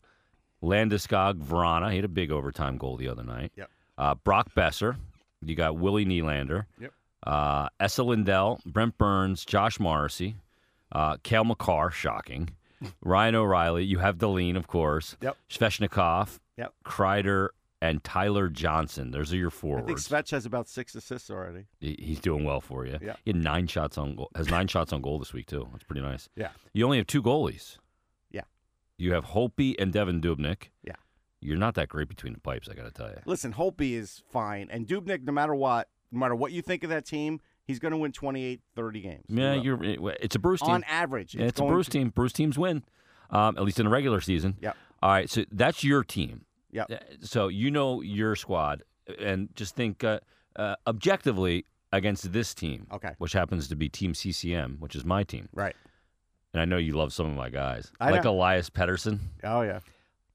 Landeskog 0.64 1.42
Verana. 1.44 1.90
He 1.90 1.96
had 1.98 2.06
a 2.06 2.10
big 2.10 2.32
overtime 2.32 2.78
goal 2.78 2.96
the 2.98 3.08
other 3.08 3.24
night. 3.24 3.52
Yep. 3.56 3.70
Uh, 3.98 4.16
Brock 4.16 4.52
Boeser. 4.56 4.98
You 5.42 5.56
got 5.56 5.78
Willie 5.78 6.06
Nylander. 6.06 6.66
Yep. 6.80 6.94
Uh, 7.26 7.70
Esa 7.80 8.04
Lindell, 8.04 8.60
Brent 8.66 8.98
Burns, 8.98 9.46
Josh 9.46 9.80
Morrissey, 9.80 10.36
uh, 10.92 11.18
Cale 11.24 11.44
Makar, 11.44 11.90
shocking. 11.92 12.50
Ryan 13.02 13.36
O'Reilly. 13.36 13.84
You 13.84 13.98
have 14.00 14.18
Deline, 14.20 14.56
of 14.56 14.68
course. 14.68 15.16
Yep. 15.22 15.38
Svechnikov, 15.50 16.40
Yep. 16.58 16.74
Kreider, 16.86 17.50
and 17.82 18.04
Tyler 18.04 18.50
Johnson. 18.50 19.12
Those 19.12 19.32
are 19.32 19.38
your 19.38 19.52
forwards. 19.52 19.84
I 19.84 19.88
think. 19.88 20.00
Svetch 20.26 20.32
has 20.32 20.46
about 20.48 20.68
six 20.68 20.96
assists 20.96 21.30
already. 21.30 21.66
He- 21.80 21.98
He's 22.00 22.20
doing 22.20 22.44
well 22.44 22.60
for 22.62 22.86
you. 22.86 22.98
Yeah. 23.02 23.16
He 23.24 23.32
had 23.32 23.36
nine 23.44 23.68
shots 23.68 23.98
on 24.00 24.16
goal. 24.16 24.30
Has 24.36 24.50
nine 24.50 24.68
shots 24.68 24.92
on 24.92 25.02
goal 25.02 25.20
this 25.20 25.32
week 25.34 25.46
too. 25.46 25.68
That's 25.72 25.84
pretty 25.84 26.02
nice. 26.02 26.28
Yeah. 26.36 26.50
You 26.74 26.86
only 26.86 26.98
have 26.98 27.06
two 27.08 27.22
goalies. 27.22 27.78
Yeah. 28.32 28.42
You 28.98 29.14
have 29.14 29.26
Holtby 29.26 29.76
and 29.78 29.94
Devan 29.94 30.22
Dubnyk. 30.22 30.70
Yeah. 30.84 30.94
You're 31.40 31.58
not 31.58 31.76
that 31.76 31.88
great 31.90 32.08
between 32.10 32.34
the 32.34 32.40
pipes, 32.40 32.68
I 32.68 32.74
got 32.74 32.86
to 32.86 32.92
tell 32.92 33.10
you. 33.10 33.20
Listen, 33.28 33.54
Holtby 33.54 33.92
is 33.94 34.24
fine. 34.32 34.70
And 34.72 34.88
Dubnik, 34.88 35.24
no 35.24 35.32
matter 35.32 35.54
what, 35.54 35.88
no 36.12 36.20
matter 36.20 36.36
what 36.36 36.52
you 36.52 36.64
think 36.64 36.84
of 36.84 36.90
that 36.90 37.06
team, 37.06 37.40
he's 37.64 37.78
going 37.78 37.92
to 37.92 37.98
win 37.98 38.12
28, 38.12 38.60
30 38.76 39.02
games. 39.02 39.26
Yeah, 39.30 39.54
will. 39.56 39.64
you're. 39.64 40.14
It's 40.20 40.36
a 40.36 40.40
Bruce 40.40 40.62
team. 40.62 40.72
On 40.72 40.84
average. 40.86 41.36
Yeah, 41.36 41.46
it's 41.46 41.60
a 41.60 41.64
Bruce 41.66 41.86
to- 41.86 41.92
team. 41.92 42.10
Bruce 42.10 42.34
teams 42.34 42.58
win, 42.58 42.84
um, 43.30 43.56
at 43.56 43.64
least 43.64 43.80
in 43.80 43.86
the 43.86 43.92
regular 43.92 44.20
season. 44.20 44.58
Yep. 44.62 44.76
All 45.04 45.12
right, 45.12 45.30
so 45.30 45.46
that's 45.52 45.84
your 45.84 46.04
team. 46.04 46.46
Yep. 46.72 46.92
Uh, 46.92 46.96
So 47.22 47.48
you 47.48 47.72
know 47.72 48.02
your 48.02 48.36
squad, 48.36 48.84
and 49.20 49.50
just 49.56 49.76
think 49.76 50.04
uh, 50.04 50.20
uh, 50.56 50.76
objectively 50.86 51.66
against 51.94 52.32
this 52.34 52.54
team, 52.54 52.88
Okay. 52.92 53.14
which 53.18 53.34
happens 53.34 53.68
to 53.70 53.76
be 53.76 53.88
Team 53.90 54.14
CCM, 54.14 54.78
which 54.80 54.96
is 54.96 55.06
my 55.06 55.24
team. 55.24 55.48
Right. 55.54 55.76
And 56.54 56.62
I 56.62 56.66
know 56.66 56.78
you 56.78 56.94
love 56.98 57.14
some 57.14 57.26
of 57.28 57.36
my 57.36 57.50
guys, 57.50 57.92
I 58.00 58.12
like 58.12 58.24
know. 58.26 58.32
Elias 58.32 58.70
Pettersson, 58.70 59.20
Oh, 59.44 59.62
yeah. 59.62 59.80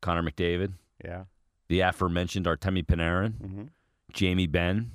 Connor 0.01 0.23
McDavid, 0.23 0.73
Yeah. 1.05 1.25
the 1.68 1.81
aforementioned 1.81 2.47
Artemi 2.47 2.85
Panarin, 2.85 3.35
hmm 3.38 3.62
Jamie 4.12 4.47
Benn, 4.47 4.90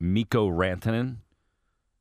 Mikko 0.00 0.48
Rantanen, 0.50 1.16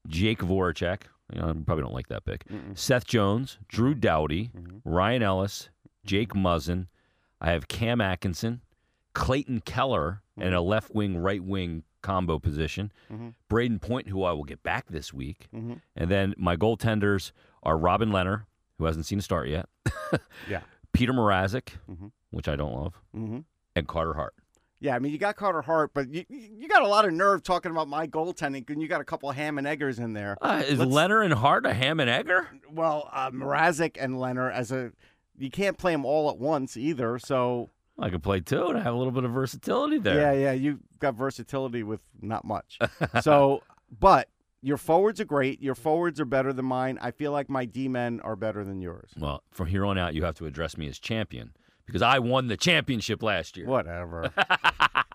Jake 0.07 0.39
Voracek. 0.39 1.01
You 1.33 1.41
know, 1.41 1.47
you 1.49 1.63
probably 1.65 1.83
don't 1.83 1.93
like 1.93 2.07
that 2.07 2.23
pick. 2.25 2.45
Mm-mm. 2.47 2.77
Seth 2.77 3.05
Jones, 3.05 3.57
Drew 3.67 3.93
Doughty, 3.93 4.51
Mhm. 4.55 4.81
Ryan 4.85 5.23
Ellis, 5.23 5.69
Jake 6.05 6.29
Muzzin. 6.33 6.87
I 7.39 7.52
have 7.52 7.67
Cam 7.67 8.02
Atkinson, 8.02 8.62
Clayton 9.13 9.62
Keller, 9.62 10.21
in 10.38 10.54
a 10.54 10.62
left 10.62 10.93
wing, 10.93 11.17
right 11.17 11.43
wing 11.43 11.84
combo 12.04 12.38
position. 12.39 12.91
Mhm. 13.12 13.34
Brayden 13.50 13.82
Point, 13.82 14.08
who 14.10 14.23
I 14.23 14.32
will 14.32 14.43
get 14.43 14.62
back 14.63 14.88
this 14.88 15.12
week. 15.13 15.47
Mhm. 15.54 15.82
And 15.95 16.10
then 16.12 16.34
my 16.38 16.56
goaltenders 16.56 17.32
are 17.63 17.78
Robin 17.78 18.10
Lehner, 18.10 18.45
who 18.78 18.86
hasn't 18.86 19.06
seen 19.08 19.19
a 19.19 19.21
start 19.23 19.47
yet. 19.50 19.67
Yeah. 20.50 20.62
Petr 20.93 21.10
Mrazek, 21.10 21.73
Mhm. 21.89 22.12
which 22.32 22.47
I 22.47 22.56
don't 22.56 22.73
love, 22.73 23.02
hmm 23.13 23.39
and 23.76 23.88
Carter 23.88 24.13
Hart. 24.13 24.34
Yeah, 24.80 24.95
I 24.95 25.00
mean, 25.00 25.12
you 25.12 25.17
got 25.17 25.36
Carter 25.36 25.62
Hart, 25.63 25.91
but 25.93 26.10
you 26.13 26.23
you 26.30 26.67
got 26.67 26.82
a 26.84 26.88
lot 26.88 27.06
of 27.06 27.12
nerve 27.13 27.41
talking 27.43 27.71
about 27.71 27.88
my 27.88 28.08
goaltending, 28.08 28.67
and 28.69 28.82
you 28.82 28.88
got 28.88 29.02
a 29.02 29.06
couple 29.06 29.30
of 29.30 29.36
ham 29.36 29.58
and 29.58 29.65
eggers 29.67 29.97
in 30.00 30.13
there. 30.13 30.38
Uh, 30.41 30.63
is 30.65 30.78
Let's- 30.80 30.91
Lehner 30.91 31.23
and 31.26 31.34
Hart 31.34 31.65
a 31.65 31.73
ham 31.73 32.00
and 32.00 32.10
egger? 32.10 32.47
Well, 32.71 33.10
uh, 33.12 33.32
Mrazek 33.32 33.97
and 34.00 34.13
Lehner 34.15 34.52
as 34.52 34.71
a 34.71 34.91
you 35.38 35.50
can't 35.50 35.78
play 35.78 35.91
them 35.91 36.06
all 36.06 36.30
at 36.30 36.38
once 36.38 36.78
either. 36.78 37.19
So 37.19 37.69
I 38.00 38.10
could 38.10 38.23
play 38.23 38.39
two 38.39 38.67
and 38.67 38.82
have 38.82 38.93
a 38.93 38.97
little 38.97 39.12
bit 39.12 39.23
of 39.23 39.32
versatility 39.32 40.00
there. 40.00 40.19
yeah, 40.19 40.32
yeah, 40.32 40.52
you 40.52 40.80
got 41.00 41.15
versatility 41.15 41.84
with 41.84 42.02
not 42.21 42.45
much. 42.45 42.80
so, 43.21 43.63
but 44.00 44.30
your 44.62 44.78
forwards 44.78 45.19
are 45.21 45.26
great. 45.26 45.62
Your 45.62 45.76
forwards 45.76 46.19
are 46.19 46.26
better 46.26 46.54
than 46.54 46.65
mine. 46.65 46.97
I 47.02 47.12
feel 47.12 47.32
like 47.32 47.50
my 47.50 47.65
D 47.65 47.88
men 47.88 48.19
are 48.21 48.36
better 48.36 48.63
than 48.63 48.82
yours. 48.82 49.12
Well, 49.17 49.43
from 49.52 49.67
here 49.67 49.86
on 49.86 49.97
out, 49.97 50.13
you 50.13 50.23
have 50.26 50.36
to 50.36 50.45
address 50.45 50.78
me 50.78 50.88
as 50.88 51.00
champion 51.00 51.54
because 51.86 52.02
I 52.02 52.19
won 52.19 52.47
the 52.47 52.58
championship 52.58 53.23
last 53.23 53.58
year. 53.58 53.65
Whatever. 53.67 54.32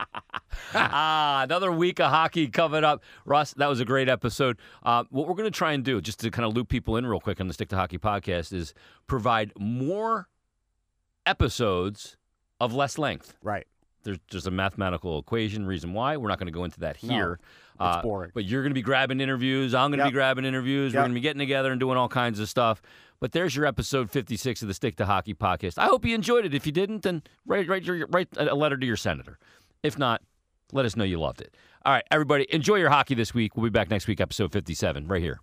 ah, 0.75 1.43
another 1.43 1.71
week 1.73 2.01
of 2.01 2.11
hockey 2.11 2.49
coming 2.49 2.85
up. 2.85 3.03
Russ, 3.25 3.55
that 3.55 3.69
was 3.69 3.81
a 3.81 3.85
great 3.85 4.09
episode. 4.09 4.59
Uh, 4.83 5.05
what 5.11 5.27
we're 5.29 5.35
going 5.35 5.51
to 5.51 5.57
try 5.57 5.73
and 5.73 5.85
do, 5.85 6.01
just 6.01 6.21
to 6.21 6.31
kind 6.31 6.47
of 6.47 6.55
loop 6.55 6.69
people 6.69 6.97
in 6.97 7.07
real 7.07 7.21
quick 7.21 7.41
on 7.41 7.49
the 7.49 7.55
Stick 7.55 7.69
to 7.71 7.77
Hockey 7.77 7.99
podcast, 7.99 8.53
is 8.53 8.75
provide 9.07 9.53
more 9.59 10.29
episodes 11.27 12.17
of 12.61 12.73
less 12.75 12.99
length. 12.99 13.35
right. 13.43 13.67
There's 14.05 14.19
just 14.27 14.49
a 14.49 14.51
mathematical 14.51 15.21
equation, 15.21 15.65
reason 15.65 15.93
why. 15.93 16.17
We're 16.17 16.29
not 16.29 16.41
going 16.41 16.49
to 16.49 16.53
go 16.53 16.65
into 16.65 16.81
that 16.81 17.01
No, 17.05 17.15
here. 17.15 17.41
Uh, 17.79 18.03
boring. 18.03 18.33
But 18.35 18.45
you're 18.47 18.63
going 18.63 18.73
to 18.73 18.75
be 18.75 18.83
grabbing 18.83 19.21
interviews. 19.21 19.75
I'm 19.75 19.91
going 19.91 19.99
to 20.01 20.05
Yep. 20.07 20.11
be 20.11 20.15
grabbing 20.15 20.45
interviews. 20.45 20.93
We're 20.93 21.03
going 21.03 21.13
to 21.13 21.15
be 21.15 21.21
getting 21.21 21.39
together 21.39 21.71
and 21.71 21.79
doing 21.79 21.97
all 21.97 22.09
kinds 22.09 22.41
of 22.41 22.49
stuff. 22.49 22.83
But 23.21 23.31
there's 23.31 23.55
your 23.55 23.65
episode 23.65 24.11
56 24.11 24.61
of 24.63 24.67
the 24.67 24.75
Stick 24.75 24.97
to 24.97 25.07
Hockey 25.07 25.35
podcast. 25.35 25.79
I 25.79 25.87
hope 25.87 26.05
you 26.05 26.17
enjoyed 26.17 26.45
it. 26.45 26.53
If 26.53 26.67
you 26.67 26.73
didn't, 26.73 27.03
then 27.05 27.23
write, 27.47 27.69
write, 27.69 27.85
your, 27.85 28.09
write 28.09 28.27
a 28.37 28.57
letter 28.57 28.77
to 28.77 28.85
your 28.85 28.97
senator. 28.97 29.39
If 29.85 29.97
not, 29.97 30.21
let 30.73 30.85
us 30.85 30.97
know 30.97 31.05
you 31.05 31.21
loved 31.21 31.41
it. 31.41 31.55
All 31.85 31.93
right, 31.93 32.05
everybody, 32.11 32.47
enjoy 32.51 32.77
your 32.77 32.91
hockey 32.91 33.15
this 33.15 33.33
week. 33.33 33.57
We'll 33.57 33.65
be 33.65 33.71
back 33.71 33.91
next 33.91 34.07
week, 34.07 34.21
episode 34.21 34.53
57, 34.53 35.07
right 35.09 35.23
here 35.23 35.41